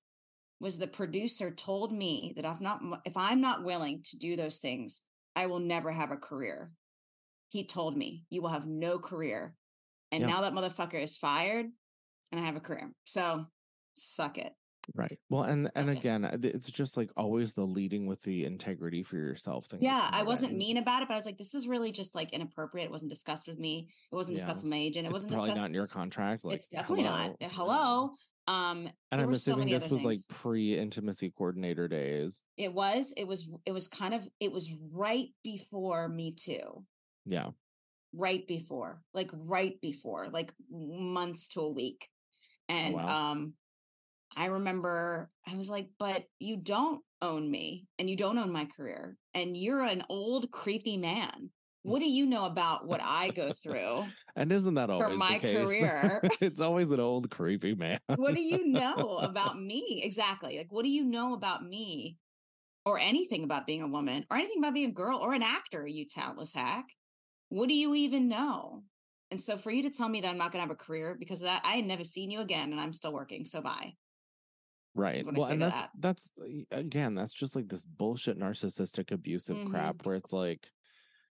was 0.60 0.78
the 0.78 0.88
producer 0.88 1.52
told 1.52 1.94
me 1.94 2.34
that 2.36 2.44
if 2.44 2.60
not 2.60 2.82
if 3.06 3.16
I'm 3.16 3.40
not 3.40 3.64
willing 3.64 4.02
to 4.10 4.18
do 4.18 4.36
those 4.36 4.58
things, 4.58 5.00
I 5.38 5.46
will 5.46 5.60
never 5.60 5.90
have 5.90 6.12
a 6.12 6.18
career. 6.18 6.74
He 7.48 7.66
told 7.66 7.96
me, 7.96 8.26
you 8.30 8.42
will 8.42 8.50
have 8.50 8.68
no 8.68 9.00
career. 9.00 9.56
And 10.12 10.24
Yeah. 10.24 10.28
now 10.28 10.42
that 10.42 10.52
motherfucker 10.52 11.02
is 11.02 11.16
fired 11.16 11.68
and 12.34 12.42
I 12.42 12.44
have 12.44 12.58
a 12.58 12.60
career. 12.60 12.92
So 13.06 13.46
suck 13.94 14.38
it. 14.38 14.54
Right. 14.96 15.18
Well, 15.30 15.44
and 15.44 15.70
and 15.76 15.90
again, 15.90 16.26
uh, 16.26 16.38
it's 16.42 16.70
just 16.72 16.98
like 16.98 17.10
always 17.16 17.54
the 17.54 17.64
leading 17.66 18.08
with 18.08 18.22
the 18.24 18.46
integrity 18.46 19.04
for 19.04 19.18
yourself 19.18 19.68
thing. 19.68 19.80
Yeah, 19.82 20.10
I 20.12 20.24
wasn't 20.24 20.56
mean 20.58 20.78
about 20.78 21.02
it, 21.02 21.08
but 21.08 21.14
I 21.14 21.18
was 21.18 21.26
like, 21.26 21.38
this 21.38 21.54
is 21.56 21.68
really 21.68 21.92
just 21.92 22.16
like 22.16 22.34
inappropriate. 22.34 22.86
It 22.86 22.92
wasn't 22.92 23.12
discussed 23.12 23.48
with 23.48 23.60
me. 23.60 23.88
It 24.12 24.16
wasn't 24.16 24.38
Yeah. 24.38 24.46
discussed 24.46 24.64
with 24.66 24.72
my 24.72 24.78
agent. 24.78 25.06
It 25.06 25.10
It's 25.10 25.14
wasn't 25.14 25.34
probably 25.34 25.50
discussed. 25.52 25.62
not 25.64 25.70
in 25.70 25.74
your 25.76 25.88
contract. 25.88 26.44
Like, 26.44 26.56
it's 26.56 26.68
definitely 26.68 27.04
hello. 27.06 27.18
not. 27.18 27.30
Uh, 27.42 27.50
Hello. 27.52 28.12
Um, 28.48 28.90
And 29.12 29.22
I'm 29.22 29.28
were 29.28 29.36
so 29.36 29.52
assuming 29.54 29.70
this 29.70 29.88
was 29.90 30.04
like 30.04 30.18
pre-intimacy 30.28 31.32
coordinator 31.38 31.88
days. 31.88 32.44
it 32.58 32.74
was. 32.74 33.14
It 33.16 33.28
was. 33.28 33.56
It 33.66 33.72
was 33.74 33.88
kind 33.88 34.14
of. 34.14 34.28
It 34.40 34.52
was 34.52 34.76
right 34.92 35.28
before 35.44 36.10
Me 36.10 36.34
Too. 36.34 36.86
Yeah. 37.26 37.52
Right 38.12 38.48
before, 38.48 39.04
like 39.14 39.30
right 39.34 39.80
before, 39.82 40.30
like 40.30 40.52
months 40.72 41.50
to 41.50 41.62
a 41.62 41.70
week, 41.70 42.10
and 42.68 42.96
Oh, 42.96 42.98
wow. 42.98 43.32
um, 43.34 43.54
I 44.36 44.46
remember 44.46 45.30
I 45.48 45.56
was 45.56 45.70
like, 45.70 45.90
but 45.98 46.24
you 46.40 46.58
don't 46.58 47.02
own 47.22 47.50
me, 47.50 47.88
and 47.98 48.10
you 48.10 48.16
don't 48.16 48.38
own 48.38 48.52
my 48.52 48.66
career, 48.66 49.18
and 49.34 49.58
you're 49.58 49.84
an 49.84 50.04
old 50.10 50.52
creepy 50.52 50.98
man. 50.98 51.50
Mm. 51.86 51.92
What 51.92 52.00
do 52.00 52.10
you 52.10 52.26
know 52.26 52.46
about 52.46 52.88
what 52.88 53.02
I 53.04 53.30
go 53.30 53.52
through? 53.64 54.06
And 54.36 54.52
isn't 54.52 54.76
that 54.76 54.90
always 54.90 55.18
my 55.18 55.34
the 55.34 55.40
case? 55.40 55.58
career. 55.58 56.22
it's 56.42 56.60
always 56.60 56.92
an 56.92 57.00
old 57.00 57.30
creepy 57.30 57.76
man. 57.76 58.00
what 58.16 58.36
do 58.36 58.42
you 58.42 58.68
know 58.68 59.20
about 59.22 59.60
me 59.60 60.02
exactly 60.04 60.58
like 60.58 60.72
what 60.72 60.86
do 60.86 60.92
you 60.92 61.04
know 61.04 61.34
about 61.34 61.66
me 61.66 62.18
or 62.86 62.98
anything 62.98 63.44
about 63.44 63.68
being 63.68 63.82
a 63.82 63.88
woman 63.88 64.26
or 64.30 64.38
anything 64.38 64.60
about 64.60 64.74
being 64.74 64.90
a 64.90 64.94
girl 64.94 65.20
or 65.20 65.34
an 65.34 65.44
actor 65.44 65.86
you 65.86 66.06
talentless 66.06 66.54
hack 66.54 66.86
what 67.50 67.68
do 67.68 67.76
you 67.76 67.94
even 67.96 68.28
know 68.28 68.84
and 69.32 69.42
so 69.42 69.58
for 69.58 69.72
you 69.72 69.84
to 69.84 69.90
tell 69.90 70.10
me 70.10 70.22
that 70.22 70.30
i'm 70.30 70.38
not 70.38 70.52
going 70.52 70.64
to 70.64 70.68
have 70.68 70.72
a 70.72 70.76
career 70.76 71.16
because 71.20 71.42
of 71.42 71.48
that 71.48 71.62
i 71.66 71.74
had 71.74 71.86
never 71.86 72.04
seen 72.04 72.32
you 72.32 72.40
again 72.40 72.72
and 72.72 72.80
i'm 72.80 72.94
still 72.94 73.14
working 73.14 73.46
so 73.46 73.62
bye 73.62 73.94
Right. 75.00 75.26
Well, 75.26 75.50
and 75.50 75.62
that's 75.62 75.82
that. 75.82 75.90
that's 76.00 76.32
again, 76.72 77.16
that's 77.16 77.34
just 77.34 77.56
like 77.56 77.70
this 77.70 77.86
bullshit 77.86 78.38
narcissistic 78.38 79.12
abusive 79.12 79.56
Mhm. 79.58 79.70
crap 79.70 80.06
where 80.06 80.16
it's 80.16 80.34
like, 80.34 80.72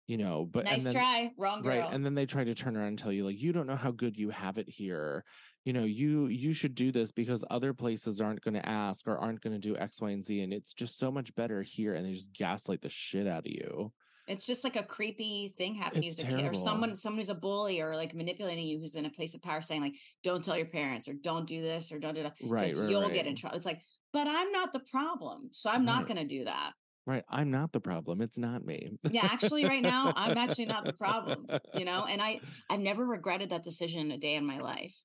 you 0.07 0.19
know, 0.19 0.45
but 0.45 0.65
nice 0.67 0.87
and 0.87 0.95
then, 0.97 1.03
try 1.03 1.33
wrong 1.39 1.62
girl 1.62 1.71
right 1.73 1.93
and 1.95 2.05
then 2.05 2.15
they 2.15 2.27
try 2.27 2.45
to 2.45 2.55
turn 2.55 2.77
around 2.77 2.89
and 2.89 2.99
tell 2.99 3.11
you 3.12 3.25
like 3.25 3.41
you 3.41 3.53
don't 3.53 3.67
know 3.67 3.75
how 3.77 3.91
good 3.91 4.17
you 4.19 4.29
have 4.31 4.59
it 4.59 4.69
here 4.69 5.25
you 5.65 5.73
know 5.73 5.85
you 5.85 6.27
you 6.27 6.53
should 6.53 6.75
do 6.75 6.93
this 6.93 7.11
because 7.11 7.43
other 7.51 7.73
places 7.73 8.21
aren't 8.21 8.43
going 8.43 8.55
to 8.55 8.69
ask 8.69 9.09
or 9.09 9.17
aren't 9.17 9.41
going 9.41 9.55
to 9.55 9.59
do 9.59 9.75
x 9.79 10.01
y 10.01 10.11
and 10.11 10.25
z 10.25 10.43
and 10.43 10.53
it's 10.53 10.75
just 10.75 10.99
so 10.99 11.11
much 11.11 11.35
better 11.35 11.62
here 11.62 11.95
and 11.95 12.05
they 12.05 12.12
just 12.12 12.33
gaslight 12.33 12.83
the 12.83 12.91
shit 12.91 13.27
out 13.27 13.47
of 13.47 13.53
you 13.53 13.93
it's 14.27 14.47
just 14.47 14.64
like 14.64 14.77
a 14.77 14.83
creepy 14.83 15.49
thing 15.49 15.75
happening 15.75 16.09
as 16.09 16.18
a 16.18 16.25
kid 16.25 16.47
or 16.47 16.55
someone 16.55 16.95
someone 16.95 17.18
who's 17.18 17.29
a 17.29 17.35
bully 17.35 17.81
or 17.81 17.95
like 17.95 18.14
manipulating 18.14 18.64
you 18.64 18.79
who's 18.79 18.95
in 18.97 19.05
a 19.07 19.11
place 19.11 19.35
of 19.35 19.43
power 19.43 19.61
saying 19.61 19.83
like 19.83 19.97
don't 20.22 20.45
tell 20.45 20.57
your 20.57 20.66
parents 20.66 21.09
or 21.09 21.14
don't 21.14 21.47
do 21.47 21.61
this 21.62 21.93
or 21.93 21.99
don't 21.99 22.14
do 22.14 22.22
that 22.22 22.35
right, 22.43 22.75
right 22.75 22.91
you'll 22.91 23.03
right. 23.03 23.12
get 23.12 23.27
in 23.27 23.35
trouble 23.35 23.57
it's 23.57 23.66
like 23.66 23.81
but 24.12 24.27
i'm 24.27 24.51
not 24.53 24.72
the 24.72 24.81
problem 24.81 25.49
so 25.53 25.70
i'm 25.70 25.85
not 25.85 25.99
Right. 25.99 26.09
going 26.09 26.29
to 26.29 26.39
do 26.39 26.45
that 26.45 26.72
right 27.07 27.25
i'm 27.29 27.51
not 27.51 27.72
the 27.72 27.81
problem 27.81 28.20
it's 28.22 28.39
not 28.39 28.64
me 28.64 28.97
yeah 29.11 29.29
actually 29.31 29.64
right 29.64 29.83
now 29.83 30.12
i'm 30.16 30.39
actually 30.39 30.66
not 30.66 30.85
the 30.85 30.93
problem 30.95 31.47
you 31.75 31.85
know 31.85 32.05
and 32.09 32.22
i 32.22 32.41
i've 32.70 32.81
never 32.81 33.05
regretted 33.05 33.51
that 33.51 33.62
decision 33.62 34.11
a 34.11 34.18
day 34.18 34.37
in 34.37 34.47
my 34.47 34.59
life 34.59 35.03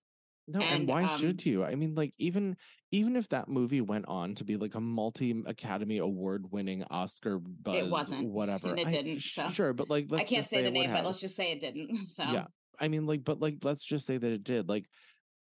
no 0.49 0.61
and, 0.61 0.81
and, 0.81 0.87
why 0.87 1.03
um, 1.03 1.19
should 1.19 1.45
you 1.45 1.63
i 1.63 1.75
mean 1.75 1.95
like 1.95 2.13
even 2.17 2.57
even 2.91 3.15
if 3.15 3.29
that 3.29 3.47
movie 3.47 3.81
went 3.81 4.05
on 4.07 4.33
to 4.33 4.43
be 4.43 4.57
like 4.57 4.75
a 4.75 4.81
multi 4.81 5.43
academy 5.45 5.97
award 5.99 6.51
winning 6.51 6.83
oscar 6.89 7.39
buzz 7.39 7.75
it 7.75 7.87
wasn't, 7.87 8.27
whatever 8.27 8.69
and 8.69 8.79
it 8.79 8.87
I- 8.87 8.91
didn't, 8.91 9.21
so 9.21 9.49
sure 9.49 9.73
but 9.73 9.89
like 9.89 10.05
i 10.11 10.15
let's 10.15 10.29
can't 10.29 10.41
just 10.41 10.49
say 10.49 10.63
the 10.63 10.71
name 10.71 10.91
but 10.91 11.05
let's 11.05 11.21
just 11.21 11.35
say 11.35 11.51
it 11.51 11.59
didn't 11.59 11.95
so 12.07 12.23
Yeah. 12.23 12.45
I 12.79 12.87
mean, 12.87 13.05
like, 13.05 13.23
but 13.23 13.39
like, 13.39 13.57
let's 13.63 13.83
just 13.83 14.05
say 14.05 14.17
that 14.17 14.31
it 14.31 14.43
did. 14.43 14.69
Like, 14.69 14.85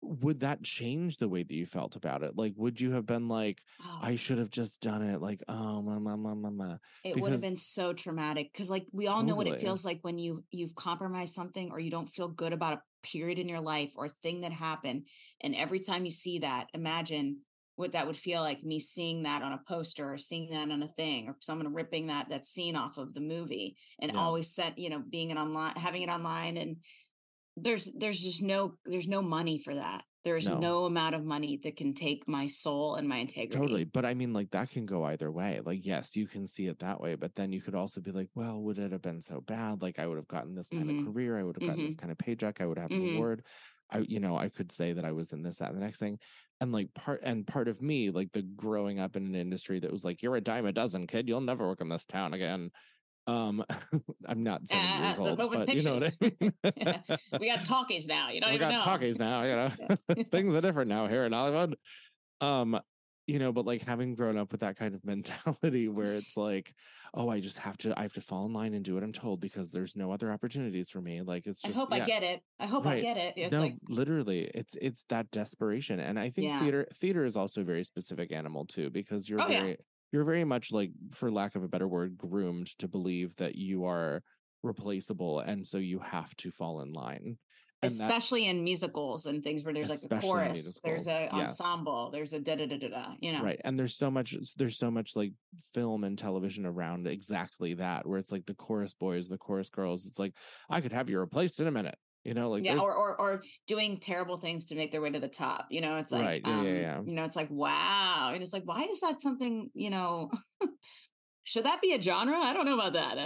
would 0.02 0.40
that 0.40 0.64
change 0.64 1.18
the 1.18 1.28
way 1.28 1.44
that 1.44 1.54
you 1.54 1.66
felt 1.66 1.96
about 1.96 2.24
it? 2.24 2.38
Like, 2.38 2.54
would 2.56 2.80
you 2.80 2.92
have 2.94 3.06
been 3.06 3.28
like, 3.28 3.60
Oh, 3.84 4.00
I 4.02 4.16
should 4.16 4.38
have 4.38 4.50
just 4.50 4.82
done 4.82 5.02
it? 5.04 5.22
Like, 5.22 5.44
oh, 5.48 5.82
ma, 5.82 6.00
ma, 6.00 6.16
ma, 6.16 6.34
ma, 6.34 6.50
ma. 6.50 6.78
it 7.04 7.20
would 7.20 7.32
have 7.32 7.42
been 7.42 7.56
so 7.56 7.94
traumatic 7.94 8.52
because 8.52 8.70
like 8.70 8.86
we 8.94 9.08
all 9.08 9.24
know 9.24 9.36
what 9.36 9.48
it 9.48 9.62
feels 9.62 9.84
like 9.84 10.00
when 10.02 10.18
you 10.18 10.44
you've 10.52 10.76
compromised 10.76 11.34
something 11.34 11.72
or 11.72 11.80
you 11.80 11.92
don't 11.92 12.10
feel 12.10 12.30
good 12.30 12.54
about 12.54 12.78
a 12.78 12.82
period 13.04 13.40
in 13.40 13.50
your 13.50 13.60
life 13.60 13.94
or 13.96 14.10
thing 14.10 14.42
that 14.42 14.52
happened 14.52 15.08
and 15.42 15.56
every 15.56 15.80
time 15.80 16.06
you 16.06 16.12
see 16.12 16.40
that 16.40 16.68
imagine 16.74 17.40
what 17.76 17.94
that 17.94 18.06
would 18.06 18.18
feel 18.18 18.42
like 18.42 18.62
me 18.62 18.78
seeing 18.78 19.24
that 19.24 19.42
on 19.42 19.54
a 19.54 19.62
poster 19.66 20.12
or 20.12 20.18
seeing 20.18 20.50
that 20.50 20.70
on 20.70 20.84
a 20.84 20.88
thing 20.88 21.30
or 21.30 21.36
someone 21.40 21.74
ripping 21.74 22.08
that 22.08 22.28
that 22.28 22.46
scene 22.46 22.76
off 22.76 22.98
of 22.98 23.14
the 23.14 23.22
movie 23.22 23.78
and 24.00 24.12
Yeah. 24.12 24.20
always 24.20 24.54
sent 24.54 24.78
you 24.78 24.90
know 24.90 25.00
being 25.10 25.30
it 25.30 25.38
online 25.38 25.74
having 25.76 26.02
it 26.02 26.10
online 26.10 26.58
and 26.58 26.78
there's 27.56 27.92
there's 27.98 28.20
just 28.20 28.44
no 28.44 28.76
there's 28.86 29.08
no 29.08 29.22
money 29.22 29.58
for 29.58 29.74
that 29.74 30.04
there's 30.24 30.48
No. 30.48 30.50
no 30.50 30.86
amount 30.86 31.16
of 31.16 31.26
money 31.26 31.58
that 31.58 31.76
can 31.78 31.94
take 31.94 32.28
my 32.28 32.48
soul 32.48 32.96
and 32.96 33.08
my 33.08 33.18
integrity 33.18 33.52
Totally. 33.52 33.84
But 33.84 34.06
I 34.06 34.14
mean, 34.14 34.32
like, 34.32 34.52
that 34.52 34.70
can 34.70 34.86
go 34.86 35.04
either 35.06 35.32
way. 35.32 35.60
Like, 35.66 35.84
yes, 35.84 36.16
you 36.16 36.28
can 36.28 36.46
see 36.46 36.68
it 36.68 36.78
that 36.80 37.02
way, 37.02 37.16
but 37.16 37.34
then 37.34 37.52
you 37.52 37.62
could 37.62 37.74
also 37.74 38.00
be 38.00 38.12
like, 38.12 38.28
well, 38.36 38.62
would 38.62 38.78
it 38.78 38.92
have 38.92 39.02
been 39.02 39.22
so 39.22 39.42
bad? 39.42 39.82
Like, 39.82 39.98
I 39.98 40.06
would 40.06 40.18
have 40.18 40.28
gotten 40.28 40.54
this 40.54 40.70
kind 40.70 40.88
Mhm. 40.88 40.92
of 40.92 40.98
career. 40.98 41.36
I 41.36 41.42
would 41.44 41.56
have 41.56 41.64
gotten 41.64 41.82
this 41.82 41.96
kind 41.96 42.12
of 42.12 42.20
paycheck. 42.20 42.62
I 42.62 42.68
would 42.68 42.78
have 42.78 42.94
an 42.94 43.00
Mhm. 43.00 43.00
award. 43.02 43.44
I, 43.90 44.00
you 44.00 44.20
know, 44.20 44.38
I 44.38 44.50
could 44.50 44.72
say 44.72 44.94
that 44.94 45.04
I 45.04 45.14
was 45.14 45.34
in 45.34 45.42
this, 45.42 45.58
that, 45.58 45.70
and 45.70 45.78
the 45.78 45.84
next 45.84 45.98
thing. 45.98 46.20
And 46.62 46.72
like 46.72 46.94
part 46.94 47.22
and 47.24 47.48
part 47.48 47.68
of 47.68 47.82
me, 47.82 48.12
like 48.12 48.34
the 48.34 48.44
growing 48.44 49.00
up 49.00 49.16
in 49.16 49.26
an 49.26 49.34
industry 49.34 49.80
that 49.80 49.92
was 49.92 50.06
like, 50.06 50.22
you're 50.22 50.36
a 50.36 50.42
dime 50.42 50.68
a 50.68 50.72
dozen, 50.72 51.08
kid. 51.08 51.28
You'll 51.28 51.42
never 51.42 51.66
work 51.68 51.82
in 51.82 51.90
this 51.90 52.06
town 52.06 52.34
again. 52.34 52.70
Um, 53.30 53.64
I'm 54.26 54.44
not 54.44 54.68
seven 54.68 54.90
Ah, 54.92 55.06
years 55.06 55.20
old, 55.20 55.38
but 55.54 55.74
you 55.74 55.84
know 55.84 55.94
what 55.96 56.04
I 56.04 56.12
mean. 56.42 56.54
we 57.40 57.48
got 57.48 57.66
talkies 57.66 58.08
now 58.08 58.30
you 58.30 58.42
don't 58.42 58.52
we 58.52 58.56
even 58.56 58.70
got 58.70 58.74
know 58.76 58.84
talkies 58.84 59.20
now, 59.20 59.44
you 59.44 59.56
know. 59.56 59.72
Things 60.32 60.56
are 60.56 60.62
different 60.62 60.90
now 60.90 61.08
here 61.08 61.26
in 61.26 61.32
Hollywood. 61.32 61.76
Um, 62.42 62.80
you 63.28 63.38
know, 63.38 63.52
but 63.52 63.66
like 63.66 63.84
having 63.84 64.16
grown 64.16 64.38
up 64.38 64.52
with 64.52 64.62
that 64.62 64.76
kind 64.76 64.96
of 64.96 65.06
mentality 65.06 65.88
where 65.88 66.18
it's 66.18 66.36
like, 66.36 66.74
oh, 67.14 67.30
I 67.30 67.40
just 67.40 67.60
have 67.60 67.78
to, 67.80 67.98
I 67.98 68.02
have 68.02 68.14
to 68.14 68.22
fall 68.22 68.48
in 68.48 68.54
line 68.54 68.74
and 68.74 68.84
do 68.84 68.96
what 68.96 69.04
I'm 69.04 69.14
told 69.14 69.40
because 69.40 69.72
there's 69.72 69.96
no 69.96 70.12
other 70.12 70.32
opportunities 70.32 70.90
for 70.90 71.00
me. 71.00 71.22
Like 71.22 71.46
it's 71.46 71.62
Just, 71.62 71.78
I 71.78 71.80
hope 71.82 71.94
I 71.94 72.00
get 72.00 72.24
it. 72.24 72.44
I 72.60 72.66
hope 72.66 72.88
I 72.88 73.00
get 73.02 73.18
it. 73.18 73.34
It's 73.38 73.52
no, 73.52 73.62
like 73.62 73.76
literally, 73.88 74.50
it's 74.56 74.76
it's 74.82 75.04
that 75.06 75.30
desperation, 75.30 76.00
and 76.00 76.20
I 76.20 76.32
think 76.32 76.48
Yeah. 76.48 76.60
theater 76.60 76.88
theater 76.94 77.24
is 77.26 77.38
also 77.38 77.62
a 77.62 77.66
very 77.66 77.84
specific 77.84 78.32
animal 78.32 78.66
too 78.66 78.90
because 78.90 79.30
you're 79.30 79.42
Oh, 79.42 79.50
yeah. 79.50 79.76
You're 80.12 80.26
very 80.26 80.44
much 80.44 80.72
like, 80.72 80.92
for 81.14 81.32
lack 81.32 81.56
of 81.56 81.64
a 81.64 81.68
better 81.68 81.88
word, 81.88 82.18
groomed 82.18 82.68
to 82.80 82.88
believe 82.88 83.36
that 83.38 83.56
you 83.56 83.86
are 83.86 84.22
replaceable, 84.64 85.40
and 85.40 85.66
so 85.66 85.78
you 85.78 86.00
have 86.00 86.36
to 86.38 86.52
fall 86.52 86.82
in 86.82 86.94
line. 86.94 87.38
And 87.82 87.90
that- 87.92 88.12
especially 88.12 88.48
in 88.48 88.64
musicals 88.64 89.26
and 89.26 89.42
things 89.42 89.64
where 89.64 89.74
there's 89.74 89.90
like 89.90 90.00
a 90.12 90.20
chorus, 90.20 90.82
there's 90.84 91.08
a 91.08 91.30
yes. 91.32 91.62
ensemble, 91.62 92.10
there's 92.12 92.34
a 92.34 92.40
da 92.40 92.56
da 92.56 92.66
da 92.66 92.78
da 92.78 92.90
da. 92.90 93.14
You 93.22 93.32
know, 93.32 93.42
right 93.42 93.62
and 93.64 93.80
there's 93.80 93.96
so 93.96 94.12
much 94.12 94.36
there's 94.58 94.78
so 94.78 94.92
much 94.92 95.16
like 95.16 95.32
film 95.74 96.04
and 96.04 96.18
television 96.18 96.66
around 96.66 97.08
exactly 97.08 97.76
that 97.76 98.06
where 98.06 98.20
it's 98.20 98.34
like 98.34 98.46
the 98.46 98.54
chorus 98.54 98.94
boys 98.94 99.30
the 99.30 99.38
chorus 99.38 99.70
girls 99.70 100.06
it's 100.06 100.20
like 100.20 100.34
i 100.70 100.82
could 100.82 100.92
have 100.92 101.10
you 101.10 101.20
replaced 101.20 101.62
in 101.62 101.68
a 101.68 101.72
minute 101.72 101.98
you 102.30 102.36
know 102.36 102.52
like 102.52 102.64
yeah, 102.64 102.78
or, 102.78 102.96
or 102.96 103.20
or 103.20 103.44
doing 103.68 103.98
terrible 103.98 104.38
things 104.38 104.68
to 104.68 104.76
make 104.76 104.92
their 104.92 105.02
way 105.02 105.10
to 105.10 105.20
the 105.20 105.28
top. 105.28 105.66
You 105.72 105.82
know, 105.82 105.98
it's 105.98 106.12
like, 106.12 106.26
Right, 106.26 106.42
yeah, 106.46 106.60
um, 106.60 106.66
yeah, 106.66 106.74
yeah. 106.74 107.02
you 107.04 107.16
know, 107.16 107.24
it's 107.24 107.36
like 107.36 107.50
wow, 107.50 108.32
and 108.34 108.44
it's 108.44 108.54
like, 108.54 108.64
why 108.66 108.84
is 108.84 109.02
that 109.02 109.22
something? 109.22 109.70
You 109.74 109.90
know, 109.90 110.30
should 111.44 111.66
that 111.66 111.82
be 111.82 111.94
a 111.94 112.02
genre? 112.02 112.38
I 112.38 112.54
don't 112.54 112.66
know 112.68 112.78
about 112.78 112.94
that. 112.94 113.18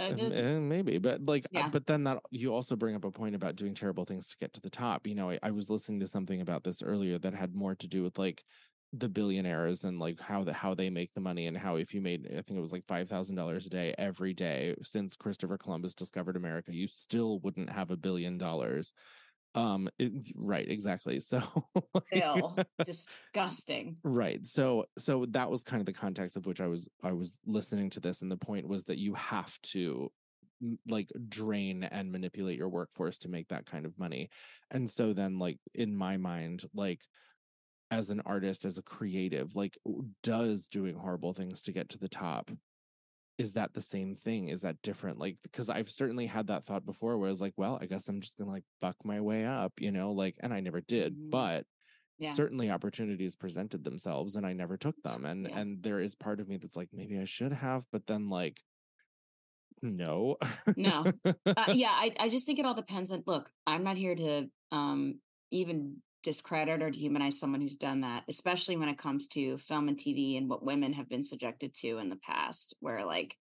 Maybe 0.62 0.96
but 0.96 1.22
like 1.26 1.46
Yeah. 1.52 1.68
but 1.68 1.86
then 1.86 2.04
that 2.04 2.20
you 2.30 2.54
also 2.54 2.76
bring 2.76 2.96
up 2.96 3.04
a 3.04 3.10
point 3.10 3.34
about 3.34 3.56
doing 3.56 3.74
terrible 3.74 4.06
things 4.06 4.30
to 4.30 4.36
get 4.40 4.54
to 4.54 4.62
the 4.62 4.70
top 4.70 5.06
you 5.06 5.14
know 5.14 5.30
I, 5.30 5.38
I 5.42 5.50
was 5.50 5.68
listening 5.68 6.00
to 6.00 6.06
something 6.06 6.40
about 6.40 6.64
this 6.64 6.82
earlier 6.82 7.18
that 7.18 7.34
had 7.34 7.54
more 7.54 7.74
to 7.74 7.86
do 7.86 8.02
with 8.02 8.18
like 8.18 8.42
the 8.98 9.08
billionaires 9.08 9.84
and 9.84 9.98
like 9.98 10.20
how 10.20 10.44
the 10.44 10.52
how 10.52 10.74
they 10.74 10.90
make 10.90 11.12
the 11.14 11.20
money 11.20 11.46
and 11.46 11.56
how 11.56 11.76
if 11.76 11.94
you 11.94 12.00
made 12.00 12.26
i 12.26 12.42
think 12.42 12.58
it 12.58 12.60
was 12.60 12.72
like 12.72 12.86
$5000 12.86 13.66
a 13.66 13.70
day 13.70 13.94
every 13.98 14.32
day 14.32 14.74
since 14.82 15.16
christopher 15.16 15.58
columbus 15.58 15.94
discovered 15.94 16.36
america 16.36 16.72
you 16.72 16.86
still 16.86 17.40
wouldn't 17.40 17.70
have 17.70 17.90
a 17.90 17.96
billion 17.96 18.38
dollars 18.38 18.92
um 19.54 19.88
it- 19.98 20.32
right 20.36 20.68
exactly 20.68 21.18
so 21.20 21.42
Bill, 22.12 22.56
disgusting. 22.84 23.96
Right. 24.04 24.46
So 24.46 24.84
so 24.98 25.26
that 25.30 25.50
was 25.50 25.64
kind 25.64 25.80
of 25.80 25.86
the 25.86 25.92
context 25.92 26.36
of 26.36 26.46
which 26.46 26.60
I 26.60 26.66
was 26.66 26.88
I 27.02 27.12
was 27.12 27.40
listening 27.46 27.90
to 27.90 28.00
this 28.00 28.22
and 28.22 28.30
the 28.30 28.36
point 28.36 28.68
was 28.68 28.84
that 28.84 28.98
you 28.98 29.14
have 29.14 29.60
to 29.62 30.10
like 30.88 31.10
drain 31.28 31.84
and 31.84 32.12
manipulate 32.12 32.56
your 32.56 32.68
workforce 32.68 33.18
to 33.18 33.28
make 33.28 33.48
that 33.48 33.66
kind 33.66 33.84
of 33.84 33.98
money. 33.98 34.30
And 34.70 34.88
so 34.88 35.12
then 35.12 35.38
like 35.38 35.58
in 35.74 35.96
my 35.96 36.16
mind 36.16 36.64
like 36.74 37.00
as 37.94 38.10
an 38.10 38.20
artist 38.26 38.64
as 38.64 38.76
a 38.78 38.82
creative 38.82 39.54
like 39.54 39.78
does 40.22 40.66
doing 40.66 40.96
horrible 40.96 41.32
things 41.32 41.62
to 41.62 41.72
get 41.72 41.88
to 41.88 41.98
the 41.98 42.08
top 42.08 42.50
is 43.38 43.52
that 43.52 43.72
the 43.74 43.80
same 43.80 44.14
thing 44.14 44.48
is 44.48 44.62
that 44.62 44.80
different 44.82 45.18
like 45.18 45.36
because 45.42 45.68
i've 45.70 45.90
certainly 45.90 46.26
had 46.26 46.46
that 46.48 46.64
thought 46.64 46.84
before 46.84 47.16
where 47.18 47.28
i 47.28 47.30
was 47.30 47.40
like 47.40 47.54
well 47.56 47.78
i 47.80 47.86
guess 47.86 48.08
i'm 48.08 48.20
just 48.20 48.36
gonna 48.36 48.50
like 48.50 48.64
buck 48.80 48.96
my 49.04 49.20
way 49.20 49.44
up 49.44 49.72
you 49.78 49.92
know 49.92 50.12
like 50.12 50.34
and 50.40 50.52
i 50.52 50.60
never 50.60 50.80
did 50.80 51.14
Mhm. 51.16 51.30
but 51.30 51.64
Yeah. 52.18 52.32
certainly 52.34 52.70
opportunities 52.70 53.34
presented 53.34 53.82
themselves 53.82 54.36
and 54.36 54.46
I 54.46 54.52
never 54.52 54.76
took 54.76 54.94
them. 55.02 55.24
And 55.26 55.48
Yeah. 55.48 55.58
and 55.58 55.82
there 55.82 55.98
is 56.06 56.14
part 56.14 56.38
of 56.40 56.46
me 56.48 56.56
that's 56.58 56.76
like, 56.76 56.90
maybe 56.92 57.18
I 57.18 57.24
should 57.26 57.52
have, 57.52 57.82
but 57.90 58.06
then 58.06 58.28
like 58.30 58.56
no. 59.82 60.36
No. 60.76 61.04
uh, 61.24 61.32
yeah 61.74 61.90
I, 61.92 62.12
I 62.20 62.28
just 62.28 62.46
think 62.46 62.58
it 62.60 62.66
all 62.66 62.74
depends 62.74 63.10
on 63.12 63.22
look 63.26 63.50
i'm 63.66 63.82
not 63.84 63.96
here 63.96 64.14
to 64.14 64.48
um 64.72 65.20
even 65.50 66.02
discredit 66.24 66.82
or 66.82 66.90
dehumanize 66.90 67.34
someone 67.34 67.60
who's 67.60 67.76
done 67.76 68.00
that, 68.00 68.24
especially 68.28 68.76
when 68.76 68.88
it 68.88 68.98
comes 68.98 69.28
to 69.28 69.58
film 69.58 69.86
and 69.88 69.96
TV 69.96 70.36
and 70.36 70.48
what 70.50 70.64
women 70.64 70.92
have 70.94 71.08
been 71.08 71.22
subjected 71.22 71.72
to 71.74 71.98
in 71.98 72.08
the 72.08 72.16
past, 72.16 72.74
where 72.80 73.04
like, 73.04 73.36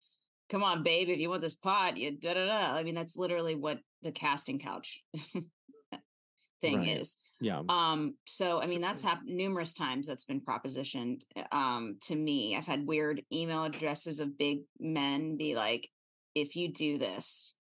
come 0.50 0.64
on, 0.64 0.82
babe, 0.82 1.10
if 1.10 1.20
you 1.20 1.30
want 1.30 1.42
this 1.44 1.56
pot, 1.56 1.98
you 1.98 2.18
da 2.18 2.34
da 2.34 2.46
da. 2.48 2.76
I 2.76 2.84
mean, 2.84 2.96
that's 2.96 3.18
literally 3.18 3.54
what 3.54 3.80
the 4.02 4.12
casting 4.12 4.58
couch 4.58 5.04
thing 6.62 6.78
Right. 6.78 6.88
is. 6.88 7.18
Yeah. 7.40 7.62
Um, 7.70 8.16
so 8.26 8.62
I 8.62 8.66
mean 8.66 8.82
that's 8.82 9.04
happened 9.04 9.36
numerous 9.36 9.74
times 9.76 10.08
that's 10.08 10.26
been 10.26 10.42
propositioned 10.42 11.22
um 11.52 11.98
to 12.08 12.16
me. 12.16 12.56
I've 12.58 12.66
had 12.66 12.88
weird 12.88 13.22
email 13.32 13.64
addresses 13.64 14.20
of 14.20 14.38
big 14.38 14.62
men 14.80 15.38
be 15.38 15.56
like, 15.56 15.90
if 16.36 16.56
you 16.56 16.72
do 16.72 16.98
this, 16.98 17.56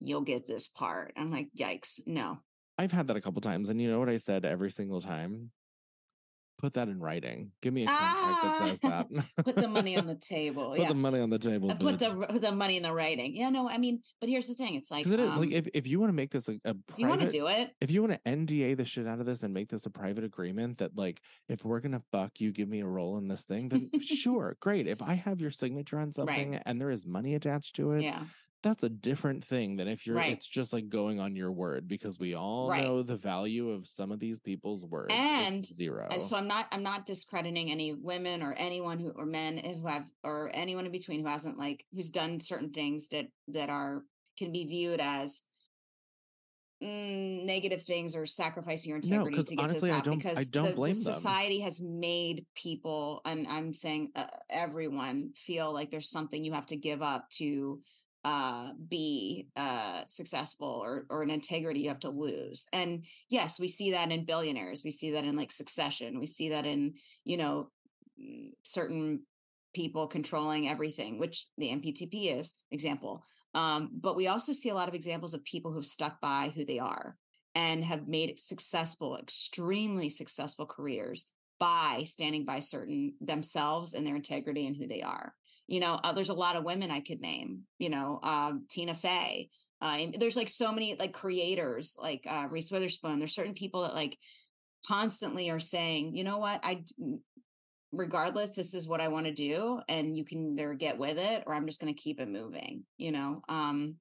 you'll 0.00 0.22
get 0.22 0.46
this 0.46 0.68
part. 0.68 1.12
I'm 1.16 1.30
like, 1.30 1.48
yikes, 1.58 2.00
no. 2.06 2.38
I've 2.78 2.92
had 2.92 3.06
that 3.08 3.16
a 3.16 3.20
couple 3.20 3.40
times. 3.40 3.68
And 3.70 3.80
you 3.80 3.90
know 3.90 3.98
what 3.98 4.08
I 4.08 4.18
said 4.18 4.44
every 4.44 4.70
single 4.70 5.00
time? 5.00 5.50
Put 6.58 6.72
that 6.72 6.88
in 6.88 7.00
writing. 7.00 7.52
Give 7.60 7.74
me 7.74 7.84
a 7.84 7.86
contract 7.86 8.42
that 8.42 8.68
says 8.68 8.80
Ah, 8.84 9.04
that. 9.10 9.44
Put 9.44 9.56
the 9.56 9.68
money 9.68 9.98
on 9.98 10.06
the 10.06 10.14
table. 10.14 10.70
Put 10.70 10.80
yeah. 10.80 10.88
the 10.88 10.94
money 10.94 11.20
on 11.20 11.28
the 11.28 11.38
table. 11.38 11.70
Uh, 11.70 11.74
put 11.74 11.98
the 11.98 12.14
put 12.30 12.40
the 12.40 12.50
money 12.52 12.78
in 12.78 12.82
the 12.82 12.94
writing. 12.94 13.36
Yeah, 13.36 13.50
no, 13.50 13.68
I 13.68 13.76
mean, 13.76 14.00
but 14.20 14.30
here's 14.30 14.46
the 14.48 14.54
thing. 14.54 14.74
It's 14.74 14.90
like, 14.90 15.06
it 15.06 15.20
is- 15.20 15.28
um, 15.28 15.40
like 15.40 15.52
if, 15.52 15.68
if 15.74 15.86
you 15.86 16.00
want 16.00 16.08
to 16.08 16.14
make 16.14 16.30
this 16.30 16.48
a, 16.48 16.52
a 16.64 16.70
if 16.70 16.98
you 16.98 17.08
want 17.08 17.20
to 17.20 17.28
do 17.28 17.46
it, 17.48 17.74
if 17.82 17.90
you 17.90 18.02
want 18.02 18.14
to 18.14 18.30
NDA 18.30 18.74
the 18.78 18.86
shit 18.86 19.06
out 19.06 19.20
of 19.20 19.26
this 19.26 19.42
and 19.42 19.52
make 19.52 19.68
this 19.68 19.84
a 19.84 19.90
private 19.90 20.24
agreement 20.24 20.78
that 20.78 20.96
like 20.96 21.20
if 21.50 21.62
we're 21.62 21.80
gonna 21.80 22.02
fuck 22.10 22.40
you 22.40 22.52
give 22.52 22.70
me 22.70 22.80
a 22.80 22.86
role 22.86 23.18
in 23.18 23.28
this 23.28 23.44
thing, 23.44 23.68
then 23.68 23.90
sure, 24.00 24.56
great. 24.58 24.86
If 24.86 25.02
I 25.02 25.12
have 25.12 25.42
your 25.42 25.50
signature 25.50 25.98
on 25.98 26.10
something 26.12 26.54
and 26.64 26.80
there 26.80 26.90
is 26.90 27.04
money 27.06 27.34
attached 27.34 27.76
to 27.76 27.92
it, 27.92 28.02
yeah. 28.02 28.22
That's 28.62 28.82
a 28.82 28.88
different 28.88 29.44
thing 29.44 29.76
than 29.76 29.86
if 29.86 30.06
you're 30.06 30.16
Right. 30.16 30.32
it's 30.32 30.48
just 30.48 30.72
like 30.72 30.88
going 30.88 31.20
on 31.20 31.36
your 31.36 31.52
word 31.52 31.86
because 31.86 32.18
we 32.18 32.34
all 32.34 32.68
Right. 32.68 32.82
know 32.82 33.02
the 33.02 33.14
value 33.16 33.70
of 33.70 33.86
some 33.86 34.10
of 34.10 34.18
these 34.18 34.40
people's 34.40 34.84
words. 34.84 35.14
It's 35.14 35.20
And- 35.46 35.64
zero. 35.64 36.08
So 36.18 36.36
I'm 36.36 36.48
not 36.48 36.66
I'm 36.72 36.82
not 36.82 37.06
discrediting 37.06 37.70
any 37.70 37.92
women 37.92 38.42
or 38.42 38.54
anyone 38.54 38.98
who 38.98 39.10
or 39.10 39.26
men 39.26 39.58
who 39.58 39.86
have 39.86 40.10
or 40.24 40.50
anyone 40.54 40.86
in 40.86 40.92
between 40.92 41.20
who 41.20 41.26
hasn't 41.28 41.58
like 41.58 41.84
who's 41.92 42.10
done 42.10 42.40
certain 42.40 42.70
things 42.72 43.08
that 43.10 43.26
that 43.48 43.68
are 43.68 44.04
can 44.38 44.52
be 44.52 44.64
viewed 44.64 45.00
as 45.00 45.42
mm, 46.82 47.44
negative 47.44 47.82
things 47.82 48.14
or 48.14 48.26
sacrificing 48.26 48.90
your 48.90 48.98
No, 48.98 49.24
to 49.24 49.30
get 49.42 49.58
honestly, 49.58 49.88
to 49.88 49.94
the 49.94 49.96
top 49.96 50.04
don't- 50.04 50.14
I 50.14 50.16
because 50.16 50.50
don't 50.50 50.64
the, 50.64 50.70
the 50.70 50.76
blame 50.76 50.92
them. 50.92 51.02
society 51.02 51.60
has 51.60 51.80
made 51.80 52.44
people 52.54 53.22
and 53.24 53.46
I'm 53.48 53.72
saying 53.72 54.10
uh, 54.14 54.26
everyone 54.50 55.32
feel 55.34 55.72
like 55.72 55.90
there's 55.90 56.10
something 56.10 56.44
you 56.44 56.52
have 56.52 56.66
to 56.66 56.76
give 56.76 57.00
up 57.00 57.30
to 57.36 57.80
uh 58.26 58.72
be 58.88 59.46
uh 59.54 60.02
successful 60.06 60.82
or 60.84 61.06
or 61.10 61.22
an 61.22 61.30
integrity 61.30 61.80
you 61.80 61.88
have 61.88 62.00
to 62.00 62.10
lose. 62.10 62.66
And 62.72 63.04
yes 63.30 63.60
we 63.60 63.68
see 63.68 63.92
that 63.92 64.10
in 64.10 64.24
billionaires 64.24 64.82
we 64.84 64.90
see 64.90 65.12
that 65.12 65.24
in 65.24 65.36
like 65.36 65.52
succession 65.52 66.18
we 66.18 66.26
see 66.26 66.48
that 66.48 66.66
in 66.66 66.94
you 67.24 67.36
know 67.36 67.70
mm, 68.20 68.50
certain 68.64 69.22
people 69.74 70.08
controlling 70.08 70.68
everything 70.68 71.20
which 71.20 71.46
the 71.56 71.68
AMPTP 71.68 72.36
is 72.36 72.54
example. 72.72 73.22
Um 73.54 73.90
but 73.92 74.16
we 74.16 74.26
also 74.26 74.52
see 74.52 74.70
a 74.70 74.74
lot 74.74 74.88
of 74.88 74.94
examples 74.94 75.32
of 75.32 75.44
people 75.44 75.72
who've 75.72 75.86
stuck 75.86 76.20
by 76.20 76.50
who 76.52 76.64
they 76.64 76.80
are 76.80 77.16
and 77.54 77.84
have 77.84 78.08
made 78.08 78.40
successful 78.40 79.16
extremely 79.16 80.08
successful 80.08 80.66
careers 80.66 81.26
by 81.60 82.02
standing 82.04 82.44
by 82.44 82.58
certain 82.58 83.14
themselves 83.20 83.94
and 83.94 84.04
their 84.04 84.16
integrity 84.16 84.66
and 84.66 84.76
who 84.76 84.88
they 84.88 85.02
are 85.02 85.32
you 85.66 85.80
know 85.80 85.98
uh, 86.04 86.12
there's 86.12 86.28
a 86.28 86.34
lot 86.34 86.56
of 86.56 86.64
women 86.64 86.90
i 86.90 87.00
could 87.00 87.20
name 87.20 87.64
you 87.78 87.88
know 87.88 88.20
um, 88.22 88.64
tina 88.68 88.94
fey 88.94 89.48
uh, 89.80 89.98
there's 90.18 90.36
like 90.36 90.48
so 90.48 90.72
many 90.72 90.96
like 90.98 91.12
creators 91.12 91.96
like 92.00 92.24
uh, 92.28 92.46
reese 92.50 92.70
witherspoon. 92.70 93.18
There's 93.18 93.34
certain 93.34 93.54
people 93.54 93.82
that 93.82 93.94
like 93.94 94.16
constantly 94.88 95.50
are 95.50 95.60
saying 95.60 96.16
you 96.16 96.24
know 96.24 96.38
what? 96.38 96.60
I 96.62 96.82
regardless 97.92 98.50
this 98.50 98.74
is 98.74 98.88
what 98.88 99.00
i 99.00 99.08
want 99.08 99.26
to 99.26 99.32
do 99.32 99.80
and 99.88 100.16
you 100.16 100.24
can 100.24 100.52
either 100.52 100.74
get 100.74 100.98
with 100.98 101.18
it 101.18 101.44
or 101.46 101.54
i'm 101.54 101.66
just 101.66 101.80
going 101.80 101.92
to 101.92 101.98
keep 101.98 102.20
it 102.20 102.28
moving 102.28 102.84
you 102.98 103.12
know 103.12 103.40
um 103.48 103.94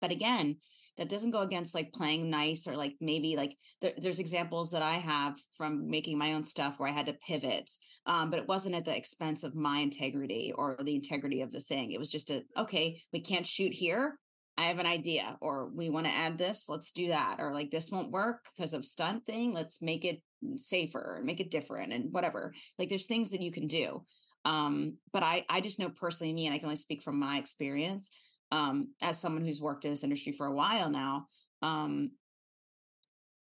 but 0.00 0.10
again 0.10 0.56
that 0.96 1.08
doesn't 1.08 1.30
go 1.30 1.42
against 1.42 1.74
like 1.74 1.92
playing 1.92 2.28
nice 2.28 2.66
or 2.66 2.76
like 2.76 2.94
maybe 3.00 3.36
like 3.36 3.54
there, 3.80 3.92
there's 3.98 4.20
examples 4.20 4.70
that 4.70 4.82
i 4.82 4.94
have 4.94 5.38
from 5.56 5.88
making 5.88 6.18
my 6.18 6.32
own 6.32 6.44
stuff 6.44 6.78
where 6.78 6.88
i 6.88 6.92
had 6.92 7.06
to 7.06 7.16
pivot 7.26 7.70
um, 8.08 8.30
but 8.30 8.38
it 8.38 8.48
wasn't 8.48 8.74
at 8.74 8.86
the 8.86 8.96
expense 8.96 9.44
of 9.44 9.54
my 9.54 9.78
integrity 9.78 10.52
or 10.56 10.78
the 10.82 10.94
integrity 10.94 11.42
of 11.42 11.52
the 11.52 11.60
thing. 11.60 11.92
It 11.92 11.98
was 11.98 12.10
just 12.10 12.30
a 12.30 12.42
okay 12.56 13.00
we 13.12 13.20
can't 13.20 13.46
shoot 13.46 13.72
here. 13.72 14.18
I 14.56 14.62
have 14.62 14.78
an 14.78 14.86
idea 14.86 15.36
or 15.40 15.70
we 15.72 15.90
want 15.90 16.06
to 16.06 16.12
add 16.12 16.38
this 16.38 16.68
let's 16.68 16.90
do 16.90 17.08
that 17.08 17.36
or 17.38 17.52
like 17.52 17.70
this 17.70 17.92
won't 17.92 18.10
work 18.10 18.46
because 18.56 18.74
of 18.74 18.84
stunt 18.84 19.24
thing 19.24 19.52
let's 19.52 19.80
make 19.82 20.04
it 20.04 20.20
safer 20.56 21.16
and 21.18 21.26
make 21.26 21.38
it 21.38 21.50
different 21.50 21.92
and 21.92 22.06
whatever. 22.12 22.54
Like 22.78 22.88
there's 22.88 23.06
things 23.06 23.30
that 23.30 23.42
you 23.42 23.52
can 23.52 23.66
do. 23.66 24.04
Um 24.44 24.96
but 25.12 25.22
i 25.22 25.44
i 25.50 25.60
just 25.60 25.78
know 25.78 25.90
personally 25.90 26.32
me 26.32 26.46
and 26.46 26.54
i 26.54 26.58
can 26.58 26.66
only 26.66 26.76
speak 26.76 27.02
from 27.02 27.20
my 27.20 27.36
experience 27.36 28.10
um 28.50 28.88
as 29.02 29.18
someone 29.18 29.44
who's 29.44 29.60
worked 29.60 29.84
in 29.84 29.90
this 29.90 30.04
industry 30.04 30.32
for 30.32 30.46
a 30.46 30.54
while 30.54 30.90
now 30.90 31.26
um 31.62 32.10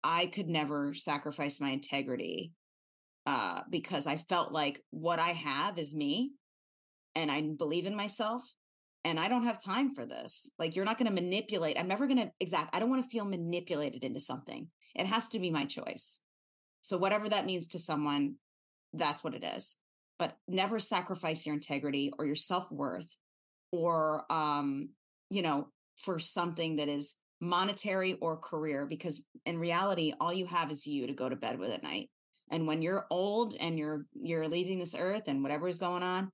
i 0.02 0.26
could 0.26 0.48
never 0.48 0.94
sacrifice 0.94 1.60
my 1.60 1.70
integrity 1.70 2.52
uh 3.26 3.60
because 3.70 4.06
i 4.06 4.16
felt 4.16 4.52
like 4.52 4.80
what 4.90 5.18
i 5.18 5.30
have 5.30 5.78
is 5.78 5.94
me 5.94 6.32
and 7.14 7.30
i 7.30 7.40
believe 7.58 7.86
in 7.86 7.96
myself 7.96 8.42
and 9.04 9.20
i 9.20 9.28
don't 9.28 9.44
have 9.44 9.62
time 9.62 9.90
for 9.90 10.06
this. 10.06 10.50
Like 10.58 10.74
you're 10.74 10.84
not 10.84 10.98
going 10.98 11.14
to 11.14 11.22
manipulate 11.22 11.78
i'm 11.78 11.88
never 11.88 12.06
going 12.06 12.18
to 12.18 12.30
exact 12.40 12.74
i 12.74 12.80
don't 12.80 12.90
want 12.90 13.02
to 13.02 13.08
feel 13.08 13.24
manipulated 13.24 14.04
into 14.04 14.20
something. 14.20 14.68
It 14.94 15.06
has 15.06 15.28
to 15.30 15.38
be 15.38 15.50
my 15.50 15.64
choice. 15.64 16.20
So 16.82 16.98
whatever 16.98 17.28
that 17.28 17.46
means 17.46 17.68
to 17.68 17.78
someone 17.78 18.36
that's 18.92 19.24
what 19.24 19.34
it 19.34 19.44
is. 19.44 19.76
But 20.18 20.36
never 20.46 20.78
sacrifice 20.78 21.44
your 21.44 21.54
integrity 21.54 22.12
or 22.18 22.24
your 22.24 22.36
self-worth 22.36 23.16
or 23.74 24.24
um 24.32 24.88
you 25.30 25.42
know 25.42 25.66
for 25.96 26.18
something 26.18 26.76
that 26.76 26.88
is 26.88 27.16
monetary 27.40 28.14
or 28.20 28.36
career 28.36 28.86
because 28.86 29.22
in 29.44 29.58
reality 29.58 30.12
all 30.20 30.32
you 30.32 30.46
have 30.46 30.70
is 30.70 30.86
you 30.86 31.06
to 31.06 31.12
go 31.12 31.28
to 31.28 31.36
bed 31.36 31.58
with 31.58 31.72
at 31.72 31.82
night. 31.82 32.08
And 32.50 32.66
when 32.66 32.82
you're 32.82 33.06
old 33.10 33.54
and 33.58 33.78
you're 33.78 34.06
you're 34.14 34.48
leaving 34.48 34.78
this 34.78 34.94
earth 34.98 35.24
and 35.26 35.42
whatever 35.42 35.66
is 35.66 35.78
going 35.78 36.02
on 36.02 36.30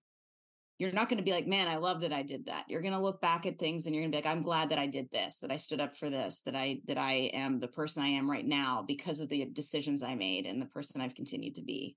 you're 0.78 0.92
not 0.92 1.10
going 1.10 1.18
to 1.18 1.24
be 1.24 1.32
like 1.32 1.46
man 1.46 1.68
i 1.68 1.76
love 1.76 2.00
that 2.00 2.12
i 2.12 2.22
did 2.22 2.46
that. 2.46 2.64
You're 2.68 2.82
going 2.82 2.94
to 2.94 3.00
look 3.00 3.20
back 3.20 3.46
at 3.46 3.58
things 3.58 3.86
and 3.86 3.94
you're 3.94 4.02
going 4.02 4.12
to 4.12 4.18
be 4.18 4.22
like 4.22 4.34
i'm 4.34 4.42
glad 4.42 4.70
that 4.70 4.78
i 4.78 4.86
did 4.86 5.10
this 5.10 5.40
that 5.40 5.50
i 5.50 5.56
stood 5.56 5.80
up 5.80 5.94
for 5.94 6.10
this 6.10 6.42
that 6.42 6.56
i 6.56 6.80
that 6.86 6.98
i 6.98 7.30
am 7.32 7.60
the 7.60 7.68
person 7.68 8.02
i 8.02 8.08
am 8.08 8.30
right 8.30 8.46
now 8.46 8.84
because 8.86 9.20
of 9.20 9.28
the 9.28 9.46
decisions 9.46 10.02
i 10.02 10.14
made 10.14 10.46
and 10.46 10.60
the 10.60 10.66
person 10.66 11.00
i've 11.00 11.14
continued 11.14 11.54
to 11.54 11.62
be. 11.62 11.96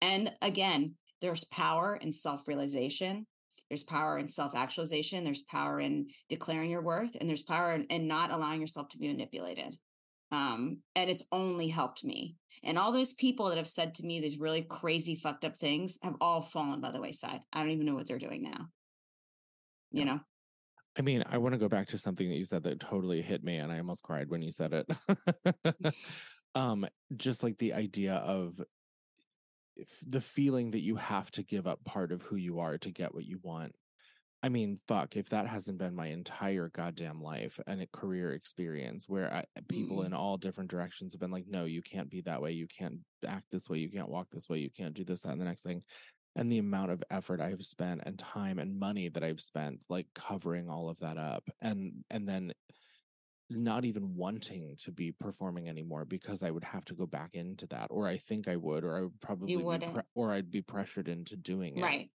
And 0.00 0.32
again 0.42 0.96
there's 1.20 1.44
power 1.44 1.96
in 1.96 2.12
self-realization 2.12 3.26
there's 3.68 3.82
power 3.82 4.18
in 4.18 4.28
self-actualization 4.28 5.24
there's 5.24 5.42
power 5.42 5.80
in 5.80 6.06
declaring 6.28 6.70
your 6.70 6.82
worth 6.82 7.16
and 7.20 7.28
there's 7.28 7.42
power 7.42 7.72
in, 7.72 7.84
in 7.84 8.06
not 8.06 8.30
allowing 8.30 8.60
yourself 8.60 8.88
to 8.88 8.98
be 8.98 9.08
manipulated 9.08 9.74
um, 10.32 10.78
and 10.96 11.10
it's 11.10 11.22
only 11.30 11.68
helped 11.68 12.02
me. 12.04 12.36
And 12.64 12.78
all 12.78 12.90
those 12.90 13.12
people 13.12 13.48
that 13.50 13.58
have 13.58 13.68
said 13.68 13.94
to 13.94 14.06
me 14.06 14.18
these 14.18 14.38
really 14.38 14.62
crazy 14.62 15.14
fucked 15.14 15.44
up 15.44 15.56
things 15.56 15.98
have 16.02 16.16
all 16.20 16.40
fallen 16.40 16.80
by 16.80 16.90
the 16.90 17.00
wayside. 17.00 17.40
I 17.52 17.60
don't 17.60 17.70
even 17.70 17.84
know 17.84 17.94
what 17.94 18.08
they're 18.08 18.18
doing 18.18 18.42
now. 18.42 18.68
You 19.90 20.06
know? 20.06 20.20
I 20.98 21.02
mean, 21.02 21.22
I 21.30 21.36
want 21.36 21.52
to 21.52 21.58
go 21.58 21.68
back 21.68 21.88
to 21.88 21.98
something 21.98 22.28
that 22.28 22.36
you 22.36 22.46
said 22.46 22.62
that 22.62 22.80
totally 22.80 23.20
hit 23.20 23.44
me, 23.44 23.56
and 23.56 23.70
I 23.70 23.78
almost 23.78 24.02
cried 24.02 24.28
when 24.30 24.42
you 24.42 24.52
said 24.52 24.72
it. 24.72 25.94
um, 26.54 26.86
just 27.16 27.42
like 27.42 27.58
the 27.58 27.74
idea 27.74 28.14
of 28.14 28.58
the 30.06 30.20
feeling 30.20 30.72
that 30.72 30.82
you 30.82 30.96
have 30.96 31.30
to 31.32 31.42
give 31.42 31.66
up 31.66 31.84
part 31.84 32.12
of 32.12 32.22
who 32.22 32.36
you 32.36 32.60
are 32.60 32.78
to 32.78 32.90
get 32.90 33.14
what 33.14 33.24
you 33.24 33.38
want. 33.42 33.74
I 34.44 34.48
mean, 34.48 34.80
fuck, 34.88 35.16
if 35.16 35.28
that 35.28 35.46
hasn't 35.46 35.78
been 35.78 35.94
my 35.94 36.08
entire 36.08 36.68
goddamn 36.68 37.22
life 37.22 37.60
and 37.66 37.80
a 37.80 37.86
career 37.86 38.32
experience 38.32 39.08
where 39.08 39.32
I, 39.32 39.44
people 39.68 39.98
Mm. 39.98 40.06
in 40.06 40.14
all 40.14 40.36
different 40.36 40.70
directions 40.70 41.12
have 41.12 41.20
been 41.20 41.30
like, 41.30 41.46
no, 41.46 41.64
you 41.64 41.80
can't 41.80 42.10
be 42.10 42.22
that 42.22 42.42
way. 42.42 42.50
You 42.52 42.66
can't 42.66 43.00
act 43.26 43.46
this 43.52 43.70
way. 43.70 43.78
You 43.78 43.88
can't 43.88 44.08
walk 44.08 44.30
this 44.30 44.48
way. 44.48 44.58
You 44.58 44.70
can't 44.70 44.94
do 44.94 45.04
this, 45.04 45.22
that, 45.22 45.30
and 45.30 45.40
the 45.40 45.44
next 45.44 45.62
thing. 45.62 45.82
And 46.34 46.50
the 46.50 46.58
amount 46.58 46.90
of 46.90 47.04
effort 47.10 47.40
I've 47.40 47.62
spent 47.62 48.02
and 48.04 48.18
time 48.18 48.58
and 48.58 48.78
money 48.78 49.08
that 49.10 49.22
I've 49.22 49.40
spent 49.40 49.80
like 49.88 50.06
covering 50.14 50.68
all 50.68 50.88
of 50.88 50.98
that 51.00 51.18
up 51.18 51.48
and 51.60 52.04
and 52.10 52.28
then 52.28 52.52
not 53.50 53.84
even 53.84 54.14
wanting 54.16 54.76
to 54.84 54.92
be 54.92 55.12
performing 55.12 55.68
anymore 55.68 56.04
because 56.04 56.42
I 56.42 56.50
would 56.50 56.64
have 56.64 56.84
to 56.86 56.94
go 56.94 57.06
back 57.06 57.30
into 57.34 57.66
that 57.68 57.88
or 57.90 58.06
I 58.08 58.16
think 58.16 58.48
I 58.48 58.56
would 58.56 58.84
or 58.84 58.96
I 58.96 59.02
would 59.02 59.20
probably 59.20 59.52
pre- 59.92 60.02
or 60.14 60.32
I'd 60.32 60.50
be 60.50 60.62
pressured 60.62 61.08
into 61.08 61.36
doing 61.36 61.76
it. 61.76 61.82
Right. 61.82 62.10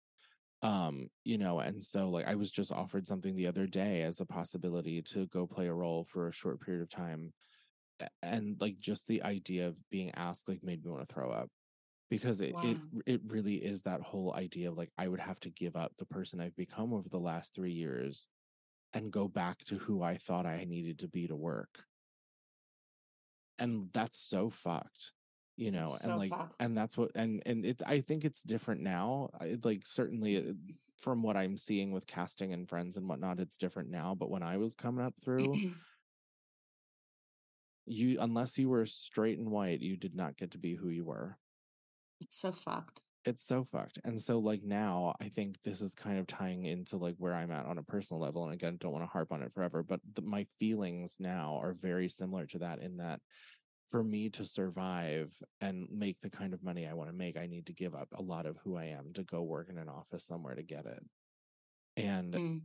Um 0.63 1.11
you 1.25 1.37
know 1.37 1.61
and 1.61 1.83
so 1.85 2.09
like 2.09 2.27
i 2.27 2.35
was 2.35 2.51
just 2.51 2.73
offered 2.73 3.07
something 3.07 3.37
the 3.37 3.47
other 3.47 3.67
day 3.67 4.03
as 4.03 4.21
a 4.21 4.27
possibility 4.27 5.03
to 5.03 5.27
go 5.27 5.47
play 5.47 5.67
a 5.67 5.73
role 5.75 6.03
for 6.05 6.29
a 6.29 6.33
short 6.33 6.61
period 6.61 6.83
of 6.83 6.89
time 6.89 7.35
and 8.23 8.57
like 8.61 8.79
just 8.79 9.07
the 9.07 9.23
idea 9.23 9.69
of 9.69 9.77
being 9.91 10.11
asked 10.15 10.49
like 10.49 10.63
made 10.63 10.85
me 10.85 10.91
want 10.91 11.07
to 11.07 11.13
throw 11.13 11.31
up. 11.31 11.49
Because 12.09 12.41
it, 12.41 12.55
it 12.63 12.77
it 13.05 13.21
really 13.27 13.57
is 13.57 13.83
that 13.83 14.01
whole 14.01 14.33
idea 14.35 14.71
of 14.71 14.77
like 14.79 14.91
i 14.97 15.09
would 15.09 15.19
have 15.19 15.41
to 15.41 15.51
give 15.51 15.75
up 15.75 15.93
the 15.99 16.07
person 16.07 16.41
i've 16.41 16.55
become 16.57 16.93
over 16.95 17.09
the 17.09 17.19
last 17.19 17.55
3 17.55 17.73
years 17.73 18.29
and 18.97 19.13
go 19.13 19.29
back 19.29 19.63
to 19.65 19.77
who 19.77 20.03
i 20.03 20.17
thought 20.17 20.47
i 20.47 20.65
needed 20.65 20.99
to 20.99 21.09
be 21.09 21.27
to 21.27 21.37
work 21.37 21.85
and 23.59 23.89
that's 23.93 24.19
so 24.19 24.51
fucked 24.51 25.13
you 25.57 25.71
know 25.71 25.85
It's 25.85 26.03
so 26.03 26.11
and 26.11 26.19
like 26.19 26.31
fucked. 26.31 26.63
and 26.63 26.77
that's 26.77 26.97
what 26.97 27.11
and 27.15 27.43
and 27.47 27.65
it's 27.65 27.83
i 27.83 28.01
think 28.01 28.25
it's 28.25 28.43
different 28.43 28.83
now 28.83 29.31
I, 29.41 29.57
like 29.65 29.83
certainly 29.87 30.37
uh, 30.37 30.53
from 30.99 31.23
what 31.23 31.37
i'm 31.37 31.57
seeing 31.57 31.93
with 31.93 32.07
casting 32.07 32.53
and 32.53 32.69
friends 32.69 32.97
and 32.97 33.09
whatnot 33.09 33.41
it's 33.41 33.57
different 33.57 33.91
now 33.91 34.15
but 34.19 34.31
when 34.31 34.43
i 34.43 34.57
was 34.59 34.75
coming 34.75 35.05
up 35.05 35.15
through 35.25 35.55
you 37.87 38.19
unless 38.21 38.59
you 38.59 38.69
were 38.69 38.85
straight 38.87 39.39
and 39.39 39.51
white 39.51 39.81
you 39.81 39.97
did 39.97 40.15
not 40.15 40.37
get 40.37 40.51
to 40.53 40.59
be 40.59 40.75
who 40.75 40.89
you 40.89 41.05
were 41.05 41.37
it's 42.21 42.41
so 42.41 42.51
fucked. 42.51 43.03
It's 43.27 43.45
so 43.45 43.65
fucked 43.65 43.99
and 44.05 44.21
so 44.21 44.39
like 44.39 44.63
now 44.63 45.15
i 45.21 45.29
think 45.29 45.61
this 45.63 45.81
is 45.81 45.95
kind 45.95 46.19
of 46.19 46.27
tying 46.27 46.65
into 46.65 46.97
like 46.97 47.17
where 47.19 47.35
i'm 47.35 47.51
at 47.51 47.67
on 47.67 47.79
a 47.79 47.83
personal 47.83 48.21
level 48.21 48.45
and 48.45 48.55
again 48.55 48.77
don't 48.79 48.93
want 48.93 49.03
to 49.05 49.11
harp 49.11 49.33
on 49.33 49.43
it 49.43 49.53
forever 49.53 49.83
but 49.83 50.01
the, 50.15 50.23
my 50.23 50.47
feelings 50.59 51.17
now 51.19 51.59
are 51.63 51.75
very 51.75 52.09
similar 52.09 52.47
to 52.47 52.59
that 52.59 52.81
in 52.81 52.97
that 52.97 53.21
for 53.89 54.03
me 54.03 54.29
to 54.29 54.45
survive 54.45 55.35
and 55.61 55.89
make 55.91 56.21
the 56.21 56.31
kind 56.31 56.55
of 56.55 56.63
money 56.63 56.87
i 56.87 56.95
want 56.95 57.11
to 57.11 57.17
make 57.17 57.37
i 57.37 57.47
need 57.47 57.67
to 57.67 57.73
give 57.73 57.95
up 57.95 58.09
a 58.15 58.23
lot 58.23 58.47
of 58.47 58.57
who 58.65 58.77
i 58.77 58.85
am 58.85 59.13
to 59.13 59.23
go 59.25 59.43
work 59.43 59.69
in 59.69 59.79
an 59.79 59.89
office 59.89 60.25
somewhere 60.25 60.55
to 60.55 60.63
get 60.63 60.87
it 60.87 61.03
and 61.97 62.35
Mm. 62.35 62.61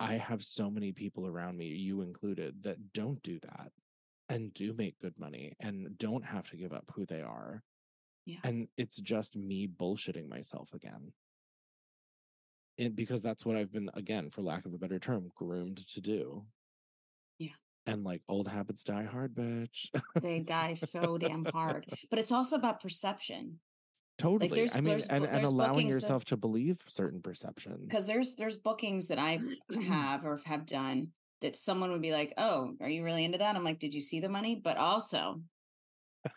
I 0.00 0.14
have 0.14 0.44
so 0.44 0.70
many 0.70 0.92
people 0.92 1.26
around 1.26 1.58
me, 1.58 1.66
you 1.66 2.02
included, 2.02 2.62
that 2.62 2.92
don't 2.92 3.20
do 3.22 3.40
that 3.40 3.72
and 4.28 4.54
do 4.54 4.72
make 4.72 5.00
good 5.00 5.18
money 5.18 5.54
and 5.60 5.98
don't 5.98 6.24
have 6.24 6.48
to 6.50 6.56
give 6.56 6.72
up 6.72 6.92
who 6.94 7.04
they 7.04 7.20
are. 7.20 7.62
Yeah. 8.28 8.36
And 8.44 8.68
it's 8.76 9.00
just 9.00 9.36
me 9.36 9.66
bullshitting 9.66 10.28
myself 10.28 10.74
again. 10.74 11.12
It, 12.76 12.94
because 12.94 13.22
that's 13.22 13.44
what 13.46 13.56
I've 13.56 13.72
been, 13.72 13.90
again, 13.94 14.28
for 14.28 14.42
lack 14.42 14.66
of 14.66 14.74
a 14.74 14.78
better 14.78 14.98
term, 14.98 15.30
groomed 15.34 15.78
to 15.94 16.00
do. 16.02 16.44
Yeah. 17.38 17.54
And 17.86 18.04
like 18.04 18.20
old 18.28 18.46
habits 18.48 18.84
die 18.84 19.04
hard, 19.04 19.34
bitch. 19.34 19.86
They 20.20 20.40
die 20.40 20.74
so 20.74 21.16
damn 21.16 21.46
hard. 21.46 21.86
But 22.10 22.18
it's 22.18 22.30
also 22.30 22.56
about 22.56 22.82
perception. 22.82 23.60
totally. 24.18 24.48
there's- 24.48 24.74
I 24.76 24.80
mean, 24.80 24.90
there's 24.90 25.08
and, 25.08 25.24
bo- 25.24 25.30
and 25.30 25.44
allowing 25.46 25.72
bookings 25.72 25.94
that- 25.94 26.00
yourself 26.02 26.24
to 26.26 26.36
believe 26.36 26.82
certain 26.86 27.22
perceptions. 27.22 27.86
because 27.88 28.06
there's 28.06 28.34
there's 28.36 28.56
bookings 28.58 29.08
that 29.08 29.18
I 29.18 29.40
have 29.88 30.26
or 30.26 30.38
have 30.44 30.66
done 30.66 31.12
that 31.40 31.56
someone 31.56 31.92
would 31.92 32.02
be 32.02 32.12
like, 32.12 32.34
"Oh, 32.36 32.74
are 32.80 32.90
you 32.90 33.04
really 33.04 33.24
into 33.24 33.38
that?" 33.38 33.56
I'm 33.56 33.64
like, 33.64 33.78
"Did 33.78 33.94
you 33.94 34.00
see 34.02 34.20
the 34.20 34.28
money?" 34.28 34.54
But 34.62 34.76
also, 34.76 35.40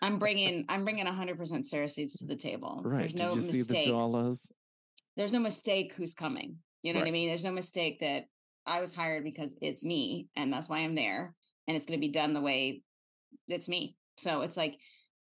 I'm 0.01 0.19
bringing 0.19 0.65
I'm 0.69 0.83
bringing 0.83 1.05
100 1.05 1.37
percent 1.37 1.67
Sarah 1.67 1.89
seeds 1.89 2.13
to 2.15 2.25
the 2.25 2.35
table. 2.35 2.81
right. 2.83 2.99
There's 2.99 3.15
no 3.15 3.35
you 3.35 3.41
see 3.41 3.61
the 3.63 3.73
mistake. 3.73 4.53
There's 5.17 5.33
no 5.33 5.39
mistake 5.39 5.93
who's 5.93 6.13
coming. 6.13 6.57
You 6.83 6.93
know 6.93 6.99
what 6.99 7.07
I 7.07 7.11
mean? 7.11 7.27
There's 7.27 7.45
no 7.45 7.51
mistake 7.51 7.99
that 7.99 8.25
I 8.65 8.79
was 8.79 8.95
hired 8.95 9.23
because 9.23 9.55
it's 9.61 9.83
me 9.83 10.27
and 10.35 10.51
that's 10.51 10.69
why 10.69 10.79
I'm 10.79 10.95
there 10.95 11.35
and 11.67 11.75
it's 11.75 11.85
going 11.85 11.99
to 11.99 12.05
be 12.05 12.11
done 12.11 12.33
the 12.33 12.41
way 12.41 12.81
it's 13.47 13.69
me. 13.69 13.95
So 14.17 14.41
it's 14.41 14.57
like 14.57 14.79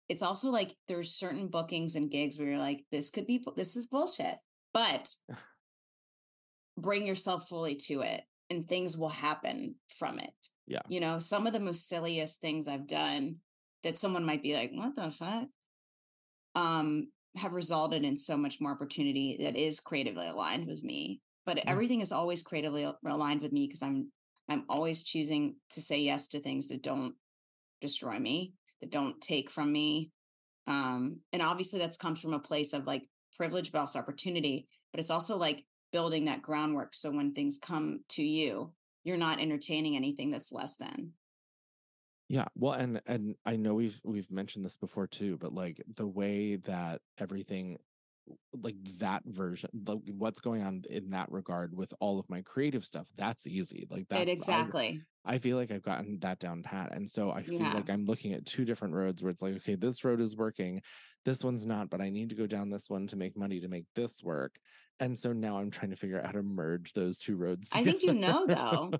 it's 0.10 0.24
also 0.24 0.50
like 0.50 0.74
there's 0.88 1.14
certain 1.16 1.48
bookings 1.48 1.96
and 1.96 2.12
gigs 2.12 2.38
where 2.38 2.48
you're 2.50 2.58
like 2.58 2.84
this 2.92 3.10
could 3.10 3.28
be 3.28 3.44
this 3.56 3.76
is 3.76 3.88
bullshit. 3.88 4.36
But 4.74 5.10
bring 6.78 7.06
yourself 7.06 7.48
fully 7.48 7.76
to 7.76 8.02
it 8.02 8.22
and 8.50 8.66
things 8.66 8.98
will 8.98 9.10
happen 9.10 9.76
from 9.88 10.20
it. 10.20 10.34
Yeah. 10.68 10.82
You 10.88 11.00
know, 11.00 11.20
some 11.20 11.48
of 11.48 11.54
the 11.54 11.60
most 11.60 11.88
silliest 11.88 12.42
things 12.42 12.68
I've 12.68 12.88
done 12.88 13.38
that 13.84 13.98
someone 13.98 14.26
might 14.26 14.44
be 14.44 14.56
like, 14.56 14.72
"What 14.74 14.96
the 14.96 15.12
fuck?" 15.12 15.50
um 16.56 17.12
have 17.36 17.54
resulted 17.54 18.04
in 18.04 18.16
so 18.16 18.36
much 18.36 18.60
more 18.60 18.72
opportunity 18.72 19.38
that 19.40 19.56
is 19.56 19.80
creatively 19.80 20.28
aligned 20.28 20.66
with 20.68 20.84
me. 20.84 21.22
But 21.46 21.58
Yeah. 21.58 21.64
everything 21.68 22.02
is 22.02 22.12
always 22.12 22.42
creatively 22.44 22.92
aligned 23.06 23.42
with 23.42 23.52
me 23.52 23.68
because 23.68 23.84
I'm 23.84 24.12
I'm 24.50 24.66
always 24.68 25.04
choosing 25.04 25.58
to 25.72 25.82
say 25.82 26.02
yes 26.02 26.28
to 26.30 26.40
things 26.40 26.70
that 26.70 26.82
don't 26.82 27.16
destroy 27.82 28.18
me, 28.20 28.56
that 28.82 28.90
don't 28.90 29.22
take 29.22 29.50
from 29.52 29.72
me. 29.72 30.12
Um, 30.68 31.22
and 31.32 31.42
obviously 31.42 31.80
that's 31.80 31.98
comes 31.98 32.22
from 32.22 32.34
a 32.34 32.40
place 32.40 32.74
of 32.74 32.88
like 32.88 33.08
privilege, 33.38 33.72
but 33.72 33.80
also 33.80 34.00
opportunity. 34.00 34.68
But 34.92 35.00
it's 35.00 35.12
also 35.12 35.38
like 35.38 35.64
building 35.92 36.26
that 36.26 36.42
groundwork 36.42 36.94
so 36.96 37.12
when 37.12 37.34
things 37.34 37.58
come 37.60 38.04
to 38.10 38.24
you, 38.24 38.74
you're 39.04 39.18
not 39.18 39.40
entertaining 39.40 39.96
anything 39.96 40.32
that's 40.32 40.52
less 40.52 40.78
than. 40.78 41.14
Yeah, 42.30 42.46
well, 42.56 42.74
and 42.74 43.02
and 43.08 43.36
I 43.46 43.56
know 43.56 43.74
we've 43.74 44.00
we've 44.04 44.30
mentioned 44.32 44.64
this 44.64 44.78
before 44.78 45.08
too, 45.08 45.38
but 45.38 45.52
like 45.52 45.82
the 45.96 46.08
way 46.08 46.58
that 46.58 47.02
everything, 47.18 47.80
like 48.54 48.76
that 49.00 49.24
version, 49.26 49.72
like 49.88 50.00
what's 50.16 50.40
going 50.40 50.62
on 50.62 50.84
in 50.90 51.10
that 51.10 51.32
regard 51.32 51.76
with 51.76 51.92
all 52.00 52.20
of 52.20 52.30
my 52.30 52.44
creative 52.44 52.86
stuff, 52.86 53.08
that's 53.18 53.48
easy. 53.48 53.88
Like 53.90 54.08
that's 54.10 54.22
it 54.22 54.30
I- 54.30 54.32
exactly. 54.32 55.02
I 55.26 55.38
feel 55.40 55.58
like 55.58 55.72
I've 55.72 55.84
gotten 55.84 56.20
that 56.22 56.40
down 56.40 56.64
pat. 56.64 56.94
And 56.94 57.08
so 57.08 57.30
I 57.32 57.44
feel 57.44 57.60
like. 57.60 57.90
I'm 57.90 58.06
looking 58.06 58.34
at 58.34 58.46
two 58.46 58.64
different 58.64 58.94
roads 58.96 59.22
where 59.22 59.30
it's 59.30 59.42
like, 59.42 59.56
okay, 59.58 59.76
this 59.76 60.04
road 60.06 60.22
is 60.22 60.36
working, 60.38 60.82
this 61.26 61.44
one's 61.44 61.66
not, 61.66 61.90
but 61.90 62.00
I 62.02 62.10
need 62.10 62.30
to 62.30 62.36
go 62.36 62.48
down 62.48 62.70
this 62.70 62.90
one 62.90 63.06
to 63.08 63.16
make 63.16 63.36
money 63.38 63.60
to 63.60 63.68
make 63.68 63.86
this 63.96 64.24
work. 64.24 64.56
And 65.00 65.20
so 65.20 65.34
now 65.34 65.58
I'm 65.58 65.72
trying 65.72 65.92
to 65.92 65.98
figure 65.98 66.18
out 66.20 66.26
how 66.26 66.32
to 66.32 66.42
merge 66.42 66.94
those 66.94 67.20
two 67.20 67.36
roads. 67.36 67.70
I 67.74 67.84
think 67.84 68.02
you 68.02 68.14
know, 68.14 68.46
though. 68.48 68.92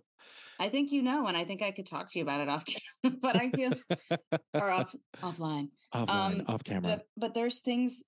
I 0.60 0.70
think 0.70 0.92
you 0.92 1.02
know, 1.02 1.28
and 1.28 1.38
I 1.38 1.46
think 1.46 1.62
I 1.62 1.72
could 1.72 1.86
talk 1.86 2.12
to 2.12 2.20
you 2.20 2.24
about 2.24 2.42
it 2.42 2.50
off 2.50 2.66
camera, 3.04 3.18
but 3.22 3.36
I 3.36 3.50
feel 3.50 3.72
or 4.54 4.70
off 4.70 4.94
offline. 5.22 5.70
offline, 5.94 6.40
um, 6.40 6.44
off 6.48 6.64
camera. 6.64 6.82
But 6.98 7.04
but 7.18 7.34
there's 7.34 7.62
things 7.62 8.04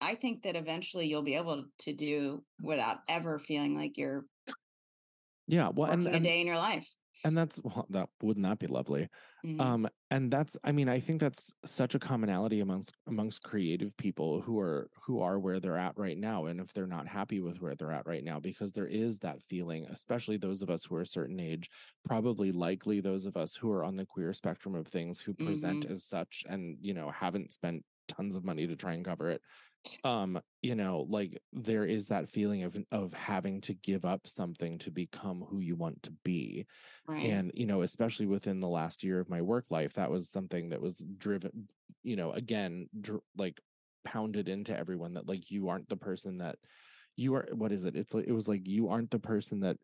I 0.00 0.14
think 0.14 0.42
that 0.42 0.56
eventually 0.56 1.06
you'll 1.06 1.22
be 1.22 1.36
able 1.36 1.64
to 1.80 1.92
do 1.92 2.44
without 2.62 2.98
ever 3.08 3.38
feeling 3.38 3.74
like 3.74 3.96
you're 3.96 4.26
yeah, 5.46 5.68
well, 5.68 5.90
working 5.90 6.06
and, 6.06 6.16
a 6.16 6.20
day 6.20 6.40
in 6.40 6.46
your 6.46 6.56
life. 6.58 6.86
and 7.24 7.36
that's 7.36 7.60
well, 7.62 7.86
that 7.90 8.08
wouldn't 8.22 8.44
that 8.44 8.58
be 8.58 8.66
lovely? 8.66 9.08
Mhm. 9.44 9.60
um 9.60 9.88
and 10.10 10.30
that's 10.30 10.56
i 10.64 10.72
mean 10.72 10.88
i 10.88 10.98
think 10.98 11.20
that's 11.20 11.52
such 11.64 11.94
a 11.94 11.98
commonality 11.98 12.60
amongst 12.60 12.92
amongst 13.06 13.42
creative 13.42 13.96
people 13.96 14.40
who 14.40 14.58
are 14.58 14.88
who 15.04 15.20
are 15.20 15.38
where 15.38 15.60
they're 15.60 15.76
at 15.76 15.96
right 15.96 16.18
now 16.18 16.46
and 16.46 16.58
if 16.60 16.72
they're 16.72 16.86
not 16.86 17.06
happy 17.06 17.40
with 17.40 17.60
where 17.60 17.74
they're 17.76 17.92
at 17.92 18.06
right 18.06 18.24
now 18.24 18.40
because 18.40 18.72
there 18.72 18.86
is 18.88 19.18
that 19.20 19.42
feeling 19.42 19.86
especially 19.90 20.36
those 20.36 20.62
of 20.62 20.70
us 20.70 20.84
who 20.86 20.96
are 20.96 21.02
a 21.02 21.06
certain 21.06 21.38
age 21.38 21.68
probably 22.04 22.50
likely 22.50 23.00
those 23.00 23.26
of 23.26 23.36
us 23.36 23.54
who 23.54 23.70
are 23.70 23.84
on 23.84 23.96
the 23.96 24.06
queer 24.06 24.32
spectrum 24.32 24.74
of 24.74 24.86
things 24.86 25.20
who 25.20 25.34
present 25.34 25.84
as 25.84 26.04
such 26.04 26.42
and 26.48 26.78
you 26.80 26.94
know 26.94 27.10
haven't 27.10 27.52
spent 27.52 27.84
tons 28.08 28.36
of 28.36 28.44
money 28.44 28.66
to 28.66 28.76
try 28.76 28.94
and 28.94 29.04
cover 29.04 29.30
it 29.30 29.40
um 30.04 30.40
you 30.62 30.74
know 30.74 31.06
like 31.08 31.40
there 31.52 31.84
is 31.84 32.08
that 32.08 32.30
feeling 32.30 32.64
of 32.64 32.76
of 32.90 33.12
having 33.12 33.60
to 33.60 33.72
give 33.72 34.04
up 34.04 34.26
something 34.26 34.78
to 34.78 34.90
become 34.90 35.44
who 35.48 35.60
you 35.60 35.76
want 35.76 36.02
to 36.02 36.12
be. 36.24 36.66
Right. 37.06 37.26
and 37.26 37.52
you 37.54 37.66
know 37.66 37.82
especially 37.82 38.26
within 38.26 38.60
the 38.60 38.68
last 38.68 39.04
year 39.04 39.20
of 39.20 39.30
my 39.30 39.42
work 39.42 39.66
life 39.70 39.94
that 39.94 40.10
was 40.10 40.28
something 40.28 40.70
that 40.70 40.80
was 40.80 41.04
driven 41.18 41.68
you 42.02 42.16
know 42.16 42.32
again 42.32 42.88
dr- 43.00 43.20
like 43.36 43.60
pounded 44.04 44.48
into 44.48 44.76
everyone 44.76 45.14
that 45.14 45.28
like 45.28 45.50
you 45.50 45.68
aren't 45.68 45.88
the 45.88 45.96
person 45.96 46.38
that 46.38 46.56
you 47.16 47.34
are 47.34 47.48
what 47.52 47.72
is 47.72 47.84
it? 47.84 47.96
It's 47.96 48.14
like 48.14 48.26
it 48.26 48.32
was 48.32 48.48
like 48.48 48.68
you 48.68 48.88
aren't 48.88 49.10
the 49.10 49.18
person 49.18 49.60
that 49.60 49.76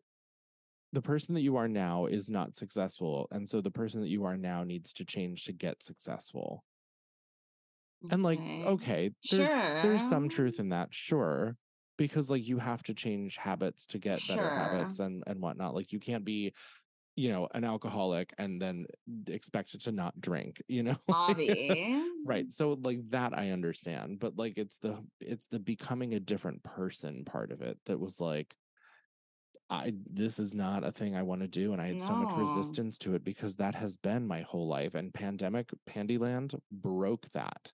the 0.93 1.01
person 1.01 1.33
that 1.33 1.41
you 1.41 1.57
are 1.57 1.67
now 1.67 2.05
is 2.05 2.29
not 2.29 2.55
successful. 2.55 3.27
And 3.31 3.49
so 3.49 3.61
the 3.61 3.71
person 3.71 4.01
that 4.01 4.09
you 4.09 4.25
are 4.25 4.37
now 4.37 4.63
needs 4.63 4.93
to 4.93 5.05
change 5.05 5.45
to 5.45 5.53
get 5.53 5.81
successful 5.81 6.63
and 8.11 8.23
like 8.23 8.39
okay. 8.39 9.11
There's 9.31 9.49
there's 9.81 10.09
some 10.09 10.29
truth 10.29 10.59
in 10.59 10.69
that 10.69 10.93
sure 10.93 11.57
because 11.97 12.29
like 12.29 12.47
you 12.47 12.57
have 12.57 12.83
to 12.83 12.93
change 12.93 13.37
habits 13.37 13.85
to 13.87 13.99
get 13.99 14.19
better 14.27 14.49
habits 14.49 14.99
and 14.99 15.23
and 15.27 15.41
whatnot 15.41 15.75
like 15.75 15.91
you 15.91 15.99
can't 15.99 16.25
be 16.25 16.53
you 17.15 17.29
know 17.29 17.47
an 17.53 17.63
alcoholic 17.63 18.33
and 18.37 18.61
then 18.61 18.85
expect 19.29 19.79
to 19.79 19.91
not 19.91 20.19
drink 20.19 20.61
you 20.67 20.83
know 20.83 20.95
right 22.25 22.51
so 22.51 22.77
like 22.81 22.99
that 23.09 23.37
i 23.37 23.51
understand 23.51 24.19
but 24.19 24.37
like 24.37 24.57
it's 24.57 24.79
the 24.79 24.97
it's 25.19 25.47
the 25.47 25.59
becoming 25.59 26.13
a 26.13 26.19
different 26.19 26.63
person 26.63 27.23
part 27.25 27.51
of 27.51 27.61
it 27.61 27.77
that 27.85 27.99
was 27.99 28.19
like 28.19 28.55
i 29.69 29.93
this 30.11 30.39
is 30.39 30.55
not 30.55 30.83
a 30.83 30.91
thing 30.91 31.15
i 31.15 31.21
want 31.21 31.41
to 31.41 31.47
do 31.47 31.71
and 31.73 31.81
i 31.81 31.87
had 31.87 32.01
so 32.01 32.15
much 32.15 32.35
resistance 32.37 32.97
to 32.97 33.13
it 33.13 33.23
because 33.23 33.57
that 33.57 33.75
has 33.75 33.95
been 33.97 34.25
my 34.27 34.41
whole 34.41 34.67
life 34.67 34.95
and 34.95 35.13
pandemic 35.13 35.69
pandyland 35.87 36.59
broke 36.71 37.29
that 37.33 37.71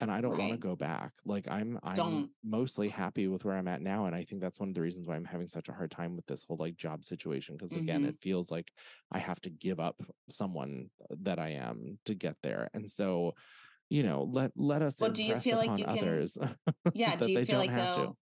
and 0.00 0.10
i 0.10 0.20
don't 0.20 0.38
want 0.38 0.52
to 0.52 0.58
go 0.58 0.76
back 0.76 1.12
like 1.24 1.46
i'm 1.50 1.78
i'm 1.82 1.94
Don't. 1.94 2.30
mostly 2.44 2.88
happy 2.88 3.26
with 3.28 3.44
where 3.44 3.56
i'm 3.56 3.68
at 3.68 3.82
now 3.82 4.06
and 4.06 4.14
i 4.14 4.22
think 4.24 4.40
that's 4.40 4.60
one 4.60 4.68
of 4.68 4.74
the 4.74 4.80
reasons 4.80 5.06
why 5.08 5.16
i'm 5.16 5.24
having 5.24 5.48
such 5.48 5.68
a 5.68 5.72
hard 5.72 5.90
time 5.90 6.14
with 6.16 6.26
this 6.26 6.44
whole 6.46 6.56
like 6.58 6.76
job 6.76 7.04
situation 7.04 7.56
because 7.56 7.72
again 7.74 8.02
Mhm. 8.04 8.08
it 8.08 8.18
feels 8.20 8.50
like 8.50 8.70
i 9.10 9.18
have 9.18 9.40
to 9.42 9.50
give 9.50 9.80
up 9.80 10.00
someone 10.30 10.90
that 11.10 11.38
i 11.38 11.50
am 11.50 11.98
to 12.04 12.14
get 12.14 12.36
there 12.42 12.68
and 12.74 12.90
so 12.90 13.34
you 13.90 14.02
know 14.02 14.28
let 14.30 14.52
let 14.56 14.82
us 14.82 14.96
Well, 15.00 15.10
do 15.10 15.22
you 15.24 15.36
feel 15.36 15.56
like 15.58 15.78
you 15.78 15.84
can- 15.84 15.98
others 15.98 16.36
Yeah. 16.94 17.16
Do 17.20 17.32
you 17.32 17.44
feel 17.44 17.58
like 17.58 17.70
have 17.70 17.96
to. 17.96 18.16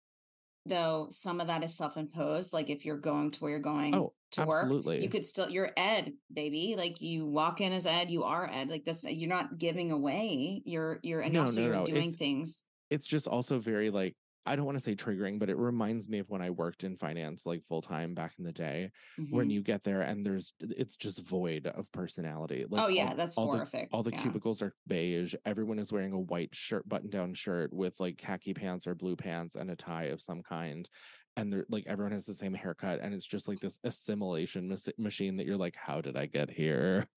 Though, 0.67 1.07
some 1.11 1.41
of 1.41 1.47
that 1.49 1.63
is 1.65 1.75
self-imposed? 1.77 2.53
Like 2.53 2.71
if 2.71 2.85
you're 2.85 2.97
going 2.99 3.31
to 3.33 3.41
where 3.41 3.51
you're 3.51 3.61
going 3.61 3.95
oh 3.95 4.13
to 4.33 4.45
work, 4.47 4.71
you 4.87 5.09
could 5.09 5.25
still 5.25 5.51
you're 5.51 5.71
Ed, 5.77 6.13
baby. 6.33 6.75
Like 6.77 7.01
you 7.01 7.27
walk 7.27 7.61
in 7.61 7.73
as 7.73 7.87
Ed, 7.87 8.11
you 8.11 8.25
are 8.25 8.49
Ed. 8.53 8.71
Like 8.71 8.85
this, 8.85 9.05
you're 9.05 9.29
not 9.29 9.59
giving 9.59 9.91
away. 9.91 10.63
You're 10.65 11.01
you're 11.03 11.21
and 11.21 11.35
No, 11.35 11.43
also 11.43 11.61
no, 11.61 11.67
you're 11.67 11.77
no, 11.77 11.85
doing 11.85 11.99
it's- 12.09 12.17
things. 12.17 12.65
it's 12.91 13.07
just 13.07 13.27
also 13.27 13.59
very 13.59 13.91
like 13.91 14.15
I 14.45 14.57
don't 14.57 14.67
want 14.67 14.77
to 14.77 14.83
say 14.83 14.97
triggering, 14.97 15.39
but 15.39 15.51
it 15.51 15.57
reminds 15.57 16.09
me 16.09 16.19
of 16.19 16.29
when 16.29 16.43
I 16.43 16.51
worked 16.51 16.83
in 16.83 16.97
finance 16.97 17.47
like 17.47 17.63
full 17.63 17.81
time 17.81 18.15
back 18.15 18.33
in 18.39 18.45
the 18.45 18.53
day. 18.53 18.91
When 19.31 19.49
Mhm. 19.49 19.53
you 19.53 19.63
get 19.63 19.85
there 19.85 20.03
and 20.03 20.27
there's 20.27 20.53
it's 20.61 20.97
just 20.97 21.25
void 21.27 21.67
of 21.69 21.91
personality. 21.93 22.65
Like 22.69 22.83
oh 22.83 22.89
yeah, 22.89 23.11
all- 23.11 23.17
that's 23.17 23.39
all 23.39 23.47
the 23.47 23.59
horrific. 23.59 23.89
all 23.93 24.03
the 24.03 24.11
yeah. 24.11 24.23
cubicles 24.23 24.61
are 24.63 24.75
beige. 24.87 25.35
Everyone 25.47 25.79
is 25.79 25.93
wearing 25.93 26.13
a 26.13 26.19
white 26.21 26.55
shirt, 26.55 26.89
button 26.89 27.09
down 27.11 27.35
shirt 27.35 27.73
with 27.73 28.01
like 28.01 28.19
khaki 28.19 28.53
pants 28.55 28.87
or 28.87 28.95
blue 28.97 29.15
pants 29.17 29.55
and 29.55 29.71
a 29.71 29.77
tie 29.77 30.07
of 30.07 30.21
some 30.21 30.43
kind. 30.43 30.89
And 31.37 31.51
they're 31.51 31.65
like 31.71 31.85
everyone 31.87 32.13
has 32.13 32.27
the 32.27 32.35
same 32.35 32.53
haircut, 32.53 33.01
and 33.01 33.15
it's 33.15 33.27
just 33.27 33.49
like 33.49 33.59
this 33.59 33.79
assimilation 33.85 34.69
mas- 34.69 34.91
machine 34.99 35.37
that 35.39 35.47
you're 35.47 35.57
like, 35.57 35.75
how 35.77 36.01
did 36.03 36.15
I 36.17 36.27
get 36.27 36.51
here? 36.51 37.07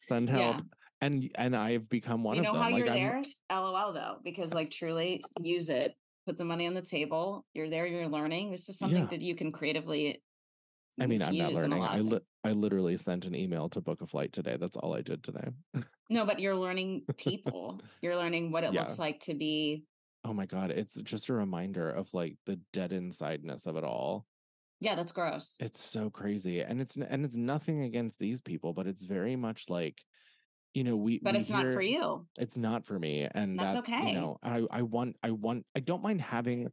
Send 0.00 0.28
Yeah. 0.28 0.36
help. 0.52 0.62
And 1.00 1.30
and 1.34 1.56
I've 1.56 1.88
become 1.88 2.22
one 2.22 2.38
of 2.38 2.44
you 2.44 2.50
of 2.50 2.54
know 2.54 2.60
them. 2.60 2.62
how 2.62 2.70
like, 2.76 2.78
you're 2.84 2.92
I'm- 2.94 3.22
there? 3.48 3.58
LOL 3.60 3.92
though, 3.92 4.16
because 4.22 4.54
like 4.54 4.70
truly 4.70 5.22
use 5.40 5.68
it. 5.68 5.94
Put 6.26 6.36
the 6.36 6.44
money 6.44 6.68
on 6.68 6.74
the 6.74 6.82
table. 6.82 7.44
You're 7.54 7.68
there. 7.68 7.86
You're 7.86 8.06
learning. 8.08 8.50
This 8.52 8.68
is 8.68 8.78
something 8.78 9.04
Yeah. 9.04 9.08
that 9.10 9.22
you 9.22 9.34
can 9.34 9.50
creatively. 9.50 10.22
I 11.00 11.06
mean, 11.06 11.22
I'm 11.22 11.34
not 11.36 11.48
infuse 11.50 11.62
in 11.64 11.72
a 11.72 11.80
learning. 11.80 11.96
I 11.96 12.00
li- 12.00 12.20
I 12.44 12.52
literally 12.52 12.96
sent 12.96 13.24
an 13.24 13.34
email 13.34 13.68
to 13.70 13.80
book 13.80 14.02
a 14.02 14.06
flight 14.06 14.32
today. 14.32 14.56
That's 14.60 14.76
all 14.76 14.94
I 14.94 15.00
did 15.00 15.24
today. 15.24 15.48
No, 16.10 16.24
but 16.26 16.38
you're 16.38 16.54
learning 16.54 17.04
people. 17.16 17.80
you're 18.02 18.16
learning 18.16 18.52
what 18.52 18.62
it 18.64 18.72
Yeah. 18.74 18.80
looks 18.80 18.98
like 19.00 19.18
to 19.20 19.34
be. 19.34 19.84
Oh 20.24 20.32
my 20.32 20.46
god, 20.46 20.70
it's 20.70 20.94
just 21.02 21.28
a 21.28 21.34
reminder 21.34 21.90
of 21.90 22.12
like 22.14 22.36
the 22.46 22.60
dead 22.72 22.92
insideness 22.92 23.66
of 23.66 23.76
it 23.76 23.84
all. 23.84 24.26
Yeah, 24.80 24.94
that's 24.94 25.12
gross. 25.12 25.56
It's 25.60 25.80
so 25.80 26.10
crazy, 26.10 26.60
and 26.60 26.80
it's 26.80 26.96
and 26.96 27.24
it's 27.24 27.36
nothing 27.36 27.82
against 27.82 28.18
these 28.18 28.40
people, 28.40 28.72
but 28.72 28.86
it's 28.86 29.02
very 29.02 29.36
much 29.36 29.66
like, 29.68 30.02
you 30.74 30.84
know, 30.84 30.96
we. 30.96 31.20
But 31.20 31.34
we 31.34 31.40
it's 31.40 31.50
not 31.50 31.66
for 31.66 31.82
you. 31.82 32.26
It's 32.38 32.56
not 32.56 32.84
for 32.84 32.98
me, 32.98 33.28
and 33.32 33.58
That's 33.58 33.74
that's, 33.74 33.88
okay. 33.88 34.10
You 34.10 34.14
know, 34.14 34.38
I 34.42 34.66
I 34.70 34.82
want 34.82 35.16
I 35.22 35.30
want 35.30 35.66
I 35.76 35.80
don't 35.80 36.02
mind 36.02 36.20
having. 36.20 36.68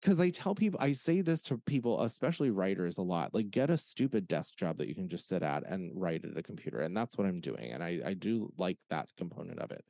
Because 0.00 0.18
I 0.18 0.30
tell 0.30 0.54
people, 0.54 0.80
I 0.82 0.92
say 0.92 1.20
this 1.20 1.42
to 1.42 1.58
people, 1.58 2.00
especially 2.00 2.48
writers, 2.48 2.96
a 2.96 3.02
lot. 3.02 3.34
Like, 3.34 3.50
get 3.50 3.68
a 3.68 3.76
stupid 3.76 4.26
desk 4.26 4.56
job 4.56 4.78
that 4.78 4.88
you 4.88 4.94
can 4.94 5.10
just 5.10 5.28
sit 5.28 5.42
at 5.42 5.62
and 5.66 5.92
write 5.94 6.24
at 6.24 6.38
a 6.38 6.42
computer, 6.42 6.80
and 6.80 6.96
that's 6.96 7.18
what 7.18 7.26
I'm 7.26 7.40
doing. 7.40 7.72
And 7.72 7.84
I 7.84 8.00
I 8.04 8.14
do 8.14 8.50
like 8.56 8.78
that 8.88 9.10
component 9.18 9.58
of 9.58 9.70
it. 9.72 9.84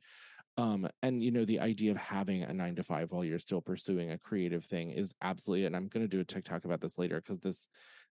Um, 0.61 0.87
and 1.01 1.23
you 1.23 1.31
know, 1.31 1.45
the 1.45 1.59
idea 1.59 1.91
of 1.91 1.97
having 1.97 2.43
a 2.43 2.53
nine 2.53 2.75
to 2.75 2.83
five 2.83 3.11
while 3.11 3.23
you're 3.25 3.39
still 3.39 3.61
pursuing 3.61 4.11
a 4.11 4.17
creative 4.17 4.63
thing 4.63 4.91
is 4.91 5.15
absolutely. 5.21 5.65
And 5.65 5.75
I'm 5.75 5.87
going 5.87 6.03
to 6.03 6.07
do 6.07 6.19
a 6.19 6.25
TikTok 6.25 6.65
about 6.65 6.81
this 6.81 6.97
later 6.97 7.19
because 7.19 7.39
this 7.39 7.67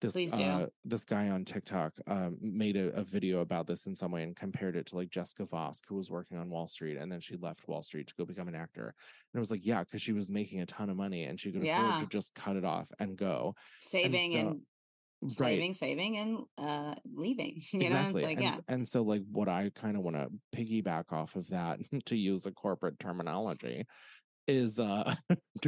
this 0.01 0.15
uh, 0.35 0.67
this 0.85 1.05
guy 1.05 1.31
on 1.31 1.45
TikTok 1.45 1.95
um, 2.07 2.37
made 2.43 2.77
a, 2.77 2.89
a 2.89 3.05
video 3.05 3.41
about 3.41 3.67
this 3.67 3.87
in 3.87 3.95
some 3.95 4.11
way 4.11 4.23
and 4.25 4.37
compared 4.37 4.77
it 4.77 4.87
to 4.87 4.97
like 4.97 5.09
Jessica 5.09 5.45
Vosk, 5.47 5.83
who 5.89 5.95
was 5.95 6.11
working 6.11 6.37
on 6.37 6.51
Wall 6.51 6.69
Street, 6.69 6.99
and 6.99 7.11
then 7.11 7.21
she 7.21 7.37
left 7.37 7.69
Wall 7.69 7.83
Street 7.83 8.09
to 8.09 8.15
go 8.19 8.25
become 8.27 8.49
an 8.49 8.55
actor. 8.57 8.87
And 8.89 9.39
it 9.39 9.39
was 9.39 9.51
like, 9.51 9.65
yeah, 9.65 9.81
because 9.81 10.03
she 10.03 10.13
was 10.13 10.29
making 10.29 10.61
a 10.61 10.67
ton 10.67 10.91
of 10.91 10.97
money 10.97 11.25
and 11.25 11.41
she 11.41 11.53
could 11.53 11.63
afford 11.63 11.93
Yeah. 11.95 12.01
to 12.01 12.07
just 12.07 12.35
cut 12.35 12.57
it 12.57 12.65
off 12.65 12.91
and 12.99 13.17
go. 13.17 13.55
Saving 13.81 14.33
so- 14.33 14.39
and 14.39 14.61
saving, 15.29 15.73
saving, 15.75 16.17
and 16.17 16.39
uh 16.59 16.95
leaving. 17.13 17.61
You 17.73 17.91
know, 17.91 18.01
it's 18.01 18.15
like 18.23 18.39
and, 18.39 18.45
yeah. 18.45 18.59
and 18.69 18.89
so 18.89 19.03
like 19.03 19.23
what 19.31 19.49
I 19.49 19.71
kind 19.75 19.97
of 19.97 20.03
want 20.03 20.17
to 20.17 20.29
piggyback 20.57 21.13
off 21.13 21.37
of 21.37 21.49
that 21.49 21.81
to 22.07 22.17
use 22.17 22.47
a 22.47 22.53
corporate 22.53 22.99
terminology 22.99 23.85
is 24.47 24.79
uh 24.79 25.15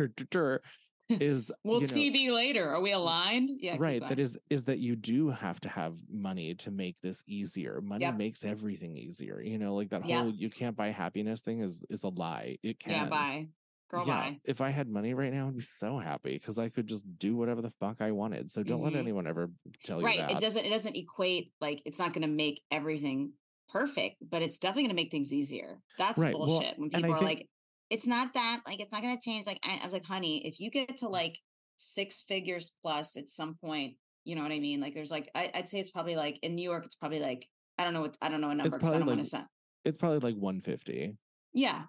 is 1.08 1.50
We'll 1.64 1.80
you 1.80 1.86
know, 1.86 1.94
TB 1.94 2.30
later. 2.30 2.68
Are 2.68 2.80
we 2.80 2.92
aligned? 2.92 3.50
Yeah. 3.58 3.78
right 3.78 4.00
that 4.08 4.18
is 4.18 4.38
is 4.48 4.64
that 4.64 4.78
you 4.78 4.94
do 4.96 5.28
have 5.28 5.60
to 5.60 5.68
have 5.68 5.96
money 6.08 6.54
to 6.54 6.70
make 6.70 7.00
this 7.00 7.22
easier 7.26 7.80
money 7.80 8.04
Yep. 8.04 8.14
makes 8.14 8.44
everything 8.44 8.96
easier 8.96 9.40
you 9.40 9.58
know 9.58 9.74
like 9.74 9.90
that 9.90 10.02
Yep. 10.02 10.24
whole 10.24 10.30
you 10.30 10.48
can't 10.50 10.76
buy 10.76 10.88
happiness 10.90 11.40
thing 11.42 11.60
is 11.60 11.80
is 11.90 12.04
a 12.04 12.08
lie 12.08 12.56
it 12.62 12.78
can 12.78 12.92
Yeah, 12.92 13.04
bye. 13.06 13.48
Girl, 13.88 14.04
yeah, 14.06 14.30
bye. 14.30 14.40
if 14.44 14.60
I 14.60 14.70
had 14.70 14.88
money 14.88 15.14
right 15.14 15.32
now, 15.32 15.46
I'd 15.48 15.56
be 15.56 15.62
so 15.62 15.98
happy 15.98 16.32
because 16.32 16.58
I 16.58 16.68
could 16.68 16.86
just 16.88 17.04
do 17.18 17.36
whatever 17.36 17.62
the 17.62 17.70
fuck 17.70 18.00
I 18.00 18.10
wanted. 18.10 18.50
So 18.50 18.62
don't 18.62 18.80
Mhm. 18.80 18.84
let 18.84 18.94
anyone 18.96 19.26
ever 19.28 19.50
tell 19.84 20.00
Right. 20.02 20.16
you 20.16 20.20
that. 20.22 20.28
Right. 20.32 20.36
It 20.38 20.40
doesn't 20.40 20.64
it 20.66 20.70
doesn't 20.70 20.96
equate 20.96 21.52
like 21.60 21.82
it's 21.84 21.98
not 21.98 22.12
gonna 22.12 22.26
make 22.26 22.62
everything 22.70 23.32
perfect, 23.68 24.16
but 24.28 24.42
it's 24.42 24.58
definitely 24.58 24.84
gonna 24.84 24.94
make 24.94 25.10
things 25.10 25.32
easier. 25.32 25.82
That's 25.98 26.18
Right, 26.20 26.34
well, 26.34 26.46
bullshit. 26.46 26.78
when 26.78 26.90
people 26.90 27.12
are 27.12 27.18
think- 27.18 27.38
like, 27.40 27.48
it's 27.90 28.06
not 28.06 28.34
that, 28.34 28.62
like 28.66 28.80
it's 28.80 28.90
not 28.92 29.02
gonna 29.02 29.20
change. 29.20 29.46
Like 29.46 29.60
I, 29.62 29.78
I 29.80 29.84
was 29.84 29.92
like, 29.92 30.06
honey, 30.06 30.44
if 30.46 30.58
you 30.58 30.70
get 30.70 30.96
to 30.98 31.08
like 31.08 31.38
six 31.76 32.22
figures 32.22 32.74
plus 32.82 33.16
at 33.16 33.28
some 33.28 33.54
point, 33.54 33.96
you 34.24 34.34
know 34.34 34.42
what 34.42 34.50
I 34.52 34.58
mean? 34.58 34.80
Like 34.80 34.94
there's 34.94 35.10
like 35.12 35.30
I, 35.36 35.50
I'd 35.54 35.68
say 35.68 35.78
it's 35.78 35.90
probably 35.90 36.16
like 36.16 36.38
in 36.42 36.54
New 36.56 36.62
York, 36.68 36.84
it's 36.84 36.96
probably 36.96 37.20
like 37.20 37.48
I 37.78 37.84
don't 37.84 37.92
know 37.94 38.00
what 38.02 38.18
I 38.20 38.28
don't 38.28 38.40
know 38.40 38.50
a 38.50 38.54
number 38.54 38.76
because 38.76 38.92
I 38.94 38.98
don't 38.98 39.06
want 39.06 39.18
like- 39.20 39.24
to 39.30 39.36
say. 39.36 39.42
it's 39.84 39.98
probably 39.98 40.18
like 40.18 40.34
150. 40.40 41.16
Yeah. 41.52 41.84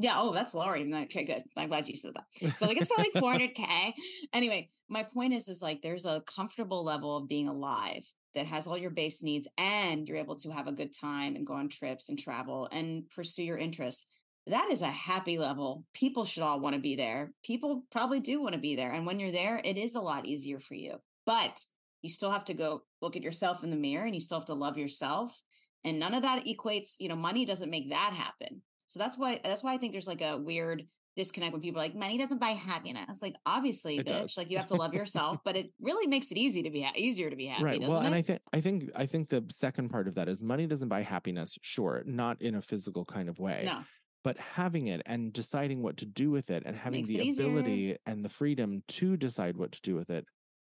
Yeah. 0.00 0.14
Oh, 0.16 0.32
that's 0.32 0.54
lower 0.54 0.76
even. 0.76 0.90
though- 0.90 1.02
Okay, 1.02 1.24
good. 1.24 1.42
I'm 1.56 1.68
glad 1.68 1.86
you 1.88 1.96
said 1.96 2.12
that. 2.14 2.56
So 2.56 2.66
like 2.66 2.80
it's 2.80 2.88
probably 2.88 3.10
like 3.14 3.22
400k. 3.54 3.92
Anyway, 4.32 4.68
my 4.88 5.02
point 5.02 5.32
is, 5.34 5.48
is 5.48 5.60
like 5.62 5.82
there's 5.82 6.06
a 6.06 6.22
comfortable 6.22 6.82
level 6.84 7.16
of 7.16 7.28
being 7.28 7.48
alive 7.48 8.04
that 8.34 8.46
has 8.46 8.66
all 8.66 8.78
your 8.78 8.90
base 8.90 9.22
needs, 9.22 9.48
and 9.58 10.06
you're 10.08 10.16
able 10.16 10.36
to 10.36 10.50
have 10.50 10.68
a 10.68 10.72
good 10.72 10.92
time 10.92 11.34
and 11.36 11.46
go 11.46 11.54
on 11.54 11.68
trips 11.68 12.08
and 12.08 12.18
travel 12.18 12.68
and 12.72 13.08
pursue 13.10 13.42
your 13.42 13.58
interests. 13.58 14.06
That 14.46 14.68
is 14.70 14.82
a 14.82 14.86
happy 14.86 15.36
level. 15.36 15.84
People 15.94 16.24
should 16.24 16.42
all 16.44 16.60
want 16.60 16.74
to 16.76 16.80
be 16.80 16.94
there. 16.96 17.32
People 17.44 17.82
probably 17.90 18.20
do 18.20 18.40
want 18.40 18.54
to 18.54 18.60
be 18.60 18.76
there, 18.76 18.92
and 18.92 19.04
when 19.04 19.18
you're 19.18 19.32
there, 19.32 19.60
it 19.64 19.76
is 19.76 19.96
a 19.96 20.00
lot 20.00 20.26
easier 20.26 20.60
for 20.60 20.74
you. 20.74 20.96
But 21.26 21.58
you 22.02 22.08
still 22.08 22.30
have 22.30 22.44
to 22.46 22.54
go 22.54 22.82
look 23.02 23.16
at 23.16 23.22
yourself 23.22 23.62
in 23.64 23.70
the 23.70 23.76
mirror, 23.76 24.06
and 24.06 24.14
you 24.14 24.20
still 24.20 24.38
have 24.38 24.46
to 24.46 24.54
love 24.54 24.78
yourself. 24.78 25.42
And 25.84 25.98
none 25.98 26.14
of 26.14 26.22
that 26.22 26.44
equates. 26.46 26.96
You 27.00 27.08
know, 27.08 27.16
money 27.16 27.44
doesn't 27.44 27.68
make 27.70 27.90
that 27.90 28.12
happen. 28.14 28.62
So 28.90 28.98
that's 28.98 29.16
why 29.16 29.38
that's 29.44 29.62
why 29.62 29.72
I 29.72 29.76
think 29.78 29.92
there's 29.92 30.08
like 30.08 30.20
a 30.20 30.36
weird 30.36 30.84
disconnect 31.16 31.52
when 31.52 31.60
people 31.62 31.80
are 31.80 31.84
like 31.84 31.94
money 31.94 32.18
doesn't 32.18 32.40
buy 32.40 32.50
happiness. 32.50 33.22
Like 33.22 33.36
obviously, 33.46 33.98
It 33.98 34.06
bitch, 34.06 34.20
does. 34.20 34.36
like 34.36 34.50
you 34.50 34.56
have 34.56 34.66
to 34.68 34.74
love 34.74 34.94
yourself, 34.94 35.38
but 35.44 35.56
it 35.56 35.70
really 35.80 36.08
makes 36.08 36.32
it 36.32 36.38
easy 36.38 36.64
to 36.64 36.70
be 36.70 36.82
ha- 36.82 36.92
easier 36.96 37.30
to 37.30 37.36
be 37.36 37.46
happy, 37.46 37.64
right. 37.64 37.80
Well, 37.80 38.00
it? 38.00 38.06
and 38.06 38.14
I 38.16 38.22
think 38.22 38.40
I 38.52 38.60
think 38.60 38.90
I 38.96 39.06
think 39.06 39.28
the 39.28 39.44
second 39.48 39.90
part 39.90 40.08
of 40.08 40.16
that 40.16 40.28
is 40.28 40.42
money 40.42 40.66
doesn't 40.66 40.88
buy 40.88 41.02
happiness, 41.02 41.56
sure, 41.62 42.02
not 42.04 42.42
in 42.42 42.56
a 42.56 42.62
physical 42.62 43.04
kind 43.04 43.28
of 43.28 43.38
way. 43.38 43.62
no, 43.64 43.78
But 44.24 44.38
having 44.38 44.88
it 44.88 45.02
and 45.06 45.32
deciding 45.32 45.82
what 45.82 45.98
to 45.98 46.06
do 46.06 46.32
with 46.32 46.50
it 46.50 46.64
and 46.66 46.74
having 46.74 47.04
Makes 47.06 47.36
the 47.36 47.44
ability 47.44 47.96
and 48.06 48.24
the 48.24 48.28
freedom 48.28 48.82
to 48.88 49.16
decide 49.16 49.56
what 49.56 49.70
to 49.70 49.80
do 49.82 49.94
with 49.94 50.10
it, 50.10 50.24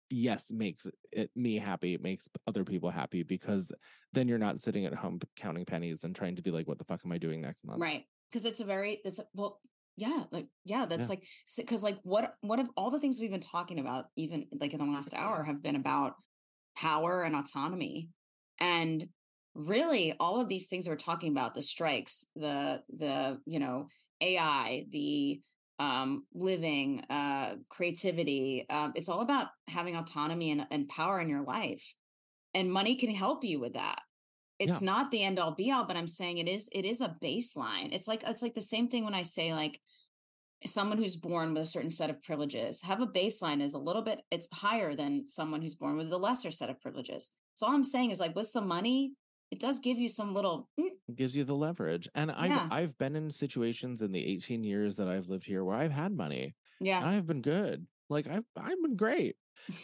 yes, 0.09 0.51
makes 0.51 0.87
it 1.13 1.31
me 1.35 1.57
happy. 1.57 1.93
It 1.95 2.03
makes 2.03 2.27
other 2.47 2.65
people 2.65 2.91
happy 2.91 3.23
because 3.23 3.71
then 4.13 4.29
you're 4.29 4.39
not 4.39 4.61
sitting 4.61 4.87
at 4.87 4.95
home 4.95 5.21
counting 5.37 5.65
pennies 5.65 6.05
and 6.05 6.15
trying 6.15 6.37
to 6.37 6.43
be 6.43 6.51
like, 6.51 6.67
what 6.67 6.79
the 6.79 6.85
fuck 6.85 7.03
am 7.05 7.13
I 7.13 7.19
doing 7.19 7.41
next 7.41 7.65
month? 7.67 7.81
right? 7.81 8.05
Because 8.31 8.45
it's 8.45 8.61
a 8.61 8.65
very 8.65 9.01
it's 9.05 9.19
a, 9.19 9.25
well, 9.35 9.61
yeah, 9.97 10.25
like 10.31 10.49
yeah, 10.65 10.87
that's 10.87 11.09
Yeah. 11.09 11.17
like 11.17 11.25
because 11.57 11.83
like 11.85 11.99
what 12.03 12.35
what 12.41 12.59
of 12.59 12.69
all 12.77 12.91
the 12.91 13.01
things 13.01 13.21
we've 13.21 13.31
been 13.31 13.41
talking 13.41 13.79
about, 13.79 14.07
even 14.17 14.47
like 14.61 14.73
in 14.73 14.81
the 14.81 14.87
last 14.87 15.15
hour, 15.15 15.45
have 15.45 15.63
been 15.63 15.77
about 15.77 16.15
power 16.77 17.23
and 17.23 17.37
autonomy, 17.37 18.09
and 18.59 19.09
really 19.55 20.15
all 20.19 20.41
of 20.41 20.49
these 20.49 20.69
things 20.69 20.85
that 20.85 20.91
we're 20.91 20.97
talking 20.97 21.31
about 21.31 21.55
the 21.55 21.63
strikes 21.63 22.27
the 22.35 22.83
the 22.89 23.39
you 23.47 23.61
know 23.61 23.87
ai 24.21 24.85
the 24.91 25.41
um 25.79 26.27
living 26.35 27.01
uh 27.09 27.55
creativity 27.69 28.67
um 28.69 28.93
it's 28.97 29.09
all 29.09 29.21
about 29.21 29.47
having 29.69 29.95
autonomy 29.95 30.51
and, 30.51 30.67
and 30.71 30.89
power 30.89 31.21
in 31.21 31.29
your 31.29 31.43
life. 31.43 31.95
And 32.53 32.73
money 32.73 32.95
can 32.95 33.11
help 33.11 33.45
you 33.45 33.59
with 33.61 33.75
that 33.75 34.01
it's 34.59 34.81
not 34.81 35.11
the 35.11 35.23
end 35.23 35.39
all 35.39 35.51
be 35.51 35.71
all 35.71 35.85
but 35.85 35.97
i'm 35.97 36.07
saying 36.07 36.39
it 36.39 36.49
is 36.49 36.69
it 36.73 36.85
is 36.85 37.01
a 37.01 37.17
baseline 37.23 37.93
it's 37.93 38.09
like 38.09 38.23
it's 38.27 38.43
like 38.43 38.55
the 38.55 38.63
same 38.63 38.89
thing 38.89 39.05
when 39.05 39.15
i 39.15 39.23
say 39.23 39.53
like 39.53 39.79
someone 40.65 40.97
who's 40.97 41.17
born 41.17 41.53
with 41.53 41.63
a 41.63 41.67
certain 41.67 41.91
set 41.91 42.09
of 42.09 42.23
privileges 42.23 42.83
have 42.83 43.01
a 43.01 43.07
baseline 43.07 43.61
is 43.61 43.75
a 43.75 43.79
little 43.79 44.03
bit 44.03 44.23
it's 44.31 44.49
higher 44.53 44.95
than 44.95 45.27
someone 45.27 45.61
who's 45.61 45.75
born 45.75 45.97
with 45.97 46.11
a 46.13 46.17
lesser 46.17 46.51
set 46.51 46.71
of 46.71 46.81
privileges 46.81 47.31
so 47.55 47.67
all 47.67 47.75
i'm 47.75 47.83
saying 47.83 48.11
is 48.11 48.21
like 48.21 48.35
with 48.35 48.47
some 48.47 48.67
money 48.67 49.13
it 49.51 49.61
does 49.61 49.79
give 49.79 49.99
you 49.99 50.09
some 50.09 50.35
little 50.35 50.69
mm, 50.81 50.89
It 51.09 51.15
gives 51.15 51.37
you 51.37 51.45
the 51.45 51.55
leverage. 51.55 52.09
And 52.15 52.33
I've 52.33 52.51
Yeah. 52.51 52.67
I've 52.73 52.99
been 52.99 53.15
in 53.15 53.31
situations 53.31 54.03
in 54.03 54.11
the 54.11 54.25
18 54.25 54.65
years 54.65 54.97
that 54.97 55.07
I've 55.07 55.29
lived 55.29 55.47
here 55.47 55.63
where 55.63 55.77
I've 55.77 55.93
had 55.93 56.13
money 56.13 56.55
and 56.81 56.89
yeah 56.89 57.07
I've 57.07 57.27
been 57.27 57.41
good. 57.41 57.87
Like 58.11 58.27
I've 58.27 58.45
I've 58.57 58.83
been 58.83 58.97
great. 58.97 59.37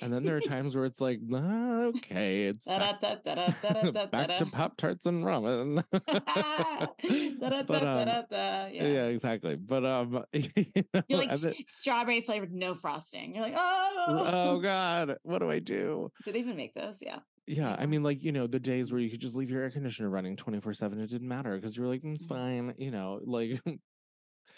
And 0.02 0.12
then 0.12 0.24
there 0.24 0.36
are 0.36 0.40
times 0.40 0.76
where 0.76 0.84
it's 0.84 1.00
like, 1.00 1.20
nah, 1.22 1.86
okay, 1.86 2.44
it's 2.44 2.66
back, 2.66 3.00
to 3.00 4.46
Pop 4.52 4.76
Tarts 4.76 5.06
and 5.06 5.24
ramen. 5.24 5.82
but, 5.90 7.82
um, 7.82 8.08
yeah. 8.30 8.68
yeah. 8.72 9.04
exactly. 9.06 9.56
But 9.56 9.84
um, 9.84 10.24
you 10.32 10.64
know, 10.94 11.02
you're 11.08 11.18
like 11.18 11.36
strawberry 11.66 12.20
flavored, 12.20 12.52
no 12.52 12.74
frosting. 12.74 13.34
You're 13.34 13.44
like, 13.44 13.54
oh, 13.56 14.28
oh 14.32 14.58
god, 14.58 15.16
what 15.22 15.38
do 15.38 15.50
I 15.50 15.58
do? 15.58 16.10
Did 16.24 16.34
they 16.34 16.40
even 16.40 16.56
make 16.56 16.74
those? 16.74 17.02
Yeah. 17.02 17.18
Yeah, 17.46 17.74
I 17.76 17.86
mean, 17.86 18.04
like 18.04 18.22
you 18.22 18.30
know, 18.30 18.46
the 18.46 18.60
days 18.60 18.92
where 18.92 19.00
you 19.00 19.10
could 19.10 19.20
just 19.20 19.34
leave 19.34 19.50
your 19.50 19.62
air 19.62 19.70
conditioner 19.70 20.08
running 20.08 20.36
twenty 20.36 20.60
four 20.60 20.72
seven, 20.72 21.00
it 21.00 21.10
didn't 21.10 21.26
matter 21.26 21.56
because 21.56 21.76
you 21.76 21.82
were 21.82 21.88
like, 21.88 22.02
mm, 22.02 22.12
it's 22.12 22.26
mm-hmm. 22.26 22.68
fine, 22.68 22.74
you 22.78 22.92
know, 22.92 23.18
like 23.24 23.60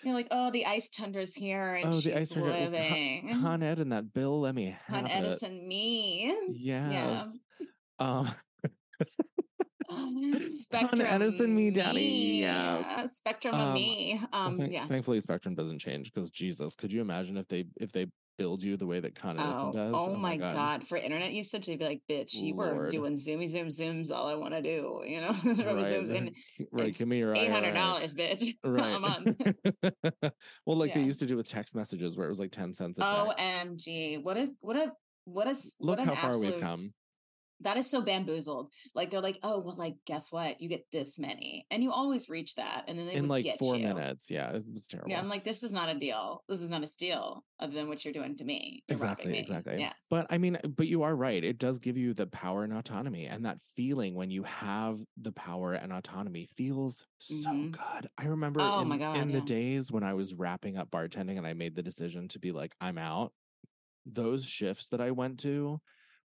you're 0.05 0.15
like, 0.15 0.29
oh, 0.31 0.51
the 0.51 0.67
ice 0.67 0.89
tundra's 0.91 1.35
here 1.35 1.75
and 1.77 1.87
Oh, 1.87 1.93
the 1.93 2.01
she's 2.01 2.15
ice 2.17 2.33
cream- 2.33 2.47
living. 2.47 3.39
Con 3.41 3.63
Ed 3.63 3.79
and 3.79 3.93
that 3.93 4.13
bill, 4.13 4.41
let 4.41 4.55
me 4.55 4.77
have 4.87 4.97
Con 4.97 5.07
it. 5.07 5.17
Edison, 5.17 5.67
me. 5.67 6.35
Yes. 6.53 7.39
Um, 7.99 8.29
Spectrum. 10.41 11.01
Edison 11.03 11.55
me, 11.55 11.71
daddy, 11.71 12.45
uh, 12.47 13.07
Spectrum 13.07 13.55
Um, 13.55 13.69
of 13.69 13.75
me. 13.75 14.21
Um, 14.33 14.59
thank- 14.59 14.73
yeah. 14.73 14.87
Thankfully, 14.87 15.21
Spectrum 15.21 15.55
doesn't 15.55 15.79
change 15.79 16.13
because 16.13 16.31
Jesus, 16.31 16.75
could 16.75 16.93
you 16.93 17.01
imagine 17.01 17.37
if 17.37 17.49
they 17.49 17.67
if 17.81 17.93
they 17.93 18.07
build 18.39 18.63
you 18.63 18.79
the 18.79 18.87
way 18.87 18.99
that 18.99 19.15
Con 19.15 19.39
Edison 19.39 19.55
Oh, 19.67 19.73
does? 19.73 19.93
oh 19.95 20.17
my 20.17 20.39
god. 20.39 20.83
For 20.83 20.97
internet 20.97 21.33
usage, 21.33 21.67
they'd 21.67 21.79
be 21.79 21.85
like, 21.85 22.01
bitch, 22.09 22.33
you 22.35 22.55
were 22.55 22.89
doing 22.89 23.13
zoomy 23.13 23.47
zoom 23.47 23.69
zooms. 23.69 24.11
All 24.11 24.27
I 24.27 24.35
want 24.35 24.55
to 24.55 24.63
do, 24.63 25.03
you 25.07 25.21
know, 25.21 25.33
Right, 25.45 25.93
and 25.95 26.35
right. 26.73 26.97
Give 26.97 27.07
me 27.09 27.19
your 27.19 27.35
eight 27.35 27.51
hundred 27.51 27.75
dollars, 27.75 28.15
bitch, 28.15 28.55
Right. 28.65 28.95
a 28.95 28.99
month. 28.99 29.37
well, 30.67 30.77
like 30.79 30.95
they 30.95 31.03
used 31.03 31.19
to 31.21 31.27
do 31.27 31.37
with 31.37 31.47
text 31.49 31.75
messages, 31.77 32.17
where 32.17 32.27
it 32.27 32.31
was 32.31 32.41
like 32.41 32.51
ten 32.53 32.73
cents 32.73 32.99
a 32.99 33.03
text. 33.03 33.39
Omg, 33.87 34.23
what 34.23 34.37
is 34.39 34.51
what 34.61 34.77
a 34.77 34.93
what 35.25 35.47
is 35.47 35.77
Look 35.79 35.99
what 35.99 36.09
an 36.09 36.15
how 36.15 36.21
far 36.21 36.31
absolute, 36.31 36.53
we've 36.55 36.61
come. 36.61 36.93
That 37.63 37.77
is 37.77 37.89
so 37.89 38.01
bamboozled. 38.01 38.73
Like 38.95 39.11
they're 39.11 39.21
like, 39.21 39.39
oh 39.43 39.61
well, 39.65 39.77
like 39.77 39.97
guess 40.07 40.31
what? 40.31 40.61
You 40.61 40.69
get 40.69 40.91
this 40.93 41.19
many, 41.19 41.67
and 41.71 41.83
you 41.83 41.93
always 41.93 42.29
reach 42.29 42.57
that, 42.57 42.85
and 42.89 42.99
then 42.99 43.07
they 43.07 43.15
in 43.15 43.29
like 43.29 43.47
four 43.59 43.77
you. 43.77 43.89
minutes. 43.89 44.31
Yeah, 44.31 44.51
it 44.51 44.65
was 44.73 44.87
terrible. 44.87 45.11
Yeah, 45.11 45.19
I'm 45.19 45.29
like, 45.29 45.45
this 45.45 45.63
is 45.63 45.73
not 45.73 45.89
a 45.89 45.95
deal. 45.95 46.45
This 46.49 46.63
is 46.63 46.71
not 46.71 46.83
a 46.83 46.87
steal, 46.87 47.45
other 47.61 47.75
than 47.75 47.89
what 47.89 48.05
you're 48.05 48.15
doing 48.15 48.37
to 48.37 48.45
me. 48.45 48.83
You're 48.89 48.95
exactly 48.95 49.33
me. 49.33 49.39
exactly 49.39 49.79
Yeah. 49.79 49.93
but 50.11 50.27
i 50.29 50.37
mean 50.37 50.59
but 50.77 50.87
you 50.87 51.03
are 51.03 51.15
right 51.15 51.43
it 51.45 51.59
does 51.59 51.79
give 51.79 51.97
you 51.97 52.13
the 52.13 52.27
power 52.27 52.65
and 52.65 52.73
autonomy 52.73 53.27
and 53.27 53.45
that 53.47 53.59
feeling 53.77 54.15
when 54.15 54.31
you 54.31 54.43
have 54.43 54.99
the 55.17 55.33
power 55.33 55.73
and 55.73 55.93
autonomy 55.93 56.49
feels 56.57 57.07
so 57.19 57.49
Mhm. 57.51 57.71
good 57.73 58.09
i 58.19 58.27
remember 58.27 58.61
Oh 58.61 58.81
in, 58.81 58.89
my 58.89 58.99
God, 58.99 59.17
in 59.17 59.33
the 59.33 59.41
days 59.41 59.91
when 59.91 60.03
i 60.03 60.15
was 60.15 60.35
wrapping 60.35 60.77
up 60.77 60.91
bartending 60.91 61.39
and 61.39 61.47
i 61.47 61.53
made 61.55 61.75
the 61.75 61.83
decision 61.83 62.29
to 62.29 62.39
be 62.39 62.53
like 62.53 62.75
i'm 62.81 62.99
out 62.99 63.33
those 64.05 64.45
shifts 64.45 64.89
that 64.89 65.01
i 65.01 65.11
went 65.11 65.39
to 65.41 65.81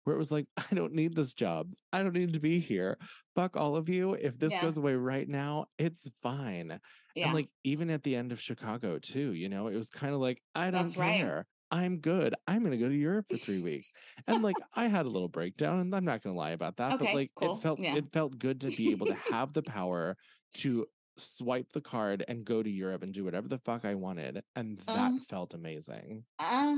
where 0.06 0.16
it 0.16 0.20
was 0.20 0.32
like 0.32 0.45
i 0.72 0.74
don't 0.74 0.93
need 0.93 1.14
this 1.14 1.34
job 1.34 1.72
i 1.91 2.01
don't 2.01 2.16
need 2.16 2.34
to 2.34 2.39
be 2.39 2.60
here 2.60 2.97
fuck 3.36 3.58
all 3.58 3.76
of 3.76 3.89
you 3.89 4.14
if 4.14 4.39
this 4.39 4.53
Yeah. 4.53 4.62
goes 4.62 4.78
away 4.78 4.95
right 4.95 5.28
now 5.28 5.66
it's 5.78 6.10
fine 6.24 6.80
Yeah. 7.16 7.26
and 7.26 7.34
like 7.36 7.49
even 7.66 7.89
at 7.89 8.03
the 8.03 8.16
end 8.16 8.32
of 8.32 8.39
Chicago 8.41 8.97
too, 8.99 9.34
you 9.34 9.49
know, 9.49 9.68
it 9.68 9.76
was 9.76 9.89
kind 9.89 10.14
of 10.14 10.22
like 10.22 10.41
I 10.56 10.66
don't 10.72 10.74
That's 10.84 10.95
right. 10.97 11.18
care. 11.20 11.45
I'm 11.72 11.97
good. 11.99 12.36
I'm 12.47 12.64
gonna 12.64 12.78
go 12.78 12.88
to 12.89 12.95
Europe 12.95 13.26
for 13.30 13.38
three 13.38 13.62
weeks. 13.62 13.91
And 14.28 14.41
like 14.43 14.56
I 14.74 14.88
had 14.88 15.06
a 15.06 15.10
little 15.10 15.28
breakdown, 15.30 15.80
and 15.80 15.93
I'm 15.95 16.06
not 16.06 16.22
gonna 16.22 16.36
lie 16.38 16.51
about 16.51 16.76
that. 16.78 16.93
Okay, 16.93 17.06
but 17.06 17.16
like 17.16 17.32
cool. 17.36 17.56
it 17.56 17.62
felt 17.62 17.80
Yeah. 17.80 17.95
it 17.95 18.12
felt 18.12 18.38
good 18.38 18.62
to 18.62 18.70
be 18.70 18.91
able 18.91 19.08
to 19.08 19.16
have 19.32 19.51
the 19.53 19.64
power 19.64 20.16
to 20.62 20.86
swipe 21.18 21.72
the 21.74 21.82
card 21.82 22.24
and 22.28 22.45
go 22.45 22.62
to 22.62 22.70
Europe 22.70 23.01
and 23.03 23.14
do 23.14 23.24
whatever 23.26 23.47
the 23.47 23.60
fuck 23.60 23.84
I 23.86 23.95
wanted. 23.95 24.43
And 24.56 24.78
that 24.80 24.97
Um, 24.97 25.20
felt 25.30 25.53
amazing. 25.53 26.26
Uh, 26.39 26.76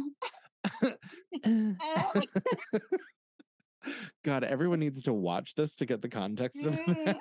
God, 4.23 4.43
everyone 4.43 4.79
needs 4.79 5.01
to 5.03 5.13
watch 5.13 5.55
this 5.55 5.75
to 5.77 5.85
get 5.85 6.01
the 6.01 6.09
context 6.09 6.65
of 6.65 6.73
Mm, 6.73 7.15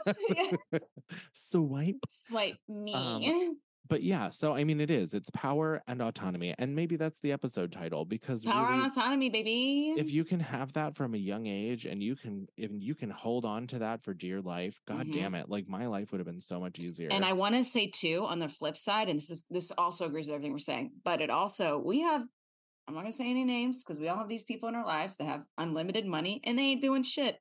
that. 0.73 0.83
Swipe. 1.33 1.97
swipe 2.09 2.57
me. 2.69 2.95
Um, 2.95 3.59
But 3.89 4.03
yeah, 4.03 4.31
so 4.31 4.53
I 4.53 4.65
mean, 4.65 4.81
it 4.81 4.91
is. 4.91 5.15
It's 5.15 5.31
power 5.31 5.81
and 5.87 6.03
autonomy, 6.03 6.53
and 6.59 6.75
maybe 6.75 6.97
that's 6.97 7.21
the 7.21 7.31
episode 7.31 7.71
title 7.71 8.05
because 8.05 8.45
Power 8.45 8.67
really, 8.67 8.83
and 8.83 8.91
autonomy, 8.91 9.31
baby. 9.31 9.95
if 9.97 10.11
you 10.13 10.25
can 10.25 10.41
have 10.41 10.73
that 10.73 10.97
from 10.97 11.15
a 11.15 11.19
young 11.19 11.47
age, 11.47 11.85
and 11.87 12.03
you 12.03 12.17
can, 12.17 12.49
if 12.57 12.73
you 12.73 12.97
can 12.97 13.11
hold 13.11 13.45
on 13.45 13.69
to 13.69 13.79
that 13.79 14.03
for 14.03 14.13
dear 14.13 14.41
life, 14.41 14.81
God 14.89 15.07
Mhm. 15.07 15.13
damn 15.13 15.35
it! 15.37 15.49
Like 15.49 15.69
my 15.69 15.87
life 15.87 16.11
would 16.11 16.19
have 16.19 16.27
been 16.27 16.41
so 16.41 16.59
much 16.59 16.81
easier. 16.81 17.11
And 17.13 17.25
I 17.25 17.33
want 17.35 17.55
to 17.55 17.65
say 17.65 17.87
too, 17.87 18.27
on 18.27 18.41
the 18.41 18.49
flip 18.49 18.77
side, 18.77 19.09
and 19.09 19.19
this 19.19 19.31
is 19.31 19.45
this 19.51 19.71
also 19.79 20.07
agrees 20.07 20.27
with 20.27 20.35
everything 20.35 20.51
we're 20.51 20.59
saying, 20.59 20.91
but 21.05 21.21
it 21.21 21.31
also 21.31 21.79
we 21.79 22.01
have. 22.01 22.25
I'm 22.87 22.95
not 22.95 23.01
gonna 23.01 23.13
say 23.13 23.29
any 23.29 23.45
names 23.45 23.83
because 23.83 23.99
we 23.99 24.09
all 24.09 24.19
have 24.19 24.29
these 24.29 24.45
people 24.45 24.69
in 24.69 24.75
our 24.75 24.87
lives 24.87 25.17
that 25.17 25.27
have 25.27 25.45
unlimited 25.59 26.07
money 26.07 26.41
and 26.45 26.59
they 26.59 26.63
ain't 26.63 26.83
doing 26.83 27.03
shit. 27.03 27.39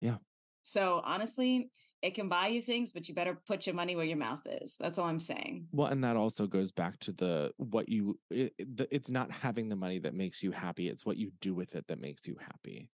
Yeah. 0.00 0.16
So 0.62 1.00
honestly, 1.04 1.70
it 2.02 2.14
can 2.14 2.28
buy 2.28 2.48
you 2.48 2.62
things, 2.62 2.92
but 2.92 3.08
you 3.08 3.14
better 3.14 3.40
put 3.46 3.66
your 3.66 3.74
money 3.74 3.96
where 3.96 4.04
your 4.04 4.18
mouth 4.18 4.46
is. 4.62 4.76
That's 4.78 4.98
all 4.98 5.06
I'm 5.06 5.18
saying. 5.18 5.66
well, 5.72 5.88
and 5.88 6.04
that 6.04 6.16
also 6.16 6.46
goes 6.46 6.70
back 6.70 6.98
to 7.00 7.12
the 7.12 7.52
what 7.56 7.88
you. 7.88 8.18
It, 8.30 8.54
it's 8.90 9.10
not 9.10 9.32
having 9.32 9.68
the 9.68 9.76
money 9.76 9.98
that 10.00 10.14
makes 10.14 10.42
you 10.42 10.52
happy; 10.52 10.88
it's 10.88 11.04
what 11.04 11.16
you 11.16 11.32
do 11.40 11.54
with 11.54 11.74
it 11.74 11.86
that 11.88 12.00
makes 12.00 12.26
you 12.26 12.36
happy. 12.40 12.90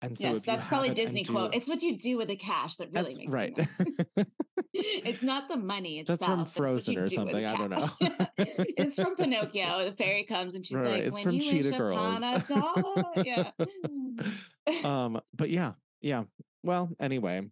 And 0.00 0.16
so, 0.16 0.28
yes, 0.28 0.42
that's 0.42 0.66
probably 0.68 0.90
Disney 0.90 1.24
quote. 1.24 1.50
do- 1.52 1.58
It's 1.58 1.68
what 1.68 1.82
you 1.82 1.98
do 1.98 2.16
with 2.18 2.28
the 2.28 2.36
cash 2.36 2.76
that 2.76 2.92
really 2.92 3.14
makes 3.16 3.32
right. 3.32 3.52
you 3.56 4.24
it's 4.72 5.22
not 5.24 5.48
the 5.48 5.56
money 5.56 5.98
itself. 5.98 6.20
That's 6.20 6.30
from 6.30 6.44
Frozen 6.46 6.94
you 6.94 7.00
or 7.02 7.06
something, 7.08 7.44
I 7.44 7.56
don't 7.56 7.70
know. 7.70 7.88
it's 8.38 9.00
from 9.00 9.16
Pinocchio. 9.16 9.84
The 9.86 9.92
fairy 9.92 10.22
comes 10.22 10.54
and 10.54 10.64
she's 10.64 10.76
Right, 10.76 10.86
like, 10.92 11.02
it's 11.02 11.14
"When 11.14 11.22
from 11.24 11.32
you 11.32 11.42
Cheetah 11.42 11.68
wish 11.70 11.80
upon 11.80 12.22
a 12.22 12.42
Girls. 12.46 12.48
dollar." 12.48 13.12
Yeah. 13.24 13.50
um 14.84 15.20
but 15.34 15.50
yeah 15.50 15.72
yeah 16.02 16.24
well 16.62 16.90
anyway 17.00 17.42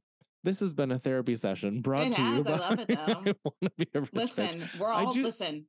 this 0.45 0.61
has 0.61 0.75
been 0.75 0.93
a 0.93 0.99
therapy 0.99 1.35
session 1.35 1.81
brought 1.81 2.03
It 2.07 2.15
to 2.15 2.21
you 2.23 2.27
has, 2.29 2.47
I 2.47 2.57
love 2.59 2.79
it, 2.79 2.87
though. 2.89 3.35
Wanna 3.45 3.73
Be 3.77 3.89
a 3.95 4.01
Rich 4.01 4.11
Bitch. 4.11 4.15
listen, 4.15 4.69
we're 4.79 4.93
all 4.93 5.11
do- 5.13 5.23
listen. 5.25 5.67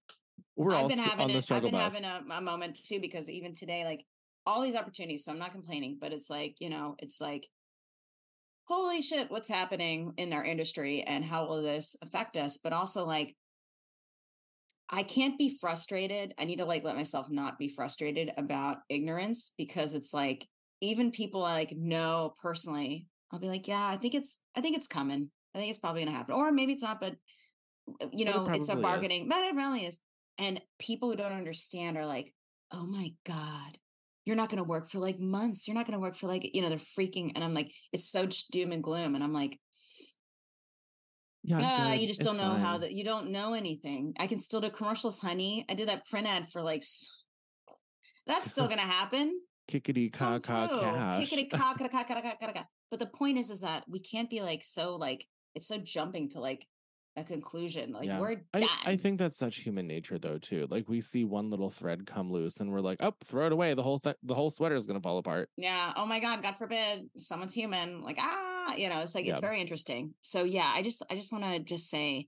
we're 0.56 0.72
I've 0.74 0.84
all 0.84 0.90
been 0.90 1.00
having 1.00 1.22
on 1.22 1.28
the 1.32 1.38
it. 1.38 1.52
I've 1.52 1.62
been 1.64 1.72
bus 1.72 1.96
having 1.96 2.04
a, 2.06 2.36
a 2.36 2.42
moment 2.42 2.78
too 2.86 3.00
because 3.00 3.28
even 3.30 3.56
today, 3.56 3.84
like 3.86 4.06
all 4.48 4.62
these 4.62 4.76
opportunities. 4.76 5.26
So 5.26 5.32
I'm 5.32 5.40
not 5.40 5.52
complaining, 5.52 5.98
but 6.02 6.14
it's 6.14 6.30
like 6.30 6.56
you 6.60 6.70
know, 6.70 6.96
it's 7.00 7.22
like, 7.22 7.46
holy 8.64 9.02
shit, 9.02 9.30
what's 9.30 9.50
happening 9.50 10.14
in 10.18 10.34
our 10.34 10.44
industry 10.44 11.04
and 11.04 11.24
how 11.24 11.48
will 11.48 11.62
this 11.62 11.96
affect 12.02 12.38
us? 12.38 12.58
But 12.58 12.74
also 12.74 13.06
like, 13.06 13.36
I 14.90 15.04
can't 15.04 15.38
be 15.38 15.56
frustrated. 15.60 16.34
I 16.40 16.46
need 16.46 16.60
to 16.60 16.66
like 16.66 16.84
let 16.84 16.96
myself 16.96 17.30
not 17.30 17.60
be 17.60 17.68
frustrated 17.68 18.32
about 18.38 18.78
ignorance 18.90 19.52
because 19.58 19.94
it's 19.94 20.14
like 20.14 20.48
even 20.82 21.12
people 21.12 21.44
I 21.44 21.54
like 21.56 21.74
know 21.76 22.34
personally, 22.42 23.08
I'll 23.32 23.40
be 23.40 23.50
like, 23.50 23.68
yeah, 23.68 23.86
I 23.86 23.98
think 23.98 24.16
it's, 24.16 24.40
I 24.56 24.62
think 24.62 24.78
it's 24.78 24.88
coming. 24.88 25.30
I 25.54 25.60
think 25.60 25.70
it's 25.70 25.80
probably 25.80 26.06
gonna 26.06 26.16
happen, 26.16 26.36
or 26.36 26.52
maybe 26.52 26.74
it's 26.74 26.84
not, 26.84 27.02
but 27.02 27.16
uh, 28.02 28.08
you 28.14 28.26
But 28.26 28.36
it 28.36 28.36
know, 28.38 28.46
it's 28.54 28.70
a 28.70 28.76
probably 28.76 28.84
is. 28.84 28.84
bargaining, 28.94 29.30
but 29.30 29.44
it 29.44 29.56
really 29.56 29.86
is. 29.86 30.00
And 30.38 30.62
people 30.78 31.10
who 31.10 31.18
don't 31.18 31.32
understand 31.34 31.98
are 31.98 32.06
like, 32.06 32.34
oh 32.72 32.86
my 32.86 33.14
God, 33.26 33.78
you're 34.28 34.36
not 34.36 34.50
going 34.50 34.62
to 34.62 34.68
work 34.68 34.90
for 34.90 35.00
like 35.00 35.20
months. 35.20 35.68
You're 35.68 35.76
not 35.76 35.86
going 35.86 35.98
to 35.98 36.02
work 36.02 36.16
for 36.16 36.28
like, 36.28 36.54
you 36.54 36.62
know, 36.62 36.68
they're 36.68 36.78
freaking. 36.78 37.32
And 37.34 37.44
I'm 37.44 37.54
like, 37.54 37.72
it's 37.94 38.12
so 38.12 38.28
doom 38.52 38.74
and 38.74 38.84
gloom. 38.84 39.16
And 39.16 39.24
I'm 39.24 39.32
like, 39.32 39.58
yeah 41.44 41.60
ah, 41.62 41.92
good, 41.92 42.02
you 42.02 42.08
just 42.08 42.20
it's 42.20 42.28
don't 42.28 42.38
know 42.38 42.56
how 42.56 42.78
that 42.80 42.92
you 42.92 43.06
don't 43.06 43.32
know 43.32 43.54
anything. 43.54 44.14
I 44.20 44.28
can 44.28 44.42
still 44.42 44.60
do 44.60 44.70
commercials, 44.70 45.20
honey. 45.20 45.66
I 45.70 45.76
did 45.76 45.88
that 45.88 46.06
print 46.06 46.28
ad 46.28 46.50
for 46.50 46.62
like, 46.62 46.84
that's 48.28 48.52
still 48.52 48.68
going 48.72 48.82
to 48.82 48.86
happen. 48.86 49.40
kickity 49.72 50.12
ca 50.12 50.40
ca 50.40 50.68
Kickity 50.68 51.50
ca 51.50 51.74
ca 51.78 51.88
ca 51.88 52.04
ca 52.04 52.22
ca 52.22 52.36
ca 52.38 52.52
ca. 52.52 52.66
But 52.92 53.00
the 53.00 53.08
point 53.08 53.38
is, 53.38 53.50
is 53.50 53.62
that 53.62 53.86
we 53.88 54.00
can't 54.00 54.30
be 54.30 54.42
like 54.42 54.64
so 54.64 54.98
like 54.98 55.26
it's 55.56 55.68
so 55.68 55.78
jumping 55.78 56.30
to 56.32 56.42
like 56.42 56.66
a 57.18 57.24
conclusion. 57.24 57.92
Like 57.92 58.06
Yeah. 58.08 58.20
we're 58.20 58.36
I, 58.54 58.60
done. 58.60 58.70
I 58.86 58.96
think 58.96 59.18
that's 59.20 59.36
such 59.38 59.58
human 59.58 59.88
nature 59.88 60.18
though 60.20 60.38
too 60.38 60.68
like 60.70 60.88
we 60.88 61.02
see 61.02 61.26
one 61.26 61.50
little 61.50 61.70
thread 61.70 62.06
come 62.06 62.32
loose 62.32 62.60
and 62.60 62.72
we're 62.72 62.80
like 62.80 63.00
oh 63.02 63.14
throw 63.24 63.48
it 63.48 63.52
away 63.52 63.74
the 63.74 63.84
whole 63.84 64.00
th- 64.00 64.16
the 64.24 64.36
whole 64.36 64.50
sweater 64.52 64.76
is 64.76 64.86
going 64.88 65.00
to 65.00 65.04
fall 65.04 65.18
apart 65.18 65.50
yeah 65.58 65.94
oh 65.96 66.06
my 66.06 66.20
god 66.20 66.42
god 66.44 66.56
forbid 66.56 67.10
someone's 67.18 67.54
human 67.56 68.02
like 68.02 68.18
ah 68.22 68.74
you 68.78 68.88
know 68.90 69.00
it's 69.02 69.16
like 69.16 69.26
it's 69.26 69.40
very 69.40 69.60
interesting 69.60 70.14
so 70.22 70.44
yeah 70.44 70.72
i 70.76 70.82
just 70.84 71.02
i 71.10 71.16
just 71.16 71.32
want 71.32 71.44
to 71.44 71.60
just 71.60 71.90
say 71.90 72.28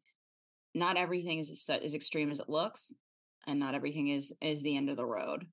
not 0.74 0.98
everything 0.98 1.38
is 1.40 1.70
as 1.70 1.94
extreme 1.94 2.32
as 2.32 2.40
it 2.40 2.50
looks 2.50 2.92
and 3.48 3.60
not 3.60 3.76
everything 3.76 4.08
is 4.08 4.34
is 4.42 4.64
the 4.64 4.76
end 4.76 4.90
of 4.90 4.98
the 4.98 5.06
road 5.06 5.46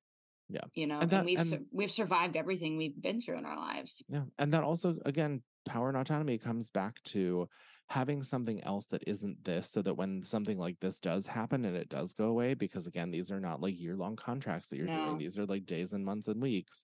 Yeah. 0.48 0.60
you 0.74 0.86
know 0.86 1.00
And 1.00 1.12
and, 1.12 1.26
we've 1.26 1.38
and- 1.38 1.46
sur- 1.46 1.64
we've 1.72 1.90
survived 1.90 2.36
everything 2.36 2.76
we've 2.78 3.00
been 3.00 3.20
through 3.20 3.38
in 3.38 3.44
our 3.44 3.56
lives 3.58 4.02
Yeah. 4.08 4.24
And 4.38 4.52
that 4.52 4.62
also, 4.64 4.96
again, 5.04 5.42
power 5.66 5.88
and 5.88 5.96
autonomy 5.98 6.38
comes 6.38 6.70
back 6.70 7.02
to 7.14 7.48
having 7.88 8.22
something 8.22 8.62
else 8.64 8.86
that 8.88 9.04
isn't 9.06 9.44
this 9.44 9.70
so 9.70 9.80
that 9.82 9.94
when 9.94 10.22
something 10.22 10.58
like 10.58 10.80
this 10.80 10.98
does 10.98 11.26
happen 11.26 11.64
and 11.64 11.76
it 11.76 11.88
does 11.88 12.12
go 12.12 12.26
away, 12.26 12.54
because 12.54 12.86
again, 12.86 13.10
these 13.10 13.30
are 13.30 13.40
not 13.40 13.60
like 13.60 13.78
year 13.80 13.96
long 13.96 14.16
contracts 14.16 14.70
that 14.70 14.76
you're 14.76 14.88
No. 14.88 15.04
doing, 15.04 15.18
these 15.18 15.38
are 15.38 15.46
like 15.46 15.66
days 15.66 15.92
and 15.92 16.04
months 16.04 16.26
and 16.28 16.42
weeks. 16.42 16.82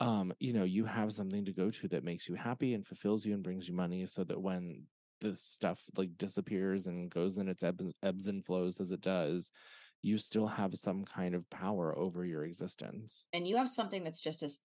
Um, 0.00 0.32
you 0.38 0.54
know, 0.54 0.64
you 0.64 0.86
have 0.86 1.12
something 1.12 1.44
to 1.44 1.52
go 1.52 1.70
to 1.70 1.88
that 1.88 2.04
makes 2.04 2.26
you 2.28 2.34
happy 2.34 2.72
and 2.72 2.86
fulfills 2.86 3.26
you 3.26 3.34
and 3.34 3.42
brings 3.42 3.68
you 3.68 3.74
money 3.74 4.06
so 4.06 4.24
that 4.24 4.40
when 4.40 4.86
the 5.20 5.36
stuff 5.36 5.82
like 5.96 6.16
disappears 6.16 6.86
and 6.86 7.10
goes 7.10 7.36
in 7.36 7.48
its 7.48 7.62
ebbs, 7.62 7.84
ebbs 8.02 8.26
and 8.26 8.46
flows 8.46 8.80
as 8.80 8.92
it 8.92 9.02
does, 9.02 9.52
you 10.00 10.16
still 10.16 10.46
have 10.46 10.74
some 10.74 11.04
kind 11.04 11.34
of 11.34 11.48
power 11.50 11.94
over 11.98 12.24
your 12.24 12.44
existence. 12.44 13.26
and 13.34 13.46
you 13.46 13.58
have 13.58 13.68
something 13.68 14.02
that's 14.02 14.20
just 14.22 14.42
as 14.42 14.60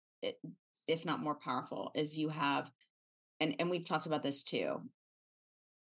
if 0.87 1.05
not 1.05 1.19
more 1.19 1.35
powerful 1.35 1.91
is 1.95 2.17
you 2.17 2.29
have 2.29 2.71
and 3.41 3.55
and 3.59 3.69
we've 3.69 3.85
talked 3.85 4.05
about 4.05 4.23
this 4.23 4.43
too 4.43 4.81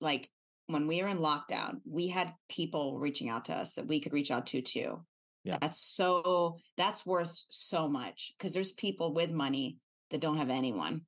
like 0.00 0.28
when 0.66 0.86
we 0.86 1.02
were 1.02 1.08
in 1.08 1.18
lockdown 1.18 1.80
we 1.84 2.08
had 2.08 2.32
people 2.48 2.98
reaching 2.98 3.28
out 3.28 3.46
to 3.46 3.52
us 3.54 3.74
that 3.74 3.86
we 3.86 4.00
could 4.00 4.12
reach 4.12 4.30
out 4.30 4.46
to 4.46 4.62
too 4.62 5.04
Yeah. 5.44 5.58
that's 5.60 5.80
so 5.80 6.58
that's 6.76 7.04
worth 7.06 7.36
so 7.48 7.88
much 7.88 8.32
because 8.38 8.52
there's 8.54 8.72
people 8.72 9.12
with 9.14 9.32
money 9.32 9.78
that 10.10 10.20
don't 10.20 10.36
have 10.38 10.50
anyone 10.50 11.02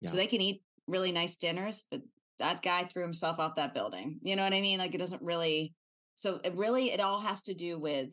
Yeah. 0.00 0.10
so 0.10 0.16
they 0.16 0.26
can 0.26 0.40
eat 0.40 0.62
really 0.86 1.12
nice 1.12 1.36
dinners 1.36 1.84
but 1.90 2.00
that 2.38 2.62
guy 2.62 2.84
threw 2.84 3.02
himself 3.02 3.38
off 3.38 3.56
that 3.56 3.74
building 3.74 4.18
you 4.22 4.36
know 4.36 4.44
what 4.44 4.52
i 4.54 4.60
mean 4.60 4.78
like 4.78 4.94
it 4.94 4.98
doesn't 4.98 5.22
really 5.22 5.74
so 6.14 6.40
it 6.44 6.54
really 6.54 6.86
it 6.92 7.00
all 7.00 7.20
has 7.20 7.42
to 7.44 7.54
do 7.54 7.78
with 7.80 8.10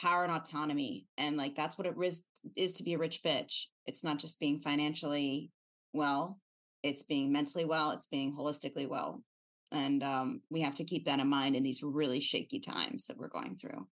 power 0.00 0.24
and 0.24 0.32
autonomy 0.32 1.06
and 1.16 1.36
like 1.36 1.54
that's 1.54 1.78
what 1.78 1.86
it 1.86 1.94
is 2.02 2.24
is 2.56 2.72
to 2.74 2.82
be 2.82 2.94
a 2.94 2.98
rich 2.98 3.22
bitch 3.22 3.66
it's 3.86 4.02
not 4.02 4.18
just 4.18 4.40
being 4.40 4.58
financially 4.58 5.50
well 5.92 6.40
it's 6.82 7.02
being 7.02 7.32
mentally 7.32 7.64
well, 7.64 7.90
it's 7.90 8.06
being 8.06 8.34
holistically 8.34 8.88
well. 8.88 9.22
And 9.70 10.02
um, 10.02 10.42
we 10.50 10.60
have 10.60 10.74
to 10.76 10.84
keep 10.84 11.06
that 11.06 11.20
in 11.20 11.28
mind 11.28 11.56
in 11.56 11.62
these 11.62 11.82
really 11.82 12.20
shaky 12.20 12.60
times 12.60 13.06
that 13.06 13.16
we're 13.16 13.28
going 13.28 13.54
through. 13.54 13.86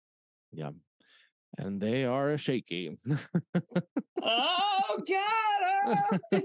Yeah. 0.51 0.71
And 1.57 1.79
they 1.79 2.05
are 2.05 2.31
a 2.31 2.38
shaky. 2.38 2.97
oh 4.21 5.01
god 5.07 5.57
ah! 5.88 5.93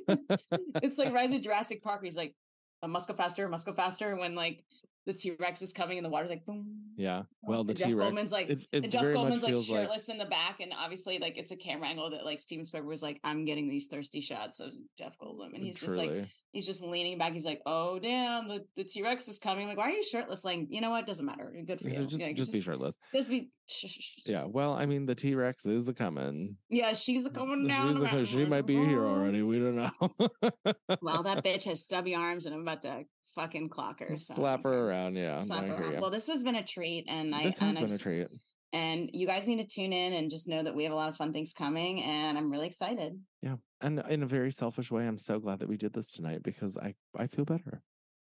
it's 0.83 0.99
like 0.99 1.13
Rise 1.15 1.33
of 1.33 1.43
Jurassic 1.43 1.83
Park. 1.83 2.03
He's 2.05 2.17
like, 2.17 2.35
"I 2.83 2.87
must 2.87 3.09
go 3.09 3.15
faster, 3.15 3.49
must 3.49 3.67
go 3.67 3.73
faster." 3.73 4.17
When 4.17 4.35
like 4.35 4.63
the 5.07 5.13
T 5.13 5.33
Rex 5.39 5.63
is 5.63 5.73
coming 5.73 5.99
and 5.99 6.05
the 6.05 6.11
water's 6.11 6.31
like 6.31 6.45
boom. 6.45 6.93
yeah. 6.97 7.23
Well, 7.43 7.65
the 7.65 7.75
T 7.75 7.93
Rex. 7.93 7.95
Goldblum's 7.95 8.33
like, 8.33 8.51
it, 8.51 8.67
and 8.73 8.91
Jeff 8.91 9.03
Goldblum's 9.03 9.43
like 9.43 9.51
feels 9.51 9.69
like 9.69 9.81
shirtless 9.81 10.09
in 10.09 10.19
the 10.19 10.27
back, 10.27 10.61
and 10.61 10.73
obviously 10.79 11.19
like 11.19 11.37
it's 11.37 11.51
a 11.51 11.57
camera 11.57 11.89
angle 11.89 12.11
that 12.11 12.25
like 12.25 12.39
Steven 12.39 12.65
Spielberg 12.65 12.89
was 12.89 13.03
like, 13.03 13.21
"I'm 13.25 13.45
getting 13.45 13.69
these 13.69 13.89
thirsty 13.89 14.21
shots 14.21 14.61
of 14.61 14.73
Jeff 14.97 15.19
Goldblum," 15.19 15.55
and 15.55 15.63
mm, 15.63 15.65
he's 15.65 15.77
just 15.77 15.97
like, 15.97 16.25
he's 16.53 16.67
just 16.67 16.85
leaning 16.85 17.19
back. 17.19 17.33
He's 17.33 17.45
like, 17.45 17.61
"Oh 17.67 17.99
damn, 17.99 18.47
the 18.47 18.65
the 18.77 18.85
T 18.85 19.03
Rex 19.03 19.27
is 19.27 19.39
coming." 19.39 19.63
I'm 19.63 19.69
like, 19.71 19.79
why 19.79 19.91
are 19.91 19.91
you 19.91 20.05
shirtless? 20.05 20.45
Like, 20.45 20.67
you 20.69 20.81
know 20.81 20.91
what? 20.91 21.05
Doesn't 21.07 21.27
matter. 21.27 21.53
Good 21.67 21.81
for 21.81 21.89
you. 21.89 22.05
just, 22.05 22.21
Yeah, 22.21 22.33
just 22.33 22.53
be 22.53 22.61
shirtless. 22.61 22.97
Just 23.13 23.29
be. 23.29 23.51
Sh- 23.69 23.87
sh- 23.87 24.01
sh- 24.01 24.17
Yeah. 24.27 24.45
Well, 24.49 24.75
I 24.75 24.87
mean, 24.87 25.07
the 25.07 25.15
T 25.15 25.35
Rex 25.35 25.67
is 25.67 25.89
a 25.89 25.95
coming. 25.95 26.57
Yeah, 26.69 26.93
she's 26.93 27.27
coming 27.29 27.65
uh, 27.71 27.75
down. 27.75 27.95
She's 27.95 28.03
a 28.03 28.07
co- 28.09 28.25
she 28.25 28.45
might 28.45 28.67
be 28.67 28.77
here 28.77 29.05
already. 29.05 29.43
We 29.43 29.59
don't 29.59 29.77
know. 29.77 29.91
Well, 31.01 31.23
that 31.23 31.43
bitch 31.45 31.65
has 31.65 31.83
stubby 31.83 32.15
arms, 32.15 32.47
and 32.47 32.55
I'm 32.55 32.63
about 32.63 32.83
to 32.83 33.05
fucking 33.35 33.69
clock 33.69 34.01
her. 34.01 34.17
so 34.17 34.35
Slap 34.35 34.65
her 34.65 34.89
around. 34.89 35.17
Yeah. 35.17 35.41
Slap 35.41 35.65
her 35.67 35.75
around. 35.75 35.93
ya. 35.95 36.01
Well, 36.01 36.11
this 36.11 36.27
has 36.29 36.43
been 36.43 36.57
a 36.57 36.65
treat, 36.65 37.07
and 37.09 37.35
I 37.35 37.45
this 37.45 37.59
and 37.59 37.69
has 37.69 37.77
I 37.79 37.81
been 37.83 37.93
a 37.95 37.99
treat. 37.99 38.29
and 38.73 39.11
you 39.13 39.27
guys 39.27 39.47
need 39.49 39.59
to 39.59 39.67
tune 39.67 39.93
in 39.93 40.13
and 40.13 40.31
just 40.31 40.49
know 40.49 40.63
that 40.63 40.75
we 40.75 40.85
have 40.85 40.93
a 40.93 40.97
lot 40.97 41.09
of 41.09 41.17
fun 41.17 41.33
things 41.33 41.53
coming, 41.53 42.03
and 42.03 42.37
I'm 42.39 42.51
really 42.51 42.67
excited. 42.67 43.19
Yeah. 43.43 43.57
And 43.81 44.03
in 44.09 44.23
a 44.23 44.27
very 44.27 44.53
selfish 44.53 44.91
way, 44.91 45.07
I'm 45.07 45.19
so 45.19 45.39
glad 45.41 45.59
that 45.61 45.69
we 45.69 45.77
did 45.77 45.93
this 45.93 46.11
tonight 46.13 46.43
because 46.43 46.79
I, 46.79 46.95
I 47.17 47.27
feel 47.27 47.45
better. 47.45 47.83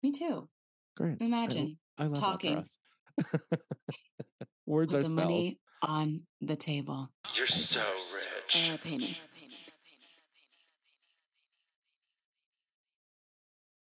Me 0.02 0.12
too. 0.12 0.48
Great. 0.96 1.16
Imagine 1.20 1.78
I, 1.96 2.04
love 2.04 2.18
talking. 2.18 2.56
that 2.56 2.68
for 3.30 3.36
us. 3.36 3.58
Words 4.66 4.92
put 4.92 4.98
are 4.98 5.02
the 5.02 5.08
spells. 5.08 5.24
money 5.24 5.58
on 5.82 6.22
the 6.40 6.56
table. 6.56 7.10
You're 7.34 7.46
so 7.46 7.80
rich. 8.14 8.70
Uh, 8.72 8.76
pay 8.82 8.98
me. 8.98 9.16